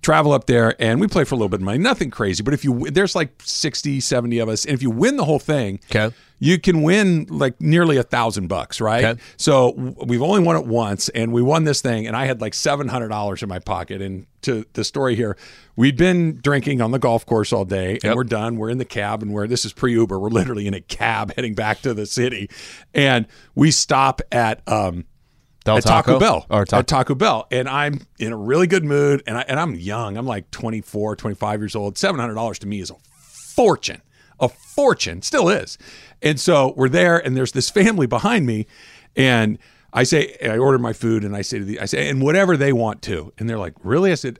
travel 0.02 0.32
up 0.32 0.46
there 0.46 0.74
and 0.80 1.00
we 1.00 1.08
play 1.08 1.24
for 1.24 1.34
a 1.34 1.38
little 1.38 1.48
bit 1.48 1.60
of 1.60 1.64
money. 1.64 1.78
Nothing 1.78 2.10
crazy, 2.10 2.42
but 2.42 2.54
if 2.54 2.64
you 2.64 2.88
there's 2.90 3.14
like 3.14 3.30
60, 3.42 4.00
70 4.00 4.38
of 4.38 4.48
us, 4.48 4.64
and 4.64 4.74
if 4.74 4.82
you 4.82 4.90
win 4.90 5.16
the 5.16 5.24
whole 5.24 5.38
thing, 5.40 5.80
Okay. 5.94 6.14
you 6.38 6.58
can 6.58 6.82
win 6.82 7.26
like 7.28 7.60
nearly 7.60 7.96
a 7.96 8.02
thousand 8.04 8.46
bucks, 8.48 8.80
right? 8.80 9.04
Okay. 9.04 9.20
So 9.36 9.70
we've 10.06 10.22
only 10.22 10.40
won 10.42 10.56
it 10.56 10.66
once, 10.66 11.08
and 11.10 11.32
we 11.32 11.42
won 11.42 11.64
this 11.64 11.80
thing, 11.80 12.06
and 12.06 12.16
I 12.16 12.26
had 12.26 12.40
like 12.40 12.54
seven 12.54 12.88
hundred 12.88 13.08
dollars 13.08 13.42
in 13.42 13.48
my 13.48 13.58
pocket. 13.58 14.00
And 14.00 14.26
to 14.42 14.64
the 14.74 14.84
story 14.84 15.16
here, 15.16 15.36
we'd 15.74 15.96
been 15.96 16.38
drinking 16.40 16.80
on 16.80 16.92
the 16.92 16.98
golf 17.00 17.26
course 17.26 17.52
all 17.52 17.64
day, 17.64 17.94
and 17.94 18.04
Yep. 18.04 18.14
we're 18.16 18.24
done. 18.24 18.56
We're 18.56 18.70
in 18.70 18.78
the 18.78 18.84
cab, 18.84 19.20
and 19.22 19.32
we're 19.32 19.48
this 19.48 19.64
is 19.64 19.72
pre 19.72 19.92
Uber. 19.94 20.18
We're 20.18 20.28
literally 20.30 20.66
in 20.68 20.74
a 20.74 20.80
cab 20.80 21.32
heading 21.36 21.54
back 21.54 21.80
to 21.82 21.92
the 21.92 22.06
city, 22.06 22.48
and 22.94 23.26
we 23.56 23.72
stop 23.72 24.22
at 24.30 24.62
um, 24.68 25.06
Del 25.68 25.78
at 25.78 25.84
Taco, 25.84 26.18
Bell. 26.18 26.46
Or 26.48 26.64
at 26.70 26.86
Taco. 26.86 27.14
Bell. 27.14 27.46
And 27.50 27.68
I'm 27.68 28.00
in 28.18 28.32
a 28.32 28.36
really 28.36 28.66
good 28.66 28.84
mood 28.84 29.22
and 29.26 29.36
I 29.36 29.42
and 29.42 29.60
I'm 29.60 29.74
young. 29.74 30.16
I'm 30.16 30.26
like 30.26 30.50
24 30.50 31.16
25 31.16 31.60
years 31.60 31.76
old. 31.76 31.96
$700 31.96 32.58
to 32.58 32.66
me 32.66 32.80
is 32.80 32.90
a 32.90 32.96
fortune. 33.54 34.02
A 34.40 34.48
fortune. 34.48 35.20
Still 35.22 35.48
is. 35.48 35.76
And 36.22 36.40
so 36.40 36.72
we're 36.76 36.88
there 36.88 37.18
and 37.18 37.36
there's 37.36 37.52
this 37.52 37.70
family 37.70 38.06
behind 38.06 38.46
me 38.46 38.66
and 39.14 39.58
I 39.92 40.04
say 40.04 40.36
I 40.42 40.58
order 40.58 40.78
my 40.78 40.92
food 40.92 41.24
and 41.24 41.36
I 41.36 41.42
say 41.42 41.58
to 41.58 41.64
the 41.64 41.80
I 41.80 41.84
say 41.84 42.08
and 42.08 42.22
whatever 42.22 42.56
they 42.56 42.72
want 42.72 43.02
to 43.02 43.32
and 43.38 43.48
they're 43.48 43.58
like 43.58 43.74
really? 43.82 44.10
I 44.10 44.14
said 44.14 44.38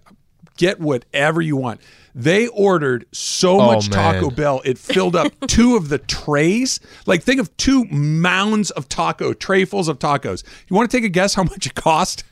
get 0.57 0.81
whatever 0.81 1.41
you 1.41 1.57
want 1.57 1.81
they 2.21 2.49
ordered 2.49 3.07
so 3.13 3.61
Oh, 3.61 3.67
much 3.75 3.89
Taco. 3.91 4.29
Bell 4.31 4.61
it 4.65 4.77
filled 4.77 5.15
up 5.15 5.33
two 5.47 5.77
of 5.77 5.89
the 5.89 5.99
trays 5.99 6.81
like 7.07 7.23
think 7.23 7.41
of 7.41 7.57
two 7.57 7.85
mounds 7.85 8.73
of 8.73 8.89
taco 8.89 9.33
trayfuls 9.33 9.87
of 9.89 10.01
tacos 10.01 10.43
you 10.69 10.75
want 10.75 10.91
to 10.91 10.97
take 10.97 11.05
a 11.05 11.09
guess 11.09 11.35
how 11.35 11.45
much 11.45 11.65
it 11.67 11.75
cost 11.77 12.25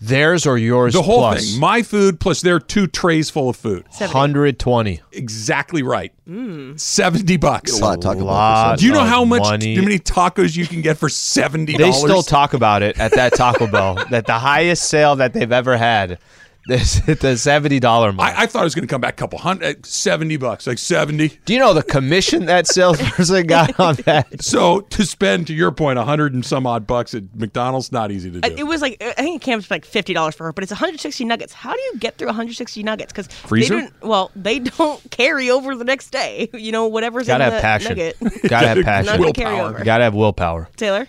Theirs 0.00 0.44
or 0.44 0.58
yours 0.58 0.92
the 0.92 1.00
whole 1.00 1.20
plus? 1.20 1.52
thing 1.52 1.60
my 1.60 1.82
food 1.82 2.20
plus 2.20 2.42
their 2.42 2.58
two 2.58 2.86
trays 2.86 3.30
full 3.30 3.48
of 3.48 3.56
food 3.56 3.86
120. 3.98 5.00
exactly 5.12 5.82
right 5.82 6.12
Mm. 6.28 6.78
70 6.80 7.36
bucks 7.38 7.78
A 7.78 7.82
lot 7.82 7.94
of 7.98 8.00
Taco 8.02 8.18
Bell. 8.20 8.26
lot. 8.26 8.78
do 8.78 8.86
you 8.86 8.92
know 8.92 9.04
how 9.04 9.24
much 9.24 9.42
money. 9.42 9.76
how 9.76 9.82
many 9.82 9.98
tacos 9.98 10.56
you 10.56 10.66
can 10.66 10.80
get 10.82 10.96
for 10.98 11.08
70 11.08 11.76
They 11.76 11.92
still 11.92 12.22
talk 12.22 12.52
about 12.54 12.82
it 12.82 12.98
at 12.98 13.12
that 13.12 13.34
Taco 13.34 13.66
Bell. 13.66 13.94
That 14.10 14.26
the 14.26 14.38
highest 14.38 14.84
sale 14.88 15.16
that 15.16 15.32
they've 15.34 15.52
ever 15.52 15.76
had. 15.76 16.18
This 16.66 17.00
the 17.20 17.36
seventy 17.36 17.78
dollar 17.78 18.12
mark. 18.12 18.34
I, 18.34 18.44
I 18.44 18.46
thought 18.46 18.62
it 18.62 18.64
was 18.64 18.74
going 18.74 18.86
to 18.86 18.92
come 18.92 19.00
back 19.00 19.14
a 19.14 19.16
couple 19.16 19.38
hundred, 19.38 19.76
uh, 19.76 19.80
70 19.84 20.38
bucks, 20.38 20.66
like 20.66 20.78
70. 20.78 21.28
Do 21.44 21.52
you 21.52 21.58
know 21.58 21.74
the 21.74 21.82
commission 21.82 22.46
that 22.46 22.66
salesperson 22.66 23.46
got 23.46 23.78
on 23.78 23.96
that? 24.06 24.42
So 24.42 24.80
to 24.80 25.04
spend, 25.04 25.46
to 25.48 25.54
your 25.54 25.70
point, 25.72 25.98
a 25.98 26.00
point, 26.02 26.06
100 26.08 26.32
and 26.34 26.44
some 26.44 26.66
odd 26.66 26.86
bucks 26.86 27.12
at 27.14 27.24
McDonald's, 27.34 27.92
not 27.92 28.10
easy 28.10 28.30
to 28.30 28.40
do. 28.40 28.54
It 28.56 28.62
was 28.66 28.80
like 28.80 28.96
I 29.02 29.12
think 29.12 29.42
it 29.42 29.44
came 29.44 29.58
up 29.58 29.64
to 29.66 29.72
like 29.72 29.84
fifty 29.84 30.14
dollars 30.14 30.34
for 30.34 30.44
her, 30.44 30.52
but 30.54 30.62
it's 30.62 30.72
160 30.72 31.24
nuggets. 31.26 31.52
How 31.52 31.74
do 31.74 31.80
you 31.80 31.98
get 31.98 32.16
through 32.16 32.28
160 32.28 32.82
nuggets? 32.82 33.12
Because 33.12 33.26
Freezer? 33.26 33.74
They 33.74 33.80
don't, 33.82 34.02
well, 34.02 34.30
they 34.34 34.58
don't 34.60 35.10
carry 35.10 35.50
over 35.50 35.74
the 35.76 35.84
next 35.84 36.10
day. 36.10 36.48
You 36.54 36.72
know, 36.72 36.86
whatever's 36.86 37.26
Gotta 37.26 37.44
in 37.44 37.50
have 37.52 37.58
the 37.60 37.62
passion. 37.62 37.88
nugget. 37.90 38.48
Gotta 38.48 38.68
have 38.68 38.84
passion. 38.84 39.06
None 39.12 39.20
Willpower. 39.20 39.32
to 39.34 39.40
carry 39.42 39.60
over. 39.60 39.84
Gotta 39.84 40.04
have 40.04 40.14
willpower. 40.14 40.68
Taylor, 40.76 41.06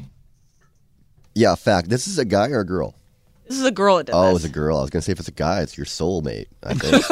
Yeah, 1.34 1.56
fact. 1.56 1.90
This 1.90 2.08
is 2.08 2.18
a 2.20 2.26
guy 2.26 2.50
or 2.50 2.60
a 2.60 2.66
girl? 2.66 2.96
This 3.48 3.58
is 3.60 3.66
a 3.66 3.72
girl 3.72 3.98
that 3.98 4.06
did 4.08 4.16
Oh, 4.16 4.28
this. 4.34 4.44
it's 4.44 4.46
a 4.46 4.50
girl. 4.54 4.78
I 4.78 4.82
was 4.82 4.90
gonna 4.90 5.02
say 5.02 5.12
if 5.12 5.20
it's 5.20 5.28
a 5.28 5.32
guy, 5.34 5.62
it's 5.62 5.78
your 5.78 5.86
soulmate. 5.86 6.48
I 6.64 6.74
think. 6.74 7.04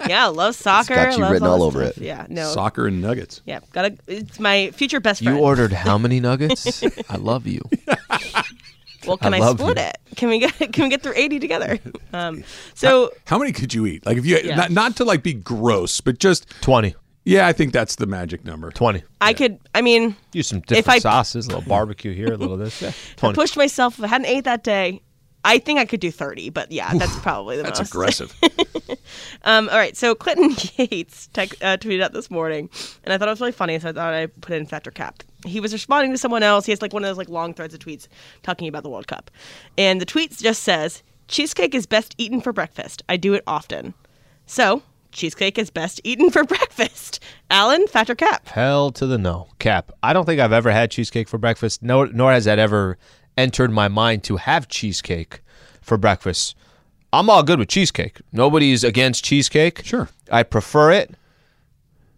yeah, 0.08 0.26
loves 0.26 0.56
soccer. 0.56 0.94
got 0.94 1.12
you 1.16 1.22
loves 1.22 1.32
written 1.32 1.46
all 1.48 1.54
all 1.54 1.62
over 1.64 1.84
stuff. 1.84 1.98
it. 1.98 2.02
Yeah, 2.04 2.26
no. 2.28 2.52
Soccer 2.52 2.86
and 2.86 3.00
nuggets. 3.00 3.42
Yeah, 3.44 3.60
gotta. 3.72 3.96
It's 4.06 4.38
my 4.40 4.70
future 4.72 5.00
best 5.00 5.22
friend. 5.22 5.38
You 5.38 5.44
ordered 5.44 5.72
how 5.72 5.98
many 5.98 6.20
nuggets? 6.20 6.82
I 7.10 7.16
love 7.16 7.46
you. 7.46 7.62
Well, 9.06 9.16
can 9.16 9.32
I 9.34 9.38
I, 9.38 9.52
split 9.52 9.78
you. 9.78 9.84
it? 9.84 9.96
Can 10.16 10.28
we 10.28 10.38
get 10.40 10.54
can 10.72 10.84
we 10.84 10.90
get 10.90 11.02
through 11.02 11.14
80 11.16 11.38
together? 11.38 11.78
Um, 12.12 12.44
so 12.74 13.10
How 13.26 13.38
many 13.38 13.52
could 13.52 13.72
you 13.72 13.86
eat? 13.86 14.04
Like 14.04 14.16
if 14.18 14.26
you 14.26 14.38
Yeah. 14.42 14.56
not, 14.56 14.70
not 14.70 14.96
to 14.96 15.04
like 15.04 15.22
be 15.22 15.32
gross, 15.34 16.00
but 16.00 16.18
just 16.18 16.48
20. 16.62 16.94
Yeah, 17.28 17.46
I 17.46 17.52
think 17.52 17.72
that's 17.72 17.96
the 17.96 18.06
magic 18.06 18.44
number. 18.44 18.70
20. 18.70 19.02
I 19.20 19.32
could. 19.34 19.58
I 19.74 19.82
mean, 19.82 20.16
Use 20.32 20.46
some 20.48 20.58
If 20.58 20.66
different 20.66 20.96
I- 20.96 20.98
sauces, 21.00 21.46
a 21.46 21.50
little 21.50 21.68
barbecue 21.68 22.12
here, 22.14 22.32
a 22.32 22.36
little 22.36 22.56
this. 22.56 22.80
Yeah. 22.82 22.92
20. 23.16 23.34
pushed 23.34 23.56
myself. 23.56 23.98
If 23.98 24.04
I 24.04 24.08
hadn't 24.08 24.26
ate 24.26 24.44
that 24.44 24.64
day, 24.64 25.02
I 25.44 25.58
think 25.58 25.78
I 25.78 25.84
could 25.84 26.00
do 26.00 26.10
30. 26.10 26.50
But 26.50 26.72
yeah, 26.72 26.92
that's 26.94 27.16
probably 27.20 27.56
the 27.56 27.62
That's 27.64 27.80
most. 27.80 27.90
aggressive. 27.90 28.34
Um, 29.44 29.68
all 29.70 29.76
right, 29.78 29.96
so 29.96 30.14
Clinton 30.14 30.50
Yates 30.90 31.28
tech, 31.28 31.50
uh, 31.62 31.76
tweeted 31.78 32.02
out 32.02 32.12
this 32.12 32.30
morning, 32.30 32.68
and 33.04 33.12
I 33.12 33.16
thought 33.16 33.28
it 33.28 33.30
was 33.30 33.40
really 33.40 33.52
funny, 33.52 33.78
so 33.78 33.88
I 33.88 33.92
thought 33.92 34.12
I'd 34.12 34.40
put 34.42 34.52
it 34.52 34.56
in 34.56 34.66
Fact 34.66 34.86
or 34.86 34.90
Cap. 34.90 35.22
He 35.46 35.60
was 35.60 35.72
responding 35.72 36.10
to 36.12 36.18
someone 36.18 36.42
else. 36.42 36.66
He 36.66 36.72
has 36.72 36.82
like 36.82 36.92
one 36.92 37.04
of 37.04 37.08
those 37.08 37.16
like 37.16 37.28
long 37.28 37.54
threads 37.54 37.72
of 37.72 37.80
tweets 37.80 38.08
talking 38.42 38.68
about 38.68 38.82
the 38.82 38.90
World 38.90 39.06
Cup, 39.06 39.30
and 39.78 40.00
the 40.00 40.04
tweet 40.04 40.36
just 40.36 40.62
says, 40.62 41.02
"Cheesecake 41.28 41.74
is 41.74 41.86
best 41.86 42.14
eaten 42.18 42.40
for 42.40 42.52
breakfast. 42.52 43.02
I 43.08 43.16
do 43.16 43.32
it 43.34 43.44
often." 43.46 43.94
So 44.46 44.82
cheesecake 45.12 45.58
is 45.58 45.70
best 45.70 46.00
eaten 46.04 46.30
for 46.30 46.44
breakfast. 46.44 47.20
Alan, 47.50 47.86
Fact 47.86 48.10
or 48.10 48.14
Cap. 48.14 48.46
Hell 48.48 48.90
to 48.92 49.06
the 49.06 49.18
no. 49.18 49.48
Cap. 49.58 49.92
I 50.02 50.12
don't 50.12 50.24
think 50.24 50.40
I've 50.40 50.52
ever 50.52 50.70
had 50.70 50.90
cheesecake 50.90 51.28
for 51.28 51.38
breakfast, 51.38 51.82
nor, 51.82 52.06
nor 52.08 52.32
has 52.32 52.44
that 52.44 52.58
ever 52.58 52.98
entered 53.36 53.70
my 53.70 53.88
mind 53.88 54.24
to 54.24 54.36
have 54.36 54.68
cheesecake 54.68 55.40
for 55.80 55.96
breakfast. 55.96 56.54
I'm 57.12 57.30
all 57.30 57.42
good 57.42 57.58
with 57.58 57.68
cheesecake. 57.68 58.18
Nobody's 58.32 58.84
against 58.84 59.24
cheesecake. 59.24 59.84
Sure. 59.84 60.08
I 60.30 60.42
prefer 60.42 60.92
it. 60.92 61.14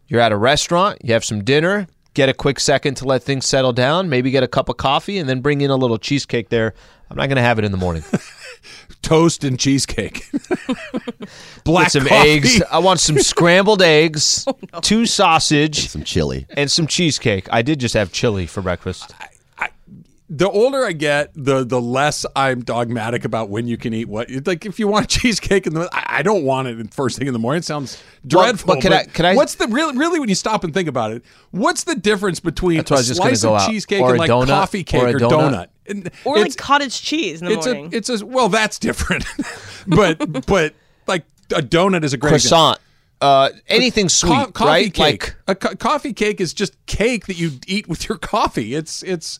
You're 0.09 0.20
at 0.20 0.33
a 0.33 0.37
restaurant, 0.37 0.98
you 1.05 1.12
have 1.12 1.24
some 1.24 1.44
dinner, 1.44 1.87
get 2.14 2.29
a 2.29 2.35
quick 2.35 2.59
second 2.61 2.96
to 2.96 3.05
let 3.05 3.23
things 3.23 3.46
settle 3.46 3.73
down, 3.73 4.09
maybe 4.09 4.31
get 4.31 4.42
a 4.42 4.49
cup 4.49 4.68
of 4.68 4.77
coffee, 4.77 5.18
and 5.18 5.29
then 5.29 5.40
bring 5.40 5.61
in 5.61 5.70
a 5.70 5.77
little 5.77 5.99
cheesecake 5.99 6.49
there. 6.49 6.75
I'm 7.11 7.16
not 7.16 7.27
going 7.27 7.37
to 7.37 7.42
have 7.42 7.59
it 7.59 7.64
in 7.64 7.73
the 7.73 7.79
morning. 7.79 8.05
Toast 9.03 9.42
and 9.44 9.59
cheesecake. 9.59 10.25
Black 11.64 11.87
Get 11.87 11.92
some 11.92 12.03
coffee. 12.07 12.14
eggs. 12.31 12.62
I 12.70 12.79
want 12.79 13.01
some 13.01 13.18
scrambled 13.18 13.83
eggs, 13.83 14.44
oh, 14.73 14.81
two 14.81 15.07
sausage, 15.07 15.88
Some 15.88 16.05
chili. 16.05 16.46
and 16.51 16.70
some 16.70 16.87
cheesecake. 16.87 17.49
I 17.53 17.62
did 17.62 17.81
just 17.81 17.94
have 17.94 18.12
chili 18.12 18.46
for 18.46 18.61
breakfast. 18.62 19.12
The 20.33 20.49
older 20.49 20.85
I 20.87 20.93
get, 20.93 21.33
the 21.35 21.64
the 21.64 21.81
less 21.81 22.25
I'm 22.37 22.62
dogmatic 22.62 23.25
about 23.25 23.51
when 23.51 23.66
you 23.66 23.77
can 23.77 23.93
eat 23.93 24.05
what. 24.09 24.31
It's 24.31 24.47
Like 24.47 24.64
if 24.64 24.79
you 24.79 24.87
want 24.87 25.09
cheesecake 25.11 25.66
in 25.66 25.75
the, 25.75 25.88
I, 25.93 26.19
I 26.19 26.23
don't 26.23 26.45
want 26.45 26.69
it 26.69 26.79
in 26.79 26.87
first 26.87 27.19
thing 27.19 27.27
in 27.27 27.33
the 27.33 27.38
morning. 27.40 27.59
It 27.59 27.64
sounds 27.64 28.01
Well, 28.31 28.45
dreadful. 28.45 28.75
but 28.77 28.81
can 28.81 28.93
I- 28.93 29.05
can 29.05 29.27
I- 29.27 29.35
What's 29.35 29.57
the 29.57 29.66
really 29.66 29.97
really 29.99 30.21
when 30.21 30.29
you 30.29 30.37
stop 30.37 30.62
and 30.62 30.73
think 30.73 30.88
about 30.88 31.11
it? 31.11 31.25
What's 31.51 31.83
the 31.83 31.97
difference 31.97 32.38
between 32.38 32.79
a 32.79 32.83
what 32.83 32.93
I 32.93 32.95
a 32.95 32.99
was 32.99 33.09
just 33.09 33.21
slice 33.21 33.45
of 33.45 33.66
cheesecake 33.66 34.03
Or 34.03 34.11
and 34.11 34.16
a 34.16 34.19
like 34.21 34.31
donut, 34.31 34.47
coffee 34.47 34.85
cake 34.85 35.03
or 35.03 35.07
or, 35.09 35.16
a 35.16 35.21
donut. 35.21 35.66
And 35.88 36.11
Or 36.25 36.38
like 36.38 36.57
cottage 36.57 37.03
cheese 37.03 37.43
in 37.43 37.49
the 37.49 37.55
it's 37.55 37.66
morning. 37.66 37.93
a 37.93 37.97
it's 37.97 38.09
a 38.09 38.25
well 38.25 38.49
that's 38.49 38.79
different, 38.79 39.25
but 39.88 40.47
but 40.47 40.75
like 41.09 41.25
a 41.55 41.61
donut 41.61 42.05
is 42.05 42.12
a 42.12 42.16
great 42.16 42.35
example. 42.35 42.59
Croissant. 42.77 42.79
Uh, 43.23 43.51
anything 43.69 44.09
sweet, 44.09 44.31
Co- 44.31 44.51
coffee 44.53 44.69
right? 44.71 44.95
cake. 44.95 45.35
a 45.47 45.55
co- 45.55 45.75
coffee 45.75 46.12
cake 46.14 46.40
is 46.40 46.55
just 46.55 46.75
cake 46.87 47.27
that 47.27 47.37
you 47.37 47.51
eat 47.66 47.87
with 47.88 48.09
your 48.09 48.16
coffee. 48.16 48.75
It's 48.75 49.03
it's 49.03 49.38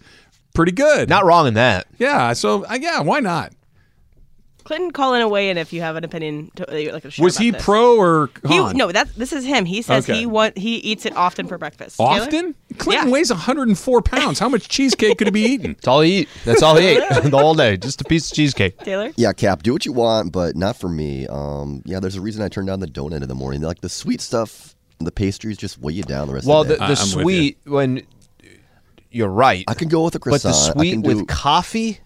pretty 0.55 0.73
good. 0.73 1.09
not 1.09 1.25
wrong 1.25 1.47
in 1.47 1.55
that. 1.55 1.87
yeah. 1.99 2.33
So 2.33 2.65
uh, 2.67 2.79
yeah, 2.81 3.01
why 3.01 3.21
not? 3.21 3.53
Clinton, 4.63 4.91
call 4.93 5.15
in 5.15 5.23
a 5.23 5.29
weigh 5.29 5.49
in 5.51 5.57
if 5.59 5.73
you 5.73 5.81
have 5.81 5.97
an 5.97 6.05
opinion. 6.05 6.51
To, 6.57 6.67
that 6.67 6.81
you'd 6.81 6.93
like 6.93 7.03
to 7.03 7.11
share 7.11 7.25
Was 7.25 7.37
about 7.37 7.43
he 7.45 7.51
this. 7.51 7.65
pro 7.65 7.97
or 7.97 8.31
He, 8.47 8.59
con? 8.59 8.77
no, 8.77 8.93
that 8.93 9.13
this 9.17 9.33
is 9.33 9.45
him. 9.45 9.65
He 9.65 9.81
says 9.83 10.05
Okay. 10.09 10.21
he 10.21 10.27
want 10.27 10.57
he 10.59 10.77
eats 10.77 11.07
it 11.07 11.17
often 11.17 11.49
for 11.49 11.57
breakfast. 11.59 11.97
Taylor? 11.97 12.11
Often? 12.11 12.55
Clinton 12.77 13.09
Yeah. 13.09 13.13
weighs 13.13 13.31
104 13.31 14.03
pounds. 14.03 14.39
How 14.39 14.49
much 14.51 14.69
cheesecake 14.69 15.17
could 15.19 15.27
he 15.27 15.31
be 15.33 15.41
eating? 15.41 15.73
That's 15.75 15.89
all 15.89 16.03
he 16.03 16.19
eat. 16.21 16.29
That's 16.45 16.63
all 16.63 16.77
he 16.77 16.87
ate 16.87 17.03
the 17.25 17.39
whole 17.39 17.55
day. 17.55 17.79
Just 17.79 18.01
a 18.03 18.05
piece 18.05 18.31
of 18.31 18.37
cheesecake. 18.37 18.79
Taylor. 18.79 19.11
Yeah, 19.17 19.33
Cap, 19.33 19.63
do 19.63 19.73
what 19.73 19.87
you 19.87 19.93
want, 19.93 20.31
but 20.31 20.55
not 20.57 20.77
for 20.77 20.91
me. 20.91 21.27
Um, 21.27 21.83
yeah, 21.87 21.99
there's 21.99 22.17
a 22.17 22.21
reason 22.21 22.43
I 22.43 22.49
turn 22.49 22.67
down 22.67 22.79
the 22.81 22.87
donut 22.87 23.23
in 23.23 23.29
the 23.29 23.35
morning. 23.35 23.63
Like 23.63 23.81
the 23.81 23.89
sweet 23.89 24.21
stuff, 24.21 24.77
the 25.01 25.11
pastries 25.11 25.57
just 25.57 25.79
weigh 25.79 25.95
you 25.95 26.03
down 26.05 26.29
the 26.29 26.35
rest 26.35 26.47
Well, 26.47 26.61
of 26.61 26.69
the 26.69 26.75
the, 26.75 26.81
day. 26.81 26.95
the 26.95 27.01
I- 27.01 27.03
I'm 27.03 27.17
with 27.17 27.25
sweet 27.25 27.59
when 27.65 28.03
you're 29.11 29.29
right, 29.29 29.65
I 29.69 29.75
can 29.75 29.89
go 29.89 30.05
with 30.05 30.15
a 30.15 30.19
croissant. 30.19 30.43
but 30.43 30.75
the 30.75 30.81
sweet 30.81 30.91
can 30.93 31.03
with 31.03 31.27
coffee, 31.29 32.01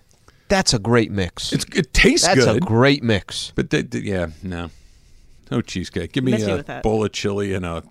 that's 0.49 0.73
a 0.75 0.79
great 0.79 1.11
mix. 1.11 1.53
It's, 1.53 1.65
it 1.75 1.93
tastes 1.93 2.27
that's 2.27 2.39
good. 2.41 2.47
That's 2.49 2.57
a 2.59 2.61
great 2.61 3.03
mix. 3.03 3.53
but 3.55 3.71
the, 3.71 3.83
the- 3.83 4.01
yeah, 4.05 4.27
no. 4.43 4.71
No 5.51 5.61
cheesecake. 5.61 6.13
Give 6.13 6.25
me 6.25 6.41
a 6.43 6.81
bowl 6.83 7.05
of 7.05 7.13
chili 7.13 7.53
and 7.53 7.67
a 7.67 7.83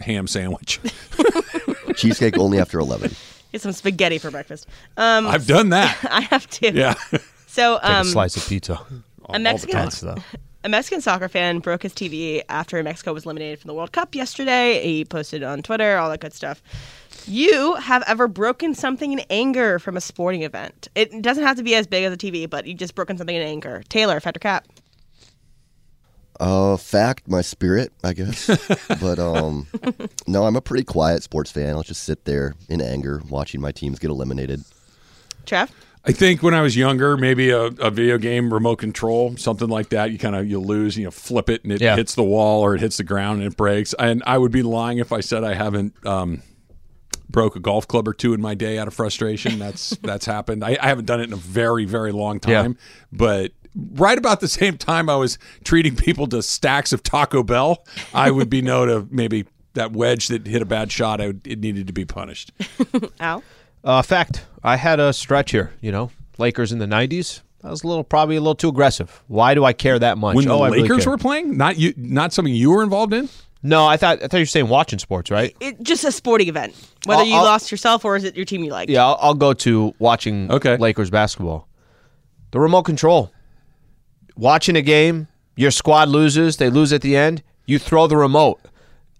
ham 0.00 0.26
sandwich. 0.28 0.78
Cheesecake 1.96 2.38
only 2.38 2.58
after 2.60 2.78
11. 2.78 3.14
Get 3.52 3.60
some 3.60 3.72
spaghetti 3.72 4.18
for 4.18 4.30
breakfast. 4.30 4.66
Um, 4.96 5.26
I've 5.26 5.46
done 5.46 5.70
that. 5.70 5.98
I 6.10 6.20
have 6.22 6.48
to. 6.50 6.72
Yeah. 6.72 6.94
So 7.46 7.80
Take 7.82 7.90
um, 7.90 8.06
a 8.06 8.10
slice 8.10 8.36
of 8.36 8.46
pizza. 8.46 8.80
a 9.28 9.38
Mexican 9.40 9.76
That's 9.76 10.00
the- 10.02 10.22
a 10.62 10.68
Mexican 10.68 11.00
soccer 11.00 11.28
fan 11.28 11.58
broke 11.58 11.82
his 11.82 11.92
TV 11.92 12.42
after 12.48 12.80
Mexico 12.84 13.12
was 13.12 13.24
eliminated 13.24 13.58
from 13.58 13.66
the 13.68 13.74
World 13.74 13.90
Cup 13.90 14.14
yesterday. 14.14 14.80
He 14.84 15.04
posted 15.04 15.42
on 15.42 15.62
Twitter, 15.62 15.96
all 15.96 16.08
that 16.10 16.20
good 16.20 16.32
stuff. 16.32 16.62
You 17.26 17.74
have 17.76 18.02
ever 18.06 18.26
broken 18.28 18.74
something 18.74 19.12
in 19.12 19.20
anger 19.30 19.78
from 19.78 19.96
a 19.96 20.00
sporting 20.00 20.42
event? 20.42 20.88
It 20.94 21.22
doesn't 21.22 21.44
have 21.44 21.56
to 21.58 21.62
be 21.62 21.74
as 21.74 21.86
big 21.86 22.04
as 22.04 22.12
a 22.12 22.16
TV, 22.16 22.48
but 22.48 22.66
you 22.66 22.74
just 22.74 22.94
broken 22.94 23.16
something 23.18 23.34
in 23.36 23.42
anger. 23.42 23.82
Taylor, 23.88 24.18
Fact 24.20 24.36
or 24.36 24.40
Cap. 24.40 24.66
Uh, 26.38 26.76
fact, 26.78 27.28
my 27.28 27.42
spirit, 27.42 27.92
I 28.02 28.14
guess. 28.14 28.46
but 29.00 29.18
um, 29.18 29.66
no, 30.26 30.44
I'm 30.46 30.56
a 30.56 30.60
pretty 30.62 30.84
quiet 30.84 31.22
sports 31.22 31.50
fan. 31.50 31.74
I'll 31.76 31.82
just 31.82 32.02
sit 32.04 32.24
there 32.24 32.54
in 32.68 32.80
anger 32.80 33.20
watching 33.28 33.60
my 33.60 33.72
teams 33.72 33.98
get 33.98 34.10
eliminated. 34.10 34.64
Trev? 35.44 35.70
I 36.06 36.12
think 36.12 36.42
when 36.42 36.54
I 36.54 36.62
was 36.62 36.78
younger, 36.78 37.18
maybe 37.18 37.50
a, 37.50 37.64
a 37.64 37.90
video 37.90 38.16
game 38.16 38.54
remote 38.54 38.76
control, 38.76 39.36
something 39.36 39.68
like 39.68 39.90
that. 39.90 40.12
You 40.12 40.18
kind 40.18 40.34
of 40.34 40.48
you 40.48 40.58
lose, 40.58 40.96
you 40.96 41.04
know, 41.04 41.10
flip 41.10 41.50
it 41.50 41.62
and 41.62 41.72
it 41.74 41.82
Yeah. 41.82 41.94
hits 41.94 42.14
the 42.14 42.22
wall 42.24 42.62
or 42.62 42.74
it 42.74 42.80
hits 42.80 42.96
the 42.96 43.04
ground 43.04 43.42
and 43.42 43.52
it 43.52 43.56
breaks. 43.58 43.92
And 43.98 44.22
I 44.26 44.38
would 44.38 44.50
be 44.50 44.62
lying 44.62 44.96
if 44.96 45.12
I 45.12 45.20
said 45.20 45.44
I 45.44 45.52
haven't 45.52 45.94
um, 46.06 46.42
broke 47.30 47.56
a 47.56 47.60
golf 47.60 47.86
club 47.88 48.06
or 48.08 48.12
two 48.14 48.34
in 48.34 48.40
my 48.40 48.54
day 48.54 48.78
out 48.78 48.88
of 48.88 48.94
frustration. 48.94 49.58
That's 49.58 49.90
that's 50.02 50.26
happened. 50.26 50.64
I, 50.64 50.76
I 50.80 50.88
haven't 50.88 51.06
done 51.06 51.20
it 51.20 51.24
in 51.24 51.32
a 51.32 51.36
very 51.36 51.84
very 51.84 52.12
long 52.12 52.40
Yeah. 52.46 52.62
time, 52.62 52.78
but. 53.12 53.52
Right 53.92 54.18
about 54.18 54.40
the 54.40 54.48
same 54.48 54.76
time 54.78 55.08
I 55.08 55.14
was 55.14 55.38
treating 55.62 55.94
people 55.94 56.26
to 56.26 56.42
stacks 56.42 56.92
of 56.92 57.04
Taco 57.04 57.44
Bell, 57.44 57.84
I 58.12 58.32
would 58.32 58.50
be 58.50 58.62
known 58.62 58.88
to 58.88 59.06
maybe 59.12 59.46
that 59.74 59.92
wedge 59.92 60.26
that 60.26 60.44
hit 60.44 60.60
a 60.60 60.64
bad 60.64 60.90
shot. 60.90 61.20
I 61.20 61.28
would, 61.28 61.46
it 61.46 61.60
needed 61.60 61.86
to 61.86 61.92
be 61.92 62.04
punished. 62.04 62.50
Al? 63.20 63.44
Uh, 63.84 64.02
fact, 64.02 64.44
I 64.64 64.74
had 64.74 64.98
a 64.98 65.12
stretch 65.12 65.52
here. 65.52 65.72
You 65.80 65.92
know, 65.92 66.10
Lakers 66.36 66.72
in 66.72 66.80
the 66.80 66.86
'90s. 66.86 67.42
That 67.60 67.70
was 67.70 67.84
a 67.84 67.86
little, 67.86 68.02
probably 68.02 68.34
a 68.34 68.40
little 68.40 68.56
too 68.56 68.70
aggressive. 68.70 69.22
Why 69.28 69.54
do 69.54 69.64
I 69.64 69.72
care 69.72 70.00
that 70.00 70.18
much? 70.18 70.34
When 70.34 70.46
the 70.48 70.54
oh, 70.54 70.62
I 70.62 70.70
really 70.70 70.82
Lakers 70.82 71.06
were 71.06 71.16
playing, 71.16 71.56
not 71.56 71.78
you, 71.78 71.94
not 71.96 72.32
something 72.32 72.52
you 72.52 72.72
were 72.72 72.82
involved 72.82 73.12
in. 73.14 73.28
No, 73.62 73.86
I 73.86 73.96
thought 73.98 74.22
I 74.22 74.26
thought 74.28 74.38
you 74.38 74.42
were 74.42 74.46
saying 74.46 74.68
watching 74.68 74.98
sports, 74.98 75.30
right? 75.30 75.54
It, 75.60 75.82
just 75.82 76.02
a 76.04 76.12
sporting 76.12 76.48
event. 76.48 76.74
Whether 77.04 77.20
I'll- 77.22 77.26
you 77.26 77.34
I'll- 77.36 77.44
lost 77.44 77.70
yourself 77.70 78.04
or 78.04 78.16
is 78.16 78.24
it 78.24 78.34
your 78.36 78.44
team 78.46 78.64
you 78.64 78.70
like? 78.70 78.88
Yeah, 78.88 79.04
I'll, 79.06 79.18
I'll 79.20 79.34
go 79.34 79.52
to 79.52 79.94
watching 79.98 80.50
Okay. 80.50 80.76
Lakers 80.78 81.10
basketball. 81.10 81.68
The 82.52 82.60
remote 82.60 82.84
control. 82.84 83.30
Watching 84.36 84.76
a 84.76 84.82
game, 84.82 85.28
your 85.56 85.70
squad 85.70 86.08
loses, 86.08 86.56
they 86.56 86.70
lose 86.70 86.92
at 86.92 87.02
the 87.02 87.16
end, 87.16 87.42
you 87.66 87.78
throw 87.78 88.06
the 88.06 88.16
remote. 88.16 88.60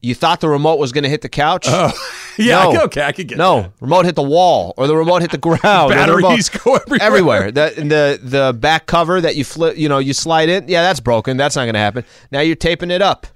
You 0.02 0.14
thought 0.14 0.40
the 0.40 0.48
remote 0.48 0.78
was 0.78 0.92
going 0.92 1.04
to 1.04 1.10
hit 1.10 1.20
the 1.20 1.28
couch? 1.28 1.66
Oh. 1.68 1.92
Yeah, 2.38 2.62
No. 2.72 2.84
okay, 2.84 3.02
I 3.02 3.12
could 3.12 3.28
get 3.28 3.36
no, 3.36 3.62
that. 3.62 3.72
remote 3.82 4.06
hit 4.06 4.14
the 4.14 4.22
wall, 4.22 4.72
or 4.78 4.86
the 4.86 4.96
remote 4.96 5.20
hit 5.20 5.30
the 5.30 5.36
ground. 5.36 5.92
or 5.92 5.94
the 5.94 5.96
remote- 6.14 6.22
Batteries 6.22 6.48
go 6.64 6.76
everywhere. 6.76 7.02
everywhere. 7.02 7.50
The, 7.52 7.74
the 7.76 8.20
the 8.22 8.52
back 8.58 8.86
cover 8.86 9.20
that 9.20 9.36
you 9.36 9.44
flip, 9.44 9.76
you 9.76 9.90
know, 9.90 9.98
you 9.98 10.14
slide 10.14 10.48
in. 10.48 10.66
Yeah, 10.66 10.80
that's 10.80 11.00
broken. 11.00 11.36
That's 11.36 11.54
not 11.54 11.64
going 11.64 11.74
to 11.74 11.80
happen. 11.80 12.04
Now 12.32 12.40
you're 12.40 12.56
taping 12.56 12.90
it 12.90 13.02
up. 13.02 13.26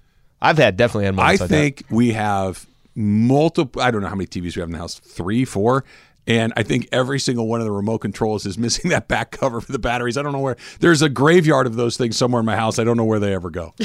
I've 0.44 0.58
had 0.58 0.76
definitely 0.76 1.06
had 1.06 1.14
multiple. 1.14 1.24
I 1.24 1.26
moments 1.26 1.40
like 1.40 1.50
that. 1.50 1.56
think 1.56 1.84
we 1.90 2.12
have 2.12 2.66
multiple. 2.94 3.82
I 3.82 3.90
don't 3.90 4.02
know 4.02 4.08
how 4.08 4.14
many 4.14 4.26
TVs 4.26 4.56
we 4.56 4.60
have 4.60 4.68
in 4.68 4.72
the 4.72 4.78
house. 4.78 4.98
Three, 4.98 5.44
four. 5.44 5.84
And 6.26 6.54
I 6.56 6.62
think 6.62 6.88
every 6.90 7.20
single 7.20 7.46
one 7.46 7.60
of 7.60 7.66
the 7.66 7.72
remote 7.72 7.98
controls 7.98 8.46
is 8.46 8.56
missing 8.64 8.90
that 8.90 9.08
back 9.08 9.30
cover 9.32 9.60
for 9.60 9.72
the 9.72 9.78
batteries. 9.78 10.16
I 10.16 10.22
don't 10.22 10.32
know 10.32 10.40
where. 10.40 10.56
There's 10.80 11.02
a 11.02 11.08
graveyard 11.08 11.66
of 11.66 11.76
those 11.76 11.96
things 11.96 12.16
somewhere 12.16 12.40
in 12.40 12.46
my 12.46 12.56
house. 12.56 12.78
I 12.78 12.84
don't 12.84 12.96
know 12.96 13.04
where 13.04 13.18
they 13.18 13.34
ever 13.34 13.50
go. 13.50 13.74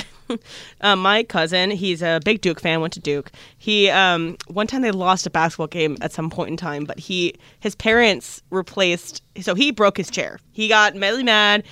Uh, 0.82 0.96
my 0.96 1.24
cousin, 1.24 1.72
he's 1.72 2.04
a 2.04 2.20
big 2.24 2.40
Duke 2.42 2.60
fan, 2.60 2.82
went 2.82 2.94
to 2.94 3.00
Duke. 3.00 3.32
He 3.58 3.90
um, 3.90 4.38
one 4.46 4.68
time 4.68 4.84
they 4.84 4.92
lost 4.92 5.26
a 5.26 5.32
basketball 5.32 5.66
game 5.66 5.98
at 6.02 6.12
some 6.12 6.30
point 6.30 6.52
in 6.52 6.56
time, 6.56 6.86
but 6.86 7.00
he 7.00 7.34
his 7.62 7.74
parents 7.74 8.44
replaced. 8.52 9.24
So 9.42 9.56
he 9.56 9.72
broke 9.72 9.98
his 9.98 10.12
chair. 10.12 10.40
He 10.52 10.68
got 10.68 10.94
madly 10.96 11.24
mad, 11.24 11.64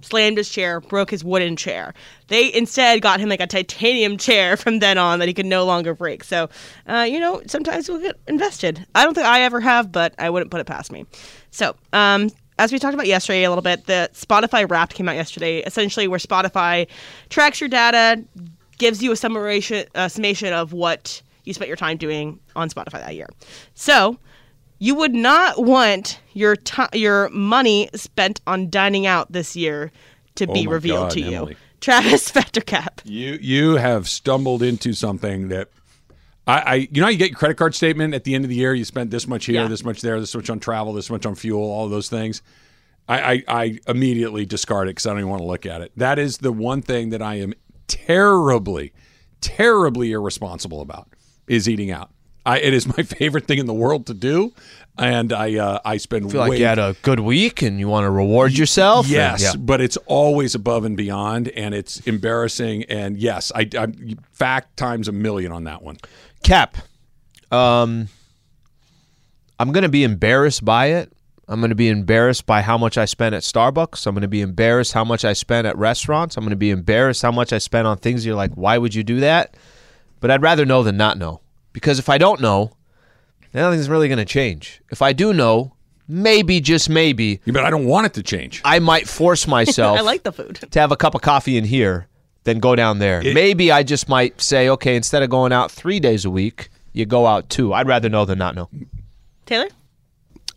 slammed 0.00 0.38
his 0.38 0.48
chair, 0.48 0.80
broke 0.80 1.10
his 1.10 1.24
wooden 1.24 1.56
chair. 1.56 1.94
They 2.28 2.52
instead 2.52 3.02
got 3.02 3.20
him 3.20 3.28
like 3.28 3.40
a 3.40 3.46
titanium 3.46 4.16
chair 4.16 4.56
from 4.58 4.78
then 4.78 4.98
on 4.98 5.18
that 5.18 5.28
he 5.28 5.34
could 5.34 5.46
no 5.46 5.64
longer 5.64 5.94
break. 5.94 6.24
So, 6.24 6.48
uh, 6.86 7.06
you 7.08 7.20
know, 7.20 7.42
sometimes 7.46 7.88
we'll 7.88 8.00
get 8.00 8.18
invested. 8.26 8.86
I 8.94 9.04
don't 9.04 9.14
think 9.14 9.26
I 9.26 9.42
ever 9.42 9.60
have, 9.60 9.92
but 9.92 10.14
I 10.18 10.30
wouldn't 10.30 10.50
put 10.50 10.60
it 10.60 10.66
past 10.66 10.90
me. 10.92 11.06
So, 11.50 11.76
um, 11.92 12.30
as 12.58 12.70
we 12.70 12.78
talked 12.78 12.94
about 12.94 13.06
yesterday 13.06 13.44
a 13.44 13.48
little 13.48 13.62
bit, 13.62 13.86
the 13.86 14.10
Spotify 14.14 14.68
Wrapped 14.70 14.94
came 14.94 15.08
out 15.08 15.16
yesterday. 15.16 15.60
Essentially, 15.60 16.06
where 16.06 16.18
Spotify 16.18 16.86
tracks 17.28 17.60
your 17.60 17.68
data, 17.68 18.22
gives 18.78 19.02
you 19.02 19.12
a 19.12 19.16
summation, 19.16 19.86
summation 20.08 20.52
of 20.52 20.72
what 20.72 21.22
you 21.44 21.54
spent 21.54 21.68
your 21.68 21.76
time 21.76 21.96
doing 21.96 22.38
on 22.56 22.68
Spotify 22.68 22.94
that 22.94 23.14
year. 23.14 23.28
So, 23.74 24.18
you 24.82 24.96
would 24.96 25.14
not 25.14 25.62
want 25.62 26.18
your 26.32 26.56
ti 26.56 26.82
your 26.94 27.28
money 27.28 27.88
spent 27.94 28.40
on 28.46 28.68
dining 28.68 29.06
out 29.06 29.30
this 29.30 29.54
year 29.54 29.92
to 30.34 30.46
be 30.46 30.60
Oh 30.60 30.64
my 30.64 30.72
revealed 30.72 31.04
God, 31.04 31.10
to 31.12 31.20
you. 31.20 31.36
Emily. 31.36 31.56
Travis 31.80 32.28
Fact 32.36 32.56
or 32.56 32.62
Cap. 32.62 33.00
You 33.04 33.38
you 33.40 33.76
have 33.76 34.08
stumbled 34.08 34.62
into 34.62 34.92
something 34.92 35.48
that 35.48 35.68
I, 36.46 36.58
I 36.60 36.74
you 36.90 37.00
know 37.00 37.08
you 37.08 37.16
get 37.16 37.30
your 37.30 37.38
credit 37.38 37.56
card 37.56 37.74
statement 37.76 38.12
at 38.14 38.24
the 38.24 38.34
end 38.34 38.44
of 38.44 38.48
the 38.48 38.56
year. 38.56 38.74
You 38.74 38.84
spent 38.84 39.10
this 39.12 39.28
much 39.28 39.44
here, 39.46 39.62
Yeah. 39.62 39.68
this 39.68 39.84
much 39.84 40.00
there, 40.00 40.18
this 40.18 40.34
much 40.34 40.50
on 40.50 40.58
travel, 40.58 40.92
this 40.94 41.10
much 41.10 41.26
on 41.26 41.34
fuel, 41.36 41.62
all 41.62 41.88
those 41.88 42.08
things. 42.08 42.42
I, 43.08 43.32
I, 43.32 43.44
I 43.48 43.78
immediately 43.88 44.46
discard 44.46 44.88
it 44.88 44.92
because 44.92 45.06
I 45.06 45.10
don't 45.10 45.18
even 45.18 45.30
want 45.30 45.42
to 45.42 45.46
look 45.46 45.66
at 45.66 45.80
it. 45.80 45.92
That 45.96 46.18
is 46.18 46.38
the 46.38 46.52
one 46.52 46.82
thing 46.82 47.10
that 47.10 47.20
I 47.22 47.34
am 47.36 47.52
terribly, 47.88 48.92
terribly 49.40 50.12
irresponsible 50.12 50.80
about 50.80 51.08
is 51.46 51.68
eating 51.68 51.90
out. 51.90 52.10
I, 52.44 52.58
it 52.58 52.74
is 52.74 52.86
my 52.86 53.02
favorite 53.04 53.46
thing 53.46 53.58
in 53.58 53.66
the 53.66 53.74
world 53.74 54.06
to 54.06 54.14
do, 54.14 54.52
and 54.98 55.32
I 55.32 55.56
uh, 55.58 55.78
I 55.84 55.96
spend 55.98 56.30
feel 56.30 56.40
like 56.40 56.58
you 56.58 56.64
had 56.64 56.78
a 56.78 56.96
good 57.02 57.20
week 57.20 57.62
and 57.62 57.78
you 57.78 57.88
want 57.88 58.04
to 58.04 58.10
reward 58.10 58.52
yourself. 58.52 59.06
and- 59.06 59.12
Yes, 59.14 59.42
yeah. 59.42 59.52
but 59.56 59.80
it's 59.80 59.96
always 60.06 60.54
above 60.54 60.84
and 60.84 60.96
beyond, 60.96 61.48
and 61.50 61.74
it's 61.74 62.00
embarrassing. 62.00 62.84
And 62.84 63.16
yes, 63.16 63.52
I, 63.54 63.68
I 63.78 63.86
fact 64.32 64.76
times 64.76 65.06
a 65.08 65.12
million 65.12 65.52
on 65.52 65.64
that 65.64 65.82
one. 65.82 65.98
Cap, 66.42 66.76
um, 67.50 68.08
I'm 69.58 69.70
going 69.72 69.82
to 69.84 69.88
be 69.88 70.02
embarrassed 70.04 70.64
by 70.64 70.86
it. 70.86 71.12
I'm 71.48 71.60
going 71.60 71.70
to 71.70 71.76
be 71.76 71.88
embarrassed 71.88 72.46
by 72.46 72.62
how 72.62 72.78
much 72.78 72.96
I 72.96 73.04
spent 73.04 73.34
at 73.34 73.42
Starbucks. 73.42 74.06
I'm 74.06 74.14
going 74.14 74.22
to 74.22 74.28
be 74.28 74.40
embarrassed 74.40 74.92
how 74.94 75.04
much 75.04 75.24
I 75.24 75.32
spent 75.34 75.66
at 75.66 75.76
restaurants. 75.76 76.36
I'm 76.36 76.44
going 76.44 76.50
to 76.50 76.56
be 76.56 76.70
embarrassed 76.70 77.20
how 77.20 77.30
much 77.32 77.52
I 77.52 77.58
spent 77.58 77.86
on 77.86 77.98
things 77.98 78.24
you're 78.24 78.36
like, 78.36 78.52
why 78.54 78.78
would 78.78 78.94
you 78.94 79.02
do 79.02 79.20
that? 79.20 79.54
But 80.20 80.30
I'd 80.30 80.40
rather 80.40 80.64
know 80.64 80.82
than 80.82 80.96
not 80.96 81.18
know. 81.18 81.41
Because 81.72 81.98
if 81.98 82.08
I 82.08 82.18
don't 82.18 82.40
know, 82.40 82.72
nothing's 83.54 83.88
really 83.88 84.08
going 84.08 84.18
to 84.18 84.24
change. 84.24 84.80
If 84.90 85.02
I 85.02 85.12
do 85.12 85.32
know, 85.32 85.74
maybe, 86.08 86.60
just 86.60 86.90
maybe, 86.90 87.40
Yeah, 87.44 87.52
But 87.52 87.64
I 87.64 87.70
don't 87.70 87.84
want 87.86 88.06
it 88.06 88.14
to 88.14 88.22
change. 88.22 88.60
I 88.64 88.78
might 88.78 89.08
force 89.08 89.46
myself 89.58 89.98
I 89.98 90.02
like 90.02 90.22
the 90.22 90.32
food. 90.32 90.60
to 90.70 90.80
have 90.80 90.92
a 90.92 90.96
cup 90.96 91.14
of 91.14 91.22
coffee 91.22 91.56
in 91.56 91.64
here 91.64 92.08
then 92.44 92.58
go 92.58 92.74
down 92.74 92.98
there. 92.98 93.22
Maybe 93.22 93.70
I 93.70 93.82
just 93.82 94.08
might 94.08 94.40
say, 94.40 94.68
okay, 94.68 94.96
instead 94.96 95.22
of 95.22 95.30
going 95.30 95.52
out 95.52 95.70
three 95.70 96.00
days 96.00 96.24
a 96.24 96.30
week, 96.30 96.70
you 96.92 97.06
go 97.06 97.26
out 97.26 97.48
two. 97.48 97.72
I'd 97.72 97.86
rather 97.86 98.08
know 98.08 98.24
than 98.24 98.38
not 98.38 98.54
know. 98.54 98.68
Taylor? 99.46 99.68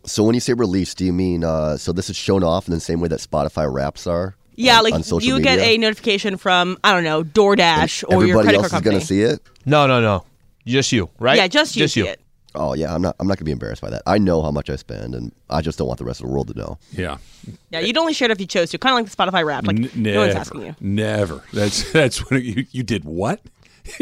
So 0.04 0.22
when 0.22 0.34
you 0.34 0.40
say 0.40 0.52
release, 0.52 0.94
do 0.94 1.04
you 1.04 1.12
mean 1.12 1.44
uh, 1.44 1.76
so 1.76 1.92
this 1.92 2.10
is 2.10 2.16
shown 2.16 2.42
off 2.42 2.68
in 2.68 2.74
the 2.74 2.80
same 2.80 3.00
way 3.00 3.08
that 3.08 3.20
Spotify 3.20 3.72
raps 3.72 4.06
are? 4.06 4.36
Yeah, 4.54 4.78
on, 4.78 4.84
like 4.84 4.94
on 4.94 5.02
social 5.02 5.26
you 5.28 5.34
media? 5.36 5.56
get 5.56 5.64
a 5.66 5.78
notification 5.78 6.36
from 6.36 6.78
I 6.82 6.92
don't 6.92 7.04
know 7.04 7.22
DoorDash 7.22 8.04
or 8.04 8.24
your 8.24 8.38
Everybody 8.38 8.44
credit 8.46 8.58
else 8.58 8.62
card 8.62 8.64
is 8.66 8.70
company. 8.70 8.90
going 8.90 9.00
to 9.00 9.06
see 9.06 9.22
it. 9.22 9.40
No, 9.64 9.86
no, 9.86 10.00
no. 10.00 10.24
Just 10.66 10.92
you, 10.92 11.08
right? 11.18 11.36
Yeah, 11.36 11.46
just 11.48 11.76
you 11.76 11.84
Just 11.84 11.94
see 11.94 12.00
you. 12.00 12.06
it. 12.06 12.20
Oh 12.54 12.72
yeah, 12.74 12.94
I'm 12.94 13.02
not. 13.02 13.16
I'm 13.20 13.26
not 13.26 13.32
going 13.34 13.40
to 13.40 13.44
be 13.44 13.52
embarrassed 13.52 13.82
by 13.82 13.90
that. 13.90 14.02
I 14.06 14.16
know 14.18 14.40
how 14.42 14.50
much 14.50 14.70
I 14.70 14.76
spend, 14.76 15.14
and 15.14 15.30
I 15.50 15.60
just 15.60 15.78
don't 15.78 15.86
want 15.88 15.98
the 15.98 16.04
rest 16.06 16.20
of 16.20 16.26
the 16.26 16.32
world 16.32 16.48
to 16.48 16.54
know. 16.58 16.78
Yeah, 16.92 17.18
Yeah, 17.70 17.80
you'd 17.80 17.98
only 17.98 18.14
share 18.14 18.26
it 18.30 18.32
if 18.32 18.40
you 18.40 18.46
chose 18.46 18.70
to. 18.70 18.78
Kind 18.78 18.92
of 18.94 19.04
like 19.04 19.10
the 19.10 19.16
Spotify 19.16 19.44
Wrap. 19.44 19.66
Like 19.66 19.76
N- 19.76 19.90
no 19.94 20.20
one's 20.20 20.34
asking 20.34 20.62
you. 20.62 20.74
never. 20.80 21.42
That's 21.52 21.92
that's 21.98 22.30
what 22.30 22.42
you 22.42 22.64
you 22.70 22.82
did. 22.82 23.04
What? 23.04 23.40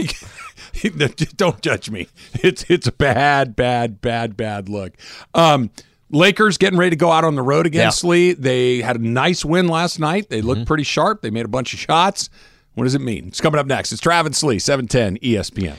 don't 1.37 1.61
judge 1.61 1.91
me. 1.91 2.09
It's 2.35 2.65
it's 2.69 2.87
a 2.87 2.93
bad, 2.93 3.57
bad, 3.57 4.01
bad, 4.01 4.37
bad 4.37 4.69
look. 4.69 4.93
Um, 5.35 5.71
Lakers 6.11 6.59
getting 6.59 6.79
ready 6.79 6.91
to 6.91 6.97
go 6.97 7.11
out 7.11 7.25
on 7.25 7.35
the 7.35 7.43
road 7.43 7.67
against 7.67 8.05
Yeah. 8.05 8.11
Lee. 8.11 8.33
They 8.35 8.81
had 8.83 8.97
a 8.97 9.07
nice 9.07 9.45
win 9.45 9.69
last 9.69 9.99
night. 9.99 10.29
They 10.29 10.39
Mm-hmm. 10.39 10.47
looked 10.49 10.67
pretty 10.67 10.85
sharp. 10.85 11.23
They 11.23 11.31
made 11.31 11.45
a 11.45 11.49
bunch 11.49 11.75
of 11.75 11.81
shots. 11.81 12.31
What 12.75 12.85
does 12.85 12.95
it 12.95 13.01
mean? 13.01 13.29
It's 13.29 13.41
coming 13.41 13.59
up 13.59 13.67
next. 13.67 13.93
It's 13.93 14.01
Travis 14.01 14.43
Lee, 14.43 14.57
E 14.57 14.59
710 14.59 15.19
ESPN. 15.19 15.77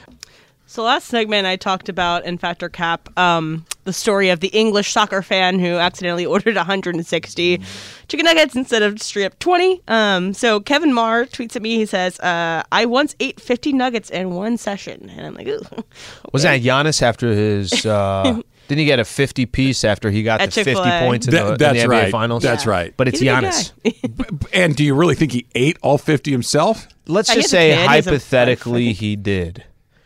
So 0.76 0.84
last 0.84 1.07
segment, 1.07 1.47
I 1.47 1.55
talked 1.55 1.88
about 1.88 2.26
in 2.26 2.38
Fact 2.38 2.61
or 2.61 2.67
Cap 2.67 3.07
um, 3.17 3.65
the 3.86 3.93
story 3.93 4.28
of 4.28 4.41
the 4.41 4.49
English 4.49 4.91
soccer 4.91 5.21
fan 5.21 5.57
who 5.57 5.76
accidentally 5.78 6.26
ordered 6.26 6.57
160 6.57 7.61
chicken 8.09 8.26
nuggets 8.26 8.57
instead 8.57 8.84
of 8.84 9.01
straight 9.01 9.23
up 9.23 9.39
20. 9.39 9.82
Um, 9.88 10.34
so 10.34 10.59
Kevin 10.59 10.93
Marr 10.93 11.28
tweets 11.28 11.55
at 11.55 11.61
me. 11.61 11.78
He 11.78 11.86
says, 11.86 12.19
uh, 12.19 12.63
"I 12.73 12.88
once 12.88 13.15
ate 13.21 13.39
50 13.39 13.71
nuggets 13.71 14.09
in 14.09 14.32
one 14.32 14.57
session," 14.57 15.09
and 15.15 15.26
I'm 15.26 15.36
like, 15.36 15.47
"Ooh." 15.47 15.61
Was 16.34 16.43
that 16.43 16.61
Giannis 16.61 17.01
after 17.01 17.30
his? 17.30 17.86
Uh, 17.86 18.41
didn't 18.67 18.80
he 18.80 18.84
get 18.84 18.99
a 18.99 19.05
50 19.05 19.45
piece 19.45 19.86
after 19.86 20.11
he 20.11 20.23
got 20.23 20.41
At 20.41 20.47
the 20.47 20.55
50 20.55 20.73
Chick-fil-A. 20.73 20.99
points 21.05 21.28
in, 21.28 21.36
That- 21.36 21.43
the, 21.43 21.51
in 21.53 21.57
that's 21.57 21.82
the 21.84 21.86
NBA 21.86 21.89
right. 21.89 22.11
Finals? 22.11 22.43
That's 22.43 22.65
right. 22.65 22.93
But 22.97 23.07
it's 23.07 23.21
He's 23.21 23.30
Giannis. 23.30 23.71
And 24.51 24.76
do 24.76 24.84
you 24.84 24.93
really 24.93 25.15
think 25.15 25.32
he 25.32 25.47
ate 25.55 25.78
all 25.82 25.97
50 25.97 26.32
himself? 26.32 26.86
Let's 27.07 27.34
just 27.34 27.49
say 27.49 27.73
kid. 27.73 27.86
A- 27.86 27.88
hypothetically 27.88 28.91
he 28.91 29.15
did. 29.15 29.63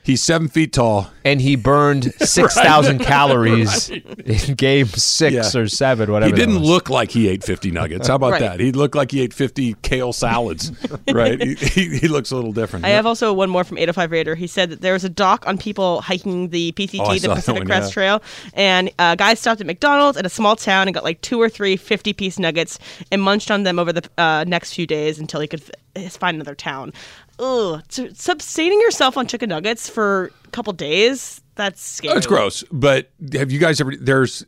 He's 0.09 0.23
seven 0.23 0.47
feet 0.47 0.73
tall. 0.73 1.11
and 1.23 1.39
he 1.39 1.55
burned 1.55 2.11
six 2.19 2.55
thousand 2.55 2.99
calories 3.13 3.89
in 3.89 4.55
game 4.55 4.87
six 4.87 5.53
Yeah. 5.53 5.61
or 5.61 5.67
seven, 5.67 6.11
whatever. 6.11 6.33
He 6.35 6.39
didn't 6.39 6.61
was. 6.61 6.69
look 6.69 6.89
like 6.89 7.11
he 7.11 7.27
ate 7.27 7.43
50 7.43 7.69
nuggets. 7.71 8.07
How 8.07 8.15
about 8.15 8.31
Right. 8.31 8.41
that? 8.41 8.59
He 8.59 8.71
looked 8.71 8.95
like 8.95 9.11
he 9.11 9.21
ate 9.21 9.33
50 9.33 9.75
kale 9.83 10.11
salads, 10.13 10.71
right? 11.13 11.39
He, 11.41 11.53
he, 11.55 11.97
he 11.99 12.07
looks 12.07 12.31
a 12.31 12.35
little 12.35 12.51
different. 12.53 12.85
I 12.85 12.89
have 12.89 13.05
also 13.05 13.31
one 13.33 13.49
more 13.51 13.63
from 13.63 13.77
805 13.77 14.11
Raider. 14.11 14.33
He 14.35 14.47
said 14.47 14.71
that 14.71 14.81
there 14.81 14.93
was 14.93 15.03
a 15.03 15.09
doc 15.09 15.45
on 15.47 15.57
people 15.59 16.01
hiking 16.01 16.49
the 16.49 16.71
PCT, 16.71 16.99
Oh, 17.01 17.13
the 17.17 17.35
Pacific 17.35 17.59
one, 17.61 17.67
Crest 17.67 17.89
yeah. 17.89 17.93
Trail, 17.93 18.23
and 18.55 18.89
uh, 18.97 19.13
guys 19.15 19.39
stopped 19.39 19.61
at 19.61 19.67
McDonald's 19.67 20.17
in 20.17 20.25
a 20.25 20.29
small 20.29 20.55
town 20.55 20.87
and 20.87 20.95
got 20.95 21.03
like 21.03 21.21
two 21.21 21.39
or 21.39 21.49
three 21.49 21.77
50 21.77 22.13
piece 22.13 22.39
nuggets 22.39 22.79
and 23.11 23.21
munched 23.21 23.51
on 23.51 23.63
them 23.63 23.77
over 23.77 23.93
the 23.93 24.09
uh, 24.17 24.43
next 24.47 24.73
few 24.73 24.87
days 24.87 25.19
until 25.19 25.39
he 25.39 25.47
could 25.47 25.61
f- 25.95 26.13
find 26.13 26.35
another 26.35 26.55
town. 26.55 26.93
Ugh. 27.39 27.81
Sustaining 27.89 28.81
yourself 28.81 29.17
on 29.17 29.25
chicken 29.25 29.49
nuggets 29.49 29.89
for 29.89 30.31
a 30.45 30.49
couple 30.49 30.73
days, 30.73 31.41
that's 31.55 31.81
scary. 31.81 32.17
It's 32.17 32.27
gross, 32.27 32.63
but 32.71 33.11
have 33.33 33.51
you 33.51 33.59
guys 33.59 33.79
ever? 33.79 33.93
There's 33.99 34.45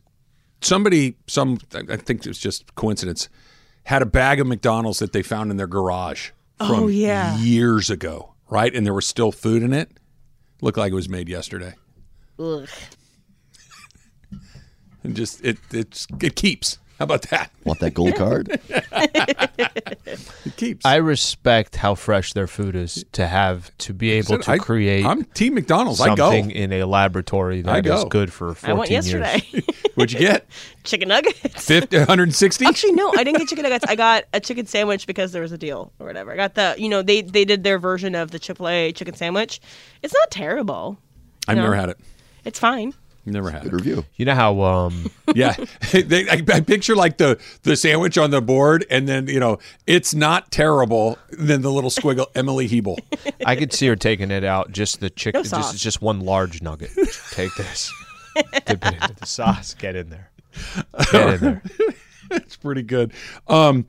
somebody, 0.61 1.15
some 1.27 1.57
I 1.73 1.95
think 1.95 2.25
it's 2.25 2.39
just 2.39 2.75
coincidence, 2.75 3.29
had 3.83 4.01
a 4.01 4.05
bag 4.05 4.39
of 4.39 4.47
McDonald's 4.47 4.99
that 4.99 5.13
they 5.13 5.23
found 5.23 5.51
in 5.51 5.57
their 5.57 5.67
garage 5.67 6.31
oh, 6.59 6.67
from 6.67 6.83
Oh, 6.83 6.87
yeah. 6.87 7.37
years 7.37 7.89
ago, 7.89 8.33
right? 8.49 8.73
And 8.75 8.85
there 8.85 8.93
was 8.93 9.07
still 9.07 9.31
food 9.31 9.63
in 9.63 9.73
it. 9.73 9.89
Looked 10.61 10.77
like 10.77 10.91
it 10.91 10.95
was 10.95 11.09
made 11.09 11.27
yesterday, 11.27 11.73
Ugh. 12.37 12.69
and 15.03 15.15
just 15.15 15.43
it 15.43 15.57
it's 15.71 16.05
it 16.21 16.35
keeps. 16.35 16.77
How 17.01 17.05
about 17.05 17.23
that? 17.31 17.49
Want 17.63 17.79
that 17.79 17.95
gold 17.95 18.13
card? 18.15 18.59
It 20.45 20.55
keeps. 20.57 20.85
I 20.85 20.97
respect 20.97 21.75
how 21.77 21.95
fresh 21.95 22.33
their 22.33 22.47
food 22.47 22.75
is 22.75 23.05
to 23.13 23.25
have 23.27 23.75
to 23.79 23.93
be 23.93 24.11
able 24.11 24.37
to 24.39 24.51
I- 24.51 24.57
create 24.57 25.05
I'm 25.05 25.23
Team 25.25 25.53
McDonald's. 25.55 25.99
I 26.01 26.09
go. 26.15 26.29
something 26.31 26.51
in 26.51 26.71
a 26.73 26.83
laboratory 26.85 27.59
I 27.65 27.81
that 27.81 27.85
is 27.85 28.03
go. 28.03 28.09
good 28.09 28.33
for 28.33 28.53
14 28.53 28.69
I 28.69 28.73
went 28.79 28.91
yesterday. 28.91 29.41
years. 29.51 29.65
What'd 29.95 30.13
you 30.13 30.19
get? 30.19 30.45
chicken 30.83 31.07
nuggets. 31.07 31.65
50, 31.65 31.97
160? 31.97 32.65
Actually, 32.65 32.93
no, 32.93 33.11
I 33.17 33.23
didn't 33.23 33.37
get 33.39 33.47
chicken 33.47 33.63
nuggets. 33.63 33.85
I 33.87 33.95
got 33.95 34.25
a 34.33 34.39
chicken 34.39 34.65
sandwich 34.67 35.07
because 35.07 35.31
there 35.31 35.41
was 35.41 35.51
a 35.51 35.57
deal 35.57 35.91
or 35.99 36.05
whatever. 36.05 36.31
I 36.31 36.35
got 36.35 36.55
the, 36.55 36.75
you 36.77 36.89
know, 36.89 37.01
they 37.01 37.21
they 37.21 37.45
did 37.45 37.63
their 37.63 37.79
version 37.79 38.13
of 38.15 38.31
the 38.31 38.37
Chick 38.39 38.57
Fil 38.57 38.67
A 38.67 38.91
chicken 38.91 39.15
sandwich. 39.15 39.59
It's 40.03 40.13
not 40.13 40.29
terrible. 40.29 40.97
I've 41.47 41.55
No. 41.57 41.63
never 41.63 41.75
had 41.75 41.89
it. 41.89 41.97
It's 42.45 42.59
fine. 42.59 42.93
Never 43.25 43.51
had 43.51 43.63
Good 43.63 43.73
it. 43.73 43.75
review. 43.75 44.05
You 44.15 44.25
know 44.25 44.33
how 44.35 44.61
um, 44.61 45.11
Yeah, 45.35 45.55
they, 45.91 46.27
I, 46.27 46.43
I 46.53 46.61
picture 46.61 46.95
like 46.95 47.17
the 47.17 47.39
the 47.63 47.75
sandwich 47.75 48.17
on 48.17 48.31
the 48.31 48.41
board, 48.41 48.85
and 48.89 49.07
then 49.07 49.27
you 49.27 49.39
know 49.39 49.59
it's 49.85 50.13
not 50.15 50.51
terrible. 50.51 51.17
Then 51.29 51.61
the 51.61 51.71
little 51.71 51.91
squiggle, 51.91 52.25
Emily 52.35 52.67
Hebel. 52.67 52.97
I 53.45 53.55
could 53.55 53.73
see 53.73 53.87
her 53.87 53.95
taking 53.95 54.31
it 54.31 54.43
out 54.43 54.71
just 54.71 54.99
the 55.01 55.09
chicken, 55.09 55.39
No 55.41 55.43
sauce. 55.43 55.71
just 55.71 55.83
just 55.83 56.01
one 56.01 56.21
large 56.21 56.61
nugget. 56.63 56.89
Take 57.31 57.53
this, 57.55 57.91
dip 58.65 58.85
it 58.85 58.93
into 58.95 59.15
the 59.19 59.25
sauce, 59.27 59.75
get 59.75 59.95
in 59.95 60.09
there, 60.09 60.31
get 61.11 61.29
in 61.35 61.39
there. 61.41 61.61
it's 62.31 62.55
pretty 62.55 62.81
good. 62.81 63.13
Um, 63.47 63.85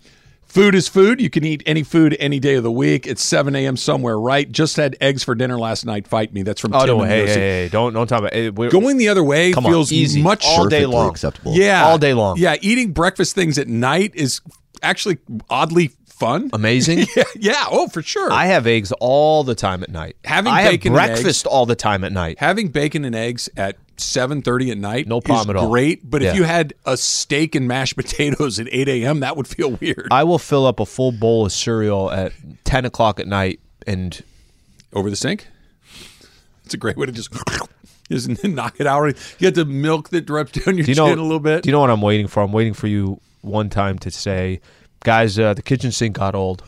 food 0.52 0.74
is 0.74 0.86
food. 0.86 1.18
You 1.20 1.30
can 1.30 1.44
eat 1.44 1.62
any 1.64 1.82
food 1.82 2.14
any 2.20 2.38
day 2.38 2.56
of 2.56 2.62
the 2.62 2.70
week. 2.70 3.06
It's 3.06 3.22
7 3.24 3.56
a.m. 3.56 3.76
somewhere, 3.76 4.20
right? 4.20 4.50
Just 4.50 4.76
had 4.76 4.96
eggs 5.00 5.24
for 5.24 5.34
dinner 5.34 5.58
last 5.58 5.86
night. 5.86 6.06
Fight 6.06 6.32
me. 6.34 6.42
That's 6.42 6.60
from 6.60 6.74
Oh 6.74 6.84
Tim 6.84 6.98
no, 6.98 7.04
hey, 7.04 7.26
hey, 7.26 7.34
hey, 7.34 7.68
don't 7.70 7.94
don't 7.94 8.06
talk 8.06 8.18
about 8.20 8.34
it. 8.34 8.54
We're- 8.54 8.70
Going 8.70 8.98
the 8.98 9.08
other 9.08 9.24
way 9.24 9.52
Come 9.52 9.64
on, 9.66 9.72
feels 9.72 9.90
easy. 9.92 10.20
much 10.22 10.44
All 10.46 10.66
day 10.68 10.84
long. 10.84 11.08
acceptable. 11.10 11.54
Yeah, 11.54 11.86
all 11.86 11.96
day 11.98 12.12
long. 12.14 12.36
Yeah, 12.38 12.56
eating 12.60 12.92
breakfast 12.92 13.34
things 13.34 13.58
at 13.58 13.66
night 13.68 14.14
is 14.14 14.40
actually 14.82 15.18
oddly 15.48 15.92
fun. 16.26 16.50
amazing. 16.52 17.06
Yeah, 17.16 17.24
yeah. 17.38 17.64
Oh, 17.70 17.88
for 17.88 18.02
sure. 18.02 18.32
I 18.32 18.46
have 18.46 18.66
eggs 18.66 18.92
all 19.00 19.44
the 19.44 19.54
time 19.54 19.82
at 19.82 19.90
night. 19.90 20.16
Having 20.24 20.52
I 20.52 20.60
have 20.62 20.72
bacon 20.72 20.92
and 20.92 20.96
breakfast 20.96 21.46
all 21.46 21.66
the 21.66 21.74
time 21.76 22.04
at 22.04 22.12
night. 22.12 22.38
having 22.38 22.68
bacon 22.68 23.04
and 23.04 23.14
eggs 23.14 23.48
at 23.56 23.76
7.30 23.98 24.72
at 24.72 24.78
night 24.78 25.06
No 25.06 25.20
problem 25.20 25.54
is 25.56 25.60
at 25.60 25.64
all. 25.64 25.70
great 25.70 26.08
but 26.10 26.22
Yeah. 26.22 26.30
if 26.30 26.36
you 26.36 26.44
had 26.44 26.74
a 26.86 26.96
steak 26.96 27.54
and 27.54 27.68
mashed 27.68 27.94
potatoes 28.02 28.58
at 28.58 28.66
8 28.70 28.88
a.m 28.88 29.20
that 29.20 29.36
would 29.36 29.46
feel 29.46 29.72
weird 29.72 30.08
I 30.10 30.24
will 30.24 30.38
fill 30.38 30.66
up 30.66 30.80
a 30.80 30.86
full 30.86 31.12
bowl 31.12 31.46
of 31.46 31.52
cereal 31.52 32.10
at 32.10 32.32
ten 32.64 32.84
o'clock 32.84 33.20
at 33.20 33.26
night, 33.28 33.60
and 33.86 34.20
over 34.92 35.08
the 35.10 35.14
sink 35.16 35.46
it's 36.64 36.74
a 36.74 36.78
great 36.78 36.96
way 36.96 37.06
to 37.06 37.12
just 37.12 37.30
just 38.10 38.44
knock 38.44 38.80
it 38.80 38.86
out 38.86 39.04
you 39.04 39.14
get 39.38 39.54
the 39.54 39.64
milk 39.64 40.08
that 40.10 40.22
drips 40.26 40.52
down 40.52 40.76
your 40.78 40.86
you 40.86 40.94
know 40.94 41.08
chin 41.08 41.18
a 41.18 41.22
little 41.22 41.38
bit 41.40 41.62
Do 41.62 41.68
you 41.68 41.72
know 41.72 41.80
what 41.80 41.90
I'm 41.90 42.02
waiting 42.02 42.26
for? 42.28 42.42
I'm 42.42 42.52
waiting 42.52 42.74
for 42.74 42.86
you 42.86 43.20
one 43.42 43.68
time 43.68 43.98
to 44.00 44.10
say, 44.10 44.60
guys, 45.04 45.38
uh, 45.38 45.54
the 45.54 45.62
kitchen 45.62 45.92
sink 45.92 46.16
got 46.16 46.34
old. 46.34 46.62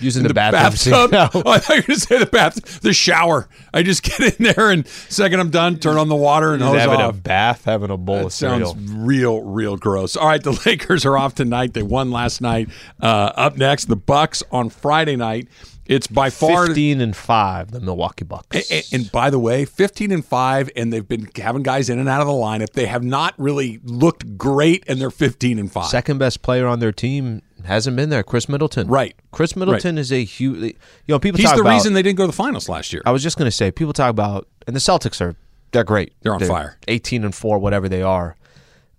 Using 0.00 0.24
the, 0.24 0.34
bathroom 0.34 0.72
sink. 0.72 0.92
bathtub. 1.12 1.34
now. 1.34 1.42
Oh, 1.46 1.52
I 1.52 1.58
thought 1.58 1.76
you 1.76 1.82
were 1.82 1.86
going 1.86 2.00
to 2.00 2.00
say 2.00 2.18
the 2.18 2.26
bath, 2.26 2.80
the 2.80 2.92
shower. 2.92 3.48
I 3.72 3.84
just 3.84 4.02
get 4.18 4.40
in 4.40 4.44
there 4.52 4.70
and 4.72 4.84
second 4.88 5.38
I'm 5.38 5.50
done, 5.50 5.78
turn 5.78 5.98
on 5.98 6.08
the 6.08 6.16
water 6.16 6.52
and 6.52 6.60
hose 6.64 6.80
having 6.80 6.96
off. 7.00 7.10
a 7.14 7.16
bath, 7.16 7.64
having 7.64 7.90
a 7.90 7.96
bowl 7.96 8.16
That 8.16 8.24
of 8.26 8.32
cereal. 8.32 8.74
sounds 8.74 8.92
real, 8.92 9.42
real 9.42 9.76
gross. 9.76 10.16
All 10.16 10.26
right, 10.26 10.42
the 10.42 10.60
Lakers 10.66 11.06
are 11.06 11.16
off 11.16 11.36
tonight. 11.36 11.74
They 11.74 11.84
won 11.84 12.10
last 12.10 12.40
night. 12.40 12.70
Uh, 13.00 13.06
up 13.36 13.56
next, 13.56 13.84
the 13.84 13.94
Bucks 13.94 14.42
on 14.50 14.68
Friday 14.68 15.14
night. 15.14 15.46
It's 15.86 16.06
by 16.06 16.30
far 16.30 16.66
Fifteen 16.66 17.00
and 17.00 17.14
five, 17.14 17.70
the 17.70 17.80
Milwaukee 17.80 18.24
Bucks. 18.24 18.70
And, 18.70 18.84
and 18.92 19.12
by 19.12 19.28
the 19.30 19.38
way, 19.38 19.64
15 19.64 20.12
and 20.12 20.24
5, 20.24 20.70
and 20.76 20.92
they've 20.92 21.06
been 21.06 21.28
having 21.36 21.62
guys 21.62 21.90
in 21.90 21.98
and 21.98 22.08
out 22.08 22.20
of 22.22 22.26
the 22.26 22.32
lineup. 22.32 22.72
They 22.72 22.86
have 22.86 23.04
not 23.04 23.34
really 23.36 23.80
looked 23.84 24.38
great, 24.38 24.84
and 24.88 24.98
they're 24.98 25.10
15 25.10 25.58
and 25.58 25.70
5. 25.70 25.86
Second 25.86 26.18
best 26.18 26.40
player 26.40 26.66
on 26.66 26.80
their 26.80 26.92
team 26.92 27.42
hasn't 27.64 27.96
been 27.96 28.08
there. 28.08 28.22
Khris 28.22 28.48
Middleton. 28.48 28.86
Right. 28.88 29.14
Khris 29.30 29.56
Middleton 29.56 29.98
is 29.98 30.10
a 30.10 30.24
huge. 30.24 30.56
You 30.58 30.74
know, 31.08 31.18
people 31.18 31.38
He's 31.38 31.52
the 31.52 31.60
about. 31.60 31.70
reason 31.70 31.92
they 31.92 32.02
didn't 32.02 32.16
go 32.16 32.24
to 32.24 32.28
the 32.28 32.32
finals 32.32 32.68
last 32.68 32.92
year. 32.92 33.02
I 33.04 33.10
was 33.10 33.22
just 33.22 33.36
going 33.36 33.46
to 33.46 33.54
say, 33.56 33.70
people 33.70 33.92
talk 33.92 34.10
about, 34.10 34.48
and 34.66 34.74
the 34.74 34.80
Celtics 34.80 35.20
are 35.20 35.36
they're 35.72 35.84
great. 35.84 36.14
They're 36.22 36.34
on 36.34 36.40
fire. 36.40 36.78
Eighteen 36.88 37.24
and 37.24 37.34
four, 37.34 37.58
whatever 37.58 37.88
they 37.88 38.02
are. 38.02 38.36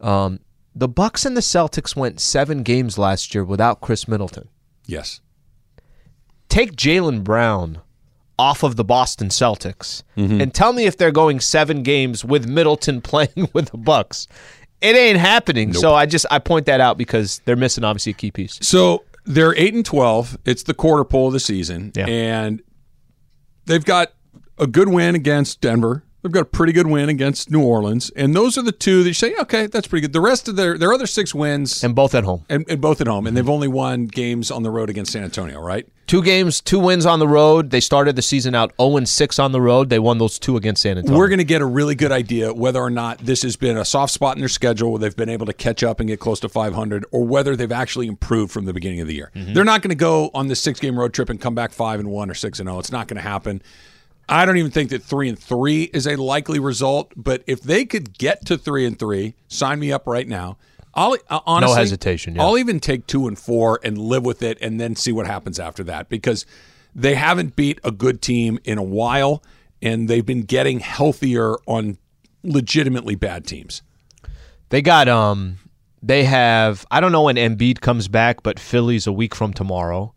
Um, 0.01 0.39
the 0.75 0.89
Bucks 0.89 1.25
and 1.25 1.36
the 1.36 1.41
Celtics 1.41 1.95
went 1.95 2.19
seven 2.19 2.61
games 2.61 2.97
last 2.97 3.33
year 3.33 3.45
without 3.45 3.81
Khris 3.81 4.07
Middleton. 4.07 4.49
Yes. 4.86 5.21
Take 6.50 6.76
Jaylen 6.76 7.24
Brown 7.24 7.80
off 8.38 8.64
of 8.64 8.76
the 8.76 8.84
Boston 8.84 9.30
Celtics 9.30 10.04
Mm-hmm. 10.18 10.41
and 10.41 10.54
tell 10.54 10.74
me 10.74 10.86
if 10.86 10.98
they're 10.98 11.12
going 11.12 11.39
seven 11.39 11.84
games 11.84 12.24
with 12.26 12.48
Middleton 12.48 13.02
playing 13.02 13.50
with 13.54 13.72
the 13.72 13.78
Bucks. 13.78 14.28
It 14.82 14.96
ain't 14.96 15.18
happening. 15.18 15.74
So 15.74 15.93
I 15.93 16.06
just 16.06 16.26
I 16.30 16.39
point 16.39 16.66
that 16.68 16.80
out 16.82 16.98
because 16.98 17.41
they're 17.46 17.56
missing 17.56 17.84
obviously 17.84 18.12
a 18.12 18.16
key 18.16 18.32
piece. 18.32 18.60
So 18.62 19.04
they're 19.26 19.56
8 19.56 19.74
and 19.74 19.86
12. 19.86 20.38
It's 20.46 20.64
the 20.64 20.74
quarter 20.74 21.04
pole 21.04 21.28
of 21.28 21.34
the 21.34 21.39
season. 21.39 21.91
Yeah. 21.96 22.06
And 22.08 22.62
they've 23.66 23.84
got 23.84 24.12
a 24.60 24.68
good 24.68 24.89
win 24.89 25.16
against 25.16 25.60
Denver. 25.62 26.04
They've 26.26 26.32
got 26.32 26.41
a 26.41 26.45
pretty 26.45 26.73
good 26.73 26.88
win 26.88 27.07
against 27.07 27.51
New 27.51 27.61
Orleans. 27.61 28.09
And 28.15 28.36
those 28.36 28.57
are 28.57 28.63
the 28.63 28.71
two 28.71 29.03
that 29.03 29.09
you 29.09 29.13
say, 29.13 29.36
okay, 29.41 29.67
that's 29.67 29.86
pretty 29.86 30.01
good. 30.01 30.11
The 30.13 30.19
rest 30.19 30.47
of 30.47 30.55
their, 30.55 30.76
their 30.76 30.91
other 30.91 31.05
six 31.05 31.36
wins, 31.36 31.84
And 31.84 31.93
both 31.93 32.15
at 32.15 32.23
home. 32.23 32.43
and, 32.49 32.65
and 32.67 32.82
both 32.82 32.99
at 32.99 33.05
home, 33.05 33.28
and 33.28 33.38
they've 33.38 33.47
only 33.47 33.67
won 33.67 34.07
games 34.07 34.49
on 34.49 34.63
the 34.63 34.71
road 34.71 34.89
against 34.89 35.11
San 35.11 35.23
Antonio, 35.23 35.61
right? 35.61 35.88
Two 36.07 36.23
games, 36.23 36.61
two 36.61 36.80
wins 36.80 37.05
on 37.05 37.19
the 37.19 37.28
road. 37.28 37.69
They 37.69 37.80
started 37.80 38.15
the 38.15 38.23
season 38.23 38.55
out 38.55 38.73
0 38.82 38.97
and 38.97 39.07
6 39.07 39.38
on 39.38 39.51
the 39.51 39.61
road. 39.61 39.89
They 39.89 39.99
won 39.99 40.17
those 40.17 40.39
two 40.39 40.57
against 40.57 40.82
San 40.82 40.97
Antonio. 40.97 41.15
We're 41.15 41.28
going 41.28 41.38
to 41.38 41.43
get 41.43 41.61
a 41.61 41.65
really 41.65 41.93
good 41.93 42.11
idea 42.11 42.51
whether 42.51 42.80
or 42.82 42.89
not 42.89 43.19
this 43.19 43.43
has 43.43 43.55
been 43.55 43.78
a 43.78 43.86
soft 43.86 44.11
spot 44.11 44.36
in 44.36 44.39
their 44.39 44.49
schedule 44.49 44.89
where 44.93 44.99
they've 44.99 45.15
been 45.15 45.30
able 45.30 45.45
to 45.45 45.53
catch 45.53 45.84
up 45.84 45.99
and 45.99 46.09
get 46.09 46.19
close 46.19 46.39
to 46.39 46.49
500, 46.49 47.05
or 47.11 47.23
whether 47.23 47.55
they've 47.55 47.71
actually 47.71 48.07
improved 48.07 48.51
from 48.51 48.65
the 48.65 48.73
beginning 48.73 48.99
of 49.01 49.07
the 49.07 49.13
year. 49.13 49.30
Mm-hmm. 49.36 49.53
They're 49.53 49.63
not 49.63 49.84
going 49.84 49.89
to 49.89 49.95
go 49.95 50.32
on 50.34 50.47
this 50.47 50.59
six 50.59 50.80
game 50.80 50.97
road 50.97 51.13
trip 51.13 51.30
and 51.30 51.39
come 51.39 51.53
back 51.53 51.71
five 51.71 51.99
and 51.99 52.09
one 52.09 52.32
or 52.32 52.34
six 52.34 52.59
and 52.59 52.67
zero. 52.67 52.80
It's 52.80 52.91
not 52.91 53.07
going 53.07 53.17
to 53.17 53.21
happen. 53.30 53.61
I 54.28 54.45
don't 54.45 54.57
even 54.57 54.71
think 54.71 54.89
that 54.89 55.03
three 55.03 55.30
and 55.30 55.38
three 55.38 55.84
is 55.84 56.07
a 56.07 56.15
likely 56.15 56.59
result, 56.59 57.11
but 57.15 57.43
if 57.45 57.61
they 57.61 57.86
could 57.86 58.17
get 58.17 58.45
to 58.45 58.57
three 58.57 58.86
and 58.86 58.97
three, 58.97 59.36
sign 59.47 59.80
me 59.80 59.91
up 59.91 60.07
right 60.07 60.28
now. 60.28 60.57
I'll 60.95 61.17
uh, 61.30 61.41
honestly, 61.45 61.76
hesitation, 61.76 62.36
yeah. 62.36 62.41
I'll 62.41 62.57
even 62.57 62.80
take 62.80 63.05
two 63.05 63.28
and 63.28 63.38
four 63.38 63.80
and 63.84 63.97
live 63.97 64.23
with 64.26 64.41
it, 64.41 64.57
and 64.61 64.80
then 64.80 64.95
see 64.95 65.11
what 65.11 65.28
happens 65.28 65.59
after 65.59 65.84
that 65.84 66.09
because 66.09 66.45
they 66.95 67.15
haven't 67.15 67.55
beat 67.55 67.80
a 67.84 67.91
good 67.91 68.21
team 68.21 68.59
in 68.63 68.78
a 68.78 68.84
while, 68.84 69.43
and 69.82 70.07
they've 70.07 70.26
been 70.26 70.43
getting 70.43 70.80
healthier 70.80 71.55
on 71.67 71.97
legitimately 72.43 73.15
bad 73.15 73.45
teams. 73.45 73.82
They 74.69 74.82
got 74.82 75.07
um 75.07 75.57
they 76.01 76.23
have 76.23 76.86
I 76.89 76.99
don't 76.99 77.11
know 77.11 77.23
when 77.23 77.36
Embiid 77.36 77.82
comes 77.82 78.07
back, 78.07 78.41
but 78.41 78.59
Philly's 78.59 79.05
a 79.05 79.11
week 79.11 79.36
from 79.36 79.53
tomorrow. 79.53 80.13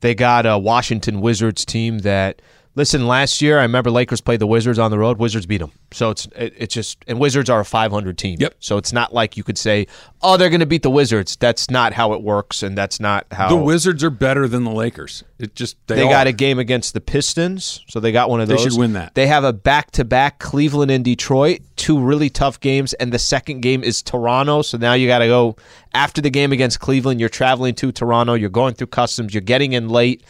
They 0.00 0.14
got 0.14 0.46
a 0.46 0.58
Washington 0.58 1.20
Wizards 1.20 1.64
team 1.64 2.00
that 2.00 2.42
listen, 2.74 3.06
last 3.06 3.42
year 3.42 3.58
I 3.58 3.62
remember 3.62 3.90
Lakers 3.90 4.20
played 4.20 4.40
the 4.40 4.46
Wizards 4.46 4.78
on 4.78 4.90
the 4.90 4.98
road. 4.98 5.18
Wizards 5.18 5.46
beat 5.46 5.58
them. 5.58 5.72
So 5.92 6.10
it's 6.10 6.26
it, 6.36 6.54
it's 6.56 6.74
just 6.74 6.98
and 7.06 7.18
Wizards 7.18 7.50
are 7.50 7.60
a 7.60 7.64
500 7.64 8.16
team. 8.18 8.38
Yep. 8.40 8.54
So 8.60 8.76
it's 8.76 8.92
not 8.92 9.12
like 9.12 9.36
you 9.36 9.44
could 9.44 9.58
say, 9.58 9.86
"Oh, 10.22 10.36
they're 10.36 10.50
going 10.50 10.60
to 10.60 10.66
beat 10.66 10.82
the 10.82 10.90
Wizards." 10.90 11.36
That's 11.36 11.70
not 11.70 11.92
how 11.92 12.12
it 12.12 12.22
works 12.22 12.62
and 12.62 12.76
that's 12.76 13.00
not 13.00 13.26
how 13.32 13.48
The 13.48 13.56
Wizards 13.56 14.02
are 14.04 14.10
better 14.10 14.48
than 14.48 14.64
the 14.64 14.70
Lakers. 14.70 15.24
It 15.38 15.54
just 15.54 15.76
they, 15.88 15.96
they 15.96 16.08
got 16.08 16.26
a 16.26 16.32
game 16.32 16.58
against 16.58 16.94
the 16.94 17.00
Pistons, 17.00 17.84
so 17.88 17.98
they 18.00 18.12
got 18.12 18.30
one 18.30 18.40
of 18.40 18.48
those. 18.48 18.58
They 18.62 18.70
should 18.70 18.78
win 18.78 18.92
that. 18.92 19.14
They 19.14 19.26
have 19.26 19.42
a 19.44 19.52
back-to-back 19.52 20.38
Cleveland 20.38 20.90
and 20.90 21.04
Detroit, 21.04 21.60
two 21.76 21.98
really 21.98 22.30
tough 22.30 22.60
games, 22.60 22.92
and 22.94 23.12
the 23.12 23.18
second 23.18 23.60
game 23.60 23.82
is 23.82 24.02
Toronto. 24.02 24.62
So 24.62 24.78
now 24.78 24.92
you 24.94 25.08
got 25.08 25.18
to 25.18 25.26
go 25.26 25.56
after 25.94 26.20
the 26.20 26.30
game 26.30 26.52
against 26.52 26.78
Cleveland. 26.78 27.18
You're 27.18 27.28
traveling 27.28 27.74
to 27.76 27.90
Toronto. 27.90 28.34
You're 28.34 28.50
going 28.50 28.74
through 28.74 28.86
customs. 28.88 29.34
You're 29.34 29.40
getting 29.40 29.72
in 29.72 29.88
late. 29.88 30.22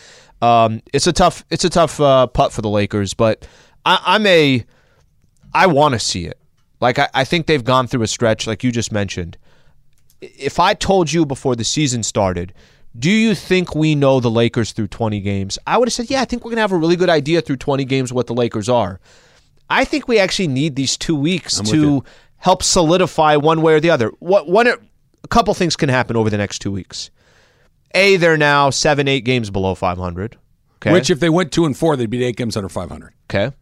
Um, 0.43 0.82
it's 0.93 1.07
a 1.07 1.12
tough. 1.12 1.45
It's 1.49 1.64
a 1.64 1.70
tough 1.70 2.01
uh, 2.01 2.26
putt 2.26 2.53
for 2.53 2.61
the 2.61 2.68
Lakers, 2.68 3.14
but 3.14 3.47
I, 3.86 4.01
I'm 4.05 4.26
a. 4.26 4.66
I 5.55 5.66
want 5.68 5.95
to 5.95 5.99
see 5.99 6.26
it. 6.26 6.38
Like 6.80 6.99
I, 6.99 7.09
I 7.14 7.24
think 7.24 7.47
they've 7.47 7.62
gone 7.62 7.86
through 7.86 8.03
a 8.03 8.09
stretch, 8.09 8.47
like 8.47 8.64
you 8.64 8.72
just 8.72 8.90
mentioned. 8.90 9.38
If 10.20 10.59
I 10.59 10.74
told 10.74 11.12
you 11.12 11.24
before 11.24 11.55
the 11.55 11.64
season 11.64 12.03
started, 12.03 12.53
do 12.99 13.11
you 13.11 13.34
think 13.34 13.74
we 13.74 13.95
know 13.95 14.20
the 14.20 14.30
Lakers 14.30 14.72
through 14.72 14.88
20 14.88 15.20
games? 15.20 15.59
I 15.66 15.78
would 15.78 15.88
have 15.88 15.93
said, 15.93 16.11
yeah, 16.11 16.20
I 16.20 16.24
think 16.24 16.45
we're 16.45 16.51
gonna 16.51 16.61
have 16.61 16.72
a 16.72 16.76
really 16.76 16.97
good 16.97 17.09
idea 17.09 17.40
through 17.40 17.57
20 17.57 17.84
games 17.84 18.12
what 18.12 18.26
the 18.26 18.34
Lakers 18.34 18.68
are. 18.68 19.01
I 19.70 19.84
think 19.84 20.09
we 20.09 20.18
actually 20.18 20.49
need 20.49 20.76
these 20.76 20.97
two 20.97 21.16
weeks 21.16 21.59
I'm 21.59 21.66
to 21.66 22.05
help 22.36 22.62
solidify 22.62 23.36
one 23.36 23.62
way 23.62 23.74
or 23.74 23.80
the 23.80 23.90
other. 23.90 24.09
What 24.18 24.49
one 24.49 24.66
a 24.66 24.76
couple 25.28 25.55
things 25.55 25.76
can 25.76 25.88
happen 25.88 26.16
over 26.16 26.28
the 26.28 26.36
next 26.36 26.59
two 26.59 26.72
weeks. 26.72 27.11
A, 27.95 28.16
they're 28.16 28.36
now 28.36 28.70
seven, 28.70 29.09
eight 29.09 29.24
games 29.24 29.51
below 29.51 29.74
500. 29.74 30.36
Okay. 30.76 30.93
Which, 30.93 31.11
if 31.11 31.20
they 31.20 31.28
went 31.30 31.53
two 31.53 31.64
and 31.64 31.76
four, 31.76 31.97
they'd 31.97 32.11
be 32.11 32.24
eight 32.24 32.36
games 32.36 32.57
under 32.57 32.68
500. 32.68 33.12
Okay. 33.30 33.55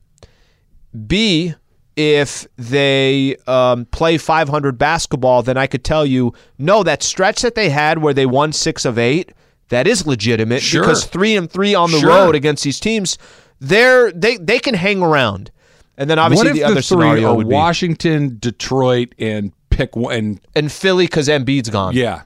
B, 1.06 1.54
if 1.96 2.46
they 2.56 3.36
um, 3.46 3.84
play 3.86 4.18
500 4.18 4.78
basketball, 4.78 5.42
then 5.42 5.56
I 5.56 5.66
could 5.66 5.84
tell 5.84 6.06
you, 6.06 6.32
no, 6.58 6.82
that 6.82 7.02
stretch 7.02 7.42
that 7.42 7.54
they 7.54 7.70
had 7.70 7.98
where 7.98 8.14
they 8.14 8.26
won 8.26 8.52
six 8.52 8.84
of 8.84 8.98
eight, 8.98 9.32
that 9.68 9.86
is 9.86 10.06
legitimate 10.06 10.62
Sure. 10.62 10.82
because 10.82 11.04
three 11.04 11.36
and 11.36 11.50
three 11.50 11.74
on 11.74 11.90
the 11.92 12.00
Sure. 12.00 12.08
road 12.08 12.34
against 12.34 12.64
these 12.64 12.80
teams, 12.80 13.18
they're 13.60 14.10
they 14.12 14.36
they 14.38 14.58
can 14.58 14.74
hang 14.74 15.02
around. 15.02 15.50
And 15.96 16.08
then 16.08 16.18
obviously 16.18 16.48
the 16.48 16.54
the, 16.54 16.64
other 16.64 16.74
three 16.76 16.82
scenario 16.82 17.30
are 17.32 17.36
would 17.36 17.48
be 17.48 17.54
Washington, 17.54 18.38
Detroit, 18.40 19.14
and 19.18 19.52
pick 19.68 19.94
one? 19.94 20.14
And 20.14 20.40
and 20.56 20.72
Philly 20.72 21.04
because 21.04 21.28
Embiid's 21.28 21.68
gone. 21.70 21.94
yeah, 21.94 22.22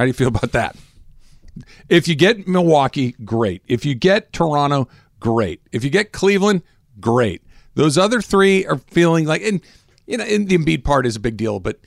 how 0.00 0.04
do 0.04 0.08
you 0.08 0.14
feel 0.14 0.28
about 0.28 0.52
that? 0.52 0.76
If 1.90 2.08
you 2.08 2.14
get 2.14 2.48
Milwaukee, 2.48 3.14
great. 3.22 3.60
If 3.68 3.84
you 3.84 3.94
get 3.94 4.32
Toronto, 4.32 4.88
great. 5.18 5.60
If 5.72 5.84
you 5.84 5.90
get 5.90 6.10
Cleveland, 6.10 6.62
great. 7.00 7.42
Those 7.74 7.98
other 7.98 8.22
three 8.22 8.64
are 8.64 8.78
feeling 8.78 9.26
like, 9.26 9.42
and 9.42 9.60
you 10.06 10.16
know, 10.16 10.24
and 10.24 10.48
the 10.48 10.56
Embiid 10.56 10.84
part 10.84 11.04
is 11.04 11.16
a 11.16 11.20
big 11.20 11.36
deal, 11.36 11.60
but 11.60 11.80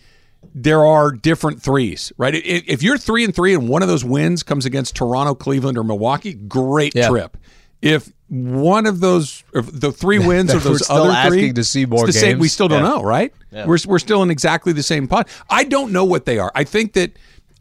there 0.54 0.86
are 0.86 1.12
different 1.12 1.64
threes, 1.64 2.14
right? 2.20 2.36
If 2.36 2.84
you're 2.84 3.00
three 3.00 3.24
and 3.24 3.34
three 3.34 3.56
and 3.56 3.68
one 3.68 3.82
of 3.82 3.88
those 3.88 4.06
wins 4.06 4.44
comes 4.44 4.68
against 4.68 4.96
Toronto, 4.96 5.34
Cleveland, 5.34 5.80
or 5.80 5.84
Milwaukee, 5.84 6.34
great 6.36 6.94
Yeah. 6.94 7.10
trip. 7.10 7.36
If 7.82 8.12
one 8.30 8.86
of 8.86 9.00
those, 9.00 9.44
if 9.56 9.68
the 9.72 9.92
three 9.92 10.20
wins 10.28 10.54
of 10.54 10.64
We're 10.64 10.72
those 10.72 10.86
still 10.86 10.98
other 10.98 11.30
three, 11.30 11.40
asking 11.40 11.54
to 11.56 11.64
see 11.64 11.88
more 11.88 12.06
it's 12.06 12.14
the 12.14 12.20
same- 12.20 12.38
we 12.38 12.48
still 12.48 12.68
don't 12.68 12.84
Yeah. 12.84 12.90
know, 12.90 13.02
right? 13.02 13.34
We're 13.52 13.80
we're 13.88 13.98
still 14.00 14.22
in 14.22 14.30
exactly 14.30 14.72
the 14.72 14.84
same 14.84 15.08
pot. 15.08 15.28
I 15.50 15.64
don't 15.64 15.92
know 15.92 16.06
what 16.06 16.26
they 16.26 16.38
are. 16.38 16.52
I 16.54 16.64
think 16.64 16.94
that 16.94 17.14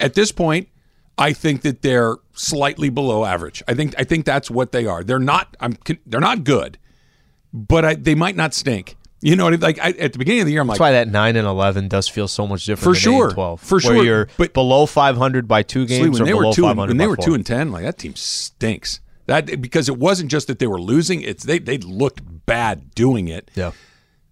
at 0.03 0.15
this 0.15 0.33
point, 0.33 0.69
I 1.17 1.33
think 1.33 1.63
that 1.63 1.83
they're 1.83 2.17
slightly 2.35 2.89
below 2.91 3.25
average. 3.25 3.63
I 3.69 3.75
think 3.75 3.95
I 3.99 4.05
think 4.05 4.25
that's 4.25 4.51
what 4.51 4.73
they 4.73 4.87
are. 4.87 5.05
They're 5.05 5.19
not. 5.19 5.57
I'm. 5.61 5.77
They're 6.07 6.21
not 6.21 6.45
good, 6.45 6.79
but 7.53 7.85
I, 7.85 7.95
they 7.95 8.15
might 8.15 8.37
not 8.37 8.55
stink. 8.55 8.97
You 9.21 9.37
know, 9.37 9.45
what 9.45 9.53
I- 9.55 9.57
like 9.57 9.79
I, 9.79 9.91
at 9.91 10.13
the 10.13 10.19
beginning 10.19 10.41
of 10.41 10.47
the 10.47 10.53
year, 10.53 10.63
I'm 10.63 10.67
like, 10.67 10.75
That's 10.77 10.81
why 10.81 10.93
that 10.93 11.09
nine 11.09 11.37
and 11.37 11.47
eleven 11.47 11.87
does 11.89 12.09
feel 12.09 12.27
so 12.29 12.47
much 12.47 12.65
different. 12.65 12.97
For 12.97 13.01
than 13.01 13.13
eight 13.13 13.17
and 13.17 13.23
sure. 13.29 13.31
twelve. 13.33 13.61
For 13.61 13.75
where 13.77 13.81
sure. 13.81 14.05
you're 14.05 14.29
But- 14.37 14.53
below 14.53 14.87
five 14.87 15.17
hundred 15.17 15.47
by 15.47 15.63
two 15.63 15.87
games 15.87 16.19
when 16.19 16.23
or 16.23 16.25
they 16.25 16.35
were 16.35 16.43
below 16.43 16.53
two, 16.55 16.63
five 16.63 16.79
and, 16.79 16.89
when 16.89 16.97
they 16.97 17.07
were 17.07 17.17
four. 17.17 17.25
two 17.27 17.35
and 17.35 17.47
ten, 17.47 17.71
like 17.71 17.85
that 17.85 17.99
team 17.99 18.17
stinks. 18.17 19.01
That 19.27 19.61
because 19.61 19.89
it 19.89 19.99
wasn't 19.99 20.31
just 20.31 20.49
that 20.49 20.59
they 20.59 20.67
were 20.67 20.81
losing; 20.81 21.21
it's 21.23 21.45
they 21.45 21.61
they 21.61 21.79
looked 21.79 22.21
bad 22.47 22.93
doing 22.97 23.29
it. 23.29 23.51
yeah. 23.55 23.71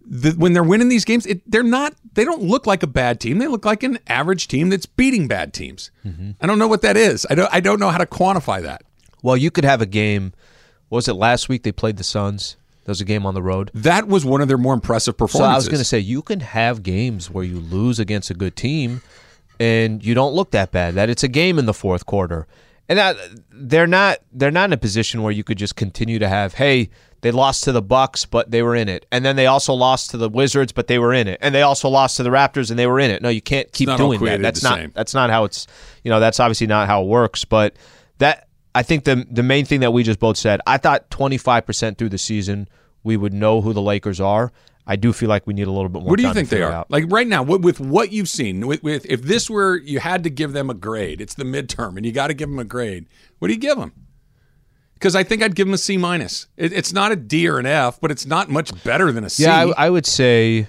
The, 0.04 0.32
when 0.32 0.52
they're 0.52 0.62
winning 0.62 0.88
these 0.88 1.04
games, 1.04 1.26
it, 1.26 1.48
they're 1.50 1.62
not. 1.62 1.94
They 2.14 2.24
don't 2.24 2.42
look 2.42 2.66
like 2.66 2.82
a 2.82 2.86
bad 2.86 3.20
team. 3.20 3.38
They 3.38 3.46
look 3.46 3.64
like 3.64 3.82
an 3.82 3.98
average 4.06 4.48
team 4.48 4.68
that's 4.68 4.86
beating 4.86 5.28
bad 5.28 5.52
teams. 5.52 5.90
Mm-hmm. 6.04 6.32
I 6.40 6.46
don't 6.46 6.58
know 6.58 6.68
what 6.68 6.82
that 6.82 6.96
is. 6.96 7.26
I 7.30 7.34
don't. 7.34 7.52
I 7.52 7.60
don't 7.60 7.80
know 7.80 7.90
how 7.90 7.98
to 7.98 8.06
quantify 8.06 8.62
that. 8.62 8.82
Well, 9.22 9.36
you 9.36 9.50
could 9.50 9.64
have 9.64 9.80
a 9.80 9.86
game. 9.86 10.32
What 10.88 10.96
was 10.96 11.08
it 11.08 11.14
last 11.14 11.48
week? 11.48 11.62
They 11.62 11.72
played 11.72 11.96
the 11.96 12.04
Suns. 12.04 12.56
That 12.84 12.90
was 12.90 13.00
a 13.00 13.04
game 13.04 13.26
on 13.26 13.34
the 13.34 13.42
road. 13.42 13.70
That 13.74 14.08
was 14.08 14.24
one 14.24 14.40
of 14.40 14.48
their 14.48 14.58
more 14.58 14.74
impressive 14.74 15.12
So 15.12 15.26
performances. 15.26 15.54
I 15.54 15.56
was 15.56 15.68
going 15.68 15.78
to 15.78 15.84
say 15.84 15.98
you 15.98 16.22
can 16.22 16.40
have 16.40 16.82
games 16.82 17.30
where 17.30 17.44
you 17.44 17.60
lose 17.60 18.00
against 18.00 18.30
a 18.30 18.34
good 18.34 18.56
team, 18.56 19.02
and 19.60 20.04
you 20.04 20.14
don't 20.14 20.34
look 20.34 20.50
that 20.52 20.72
bad. 20.72 20.94
That 20.94 21.10
it's 21.10 21.22
a 21.22 21.28
game 21.28 21.58
in 21.58 21.66
the 21.66 21.74
fourth 21.74 22.06
quarter, 22.06 22.48
and 22.88 22.98
that 22.98 23.16
they're 23.52 23.86
not 23.86 24.18
they're 24.32 24.50
not 24.50 24.70
in 24.70 24.72
a 24.72 24.78
position 24.78 25.22
where 25.22 25.30
you 25.32 25.44
could 25.44 25.58
just 25.58 25.76
continue 25.76 26.18
to 26.18 26.28
have 26.28 26.54
hey 26.54 26.90
they 27.22 27.30
lost 27.30 27.64
to 27.64 27.72
the 27.72 27.82
Bucks 27.82 28.24
but 28.24 28.50
they 28.50 28.62
were 28.62 28.74
in 28.74 28.88
it, 28.88 29.06
and 29.12 29.24
then 29.24 29.36
they 29.36 29.46
also 29.46 29.74
lost 29.74 30.10
to 30.10 30.16
the 30.16 30.28
Wizards 30.28 30.72
but 30.72 30.86
they 30.86 30.98
were 30.98 31.12
in 31.12 31.28
it, 31.28 31.38
and 31.40 31.54
they 31.54 31.62
also 31.62 31.88
lost 31.88 32.16
to 32.18 32.22
the 32.22 32.30
Raptors 32.30 32.70
and 32.70 32.78
they 32.78 32.86
were 32.86 33.00
in 33.00 33.10
it. 33.10 33.22
No, 33.22 33.28
you 33.28 33.42
can't 33.42 33.70
keep 33.72 33.88
doing 33.96 34.20
that. 34.24 34.40
That's 34.40 34.62
not 34.62 34.78
same. 34.78 34.92
that's 34.94 35.14
not 35.14 35.30
how 35.30 35.44
it's 35.44 35.66
you 36.04 36.10
know 36.10 36.20
that's 36.20 36.40
obviously 36.40 36.66
not 36.66 36.86
how 36.86 37.02
it 37.02 37.06
works. 37.06 37.44
But 37.44 37.76
that 38.18 38.48
I 38.74 38.82
think 38.82 39.04
the 39.04 39.26
the 39.30 39.42
main 39.42 39.64
thing 39.64 39.80
that 39.80 39.92
we 39.92 40.02
just 40.02 40.20
both 40.20 40.36
said. 40.36 40.60
I 40.66 40.78
thought 40.78 41.10
twenty 41.10 41.38
five 41.38 41.66
percent 41.66 41.98
through 41.98 42.10
the 42.10 42.18
season 42.18 42.68
we 43.02 43.16
would 43.16 43.32
know 43.32 43.60
who 43.60 43.72
the 43.72 43.82
Lakers 43.82 44.20
are. 44.20 44.52
I 44.86 44.96
do 44.96 45.12
feel 45.12 45.28
like 45.28 45.46
we 45.46 45.54
need 45.54 45.68
a 45.68 45.70
little 45.70 45.88
bit 45.88 46.02
more. 46.02 46.10
what 46.10 46.16
do 46.16 46.22
you 46.22 46.28
time 46.28 46.34
think 46.34 46.48
they 46.48 46.62
are? 46.62 46.72
out. 46.72 46.90
Like 46.90 47.04
right 47.08 47.26
now, 47.26 47.42
with, 47.42 47.62
with 47.62 47.78
what 47.78 48.12
you've 48.12 48.28
seen, 48.28 48.66
with, 48.66 48.82
with 48.82 49.06
if 49.06 49.22
this 49.22 49.48
were 49.48 49.76
you 49.78 50.00
had 50.00 50.24
to 50.24 50.30
give 50.30 50.52
them 50.52 50.68
a 50.68 50.74
grade, 50.74 51.20
it's 51.20 51.34
the 51.34 51.44
midterm, 51.44 51.96
and 51.96 52.04
you 52.04 52.12
got 52.12 52.26
to 52.26 52.34
give 52.34 52.48
them 52.48 52.58
a 52.58 52.64
grade. 52.64 53.06
What 53.38 53.48
do 53.48 53.54
you 53.54 53.60
give 53.60 53.78
them? 53.78 53.92
Because 55.00 55.16
I 55.16 55.24
think 55.24 55.42
I'd 55.42 55.54
give 55.54 55.66
them 55.66 55.72
a 55.72 55.78
C 55.78 55.96
minus. 55.96 56.46
It, 56.58 56.74
it's 56.74 56.92
not 56.92 57.10
a 57.10 57.16
D 57.16 57.48
or 57.48 57.58
an 57.58 57.64
F, 57.64 57.98
but 58.02 58.10
it's 58.10 58.26
not 58.26 58.50
much 58.50 58.84
better 58.84 59.10
than 59.10 59.24
a 59.24 59.30
C. 59.30 59.44
Yeah, 59.44 59.72
I, 59.76 59.86
I 59.86 59.90
would 59.90 60.04
say. 60.04 60.68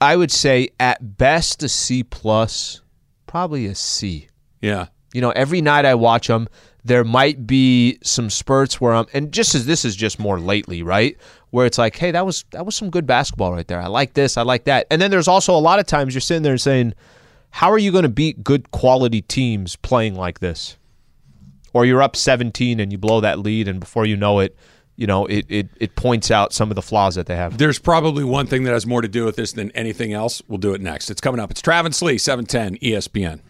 I 0.00 0.16
would 0.16 0.30
say 0.30 0.70
at 0.80 1.18
best 1.18 1.62
a 1.62 1.68
C 1.68 2.02
plus, 2.02 2.80
probably 3.26 3.66
a 3.66 3.74
C. 3.74 4.28
yeah. 4.62 4.86
You 5.14 5.22
know, 5.22 5.30
every 5.30 5.62
night 5.62 5.86
I 5.86 5.94
watch 5.94 6.28
them, 6.28 6.48
there 6.84 7.02
might 7.02 7.46
be 7.46 7.98
some 8.02 8.30
spurts 8.30 8.80
where 8.80 8.94
I'm, 8.94 9.06
and 9.12 9.32
just 9.32 9.54
as 9.54 9.66
this 9.66 9.84
is 9.84 9.96
just 9.96 10.18
more 10.18 10.38
lately, 10.38 10.82
right? 10.82 11.16
Where 11.50 11.66
it's 11.66 11.78
like, 11.78 11.96
hey, 11.96 12.10
that 12.12 12.24
was 12.24 12.44
that 12.52 12.64
was 12.64 12.76
some 12.76 12.90
good 12.90 13.06
basketball 13.06 13.52
right 13.52 13.66
there. 13.66 13.80
I 13.80 13.88
like 13.88 14.14
this, 14.14 14.36
I 14.36 14.42
like 14.42 14.64
that. 14.64 14.86
And 14.90 15.02
then 15.02 15.10
there's 15.10 15.28
also 15.28 15.54
a 15.54 15.58
lot 15.58 15.80
of 15.80 15.86
times 15.86 16.14
you're 16.14 16.20
sitting 16.20 16.42
there 16.42 16.52
and 16.52 16.60
saying, 16.60 16.94
how 17.50 17.70
are 17.70 17.78
you 17.78 17.90
going 17.90 18.04
to 18.04 18.08
beat 18.08 18.42
good 18.42 18.70
quality 18.70 19.20
teams 19.22 19.76
playing 19.76 20.14
like 20.14 20.40
this? 20.40 20.77
Or 21.72 21.84
you're 21.84 22.02
up 22.02 22.16
17 22.16 22.80
and 22.80 22.90
you 22.90 22.98
blow 22.98 23.20
that 23.20 23.38
lead, 23.38 23.68
and 23.68 23.80
before 23.80 24.06
you 24.06 24.16
know 24.16 24.40
it, 24.40 24.56
you 24.96 25.06
know 25.06 25.26
it 25.26 25.46
it, 25.48 25.68
it 25.78 25.94
points 25.94 26.30
out 26.30 26.52
some 26.52 26.70
of 26.70 26.74
the 26.74 26.82
flaws 26.82 27.14
that 27.14 27.26
they 27.26 27.36
have. 27.36 27.58
There's 27.58 27.78
probably 27.78 28.24
one 28.24 28.46
thing 28.46 28.64
that 28.64 28.72
has 28.72 28.86
more 28.86 29.00
to 29.00 29.08
do 29.08 29.24
with 29.24 29.36
this 29.36 29.52
than 29.52 29.70
anything 29.72 30.12
else. 30.12 30.42
We'll 30.48 30.58
do 30.58 30.74
it 30.74 30.80
next. 30.80 31.10
It's 31.10 31.20
coming 31.20 31.40
up. 31.40 31.50
It's 31.50 31.62
Travis 31.62 32.02
Lee, 32.02 32.18
710 32.18 32.78
ESPN. 32.78 33.40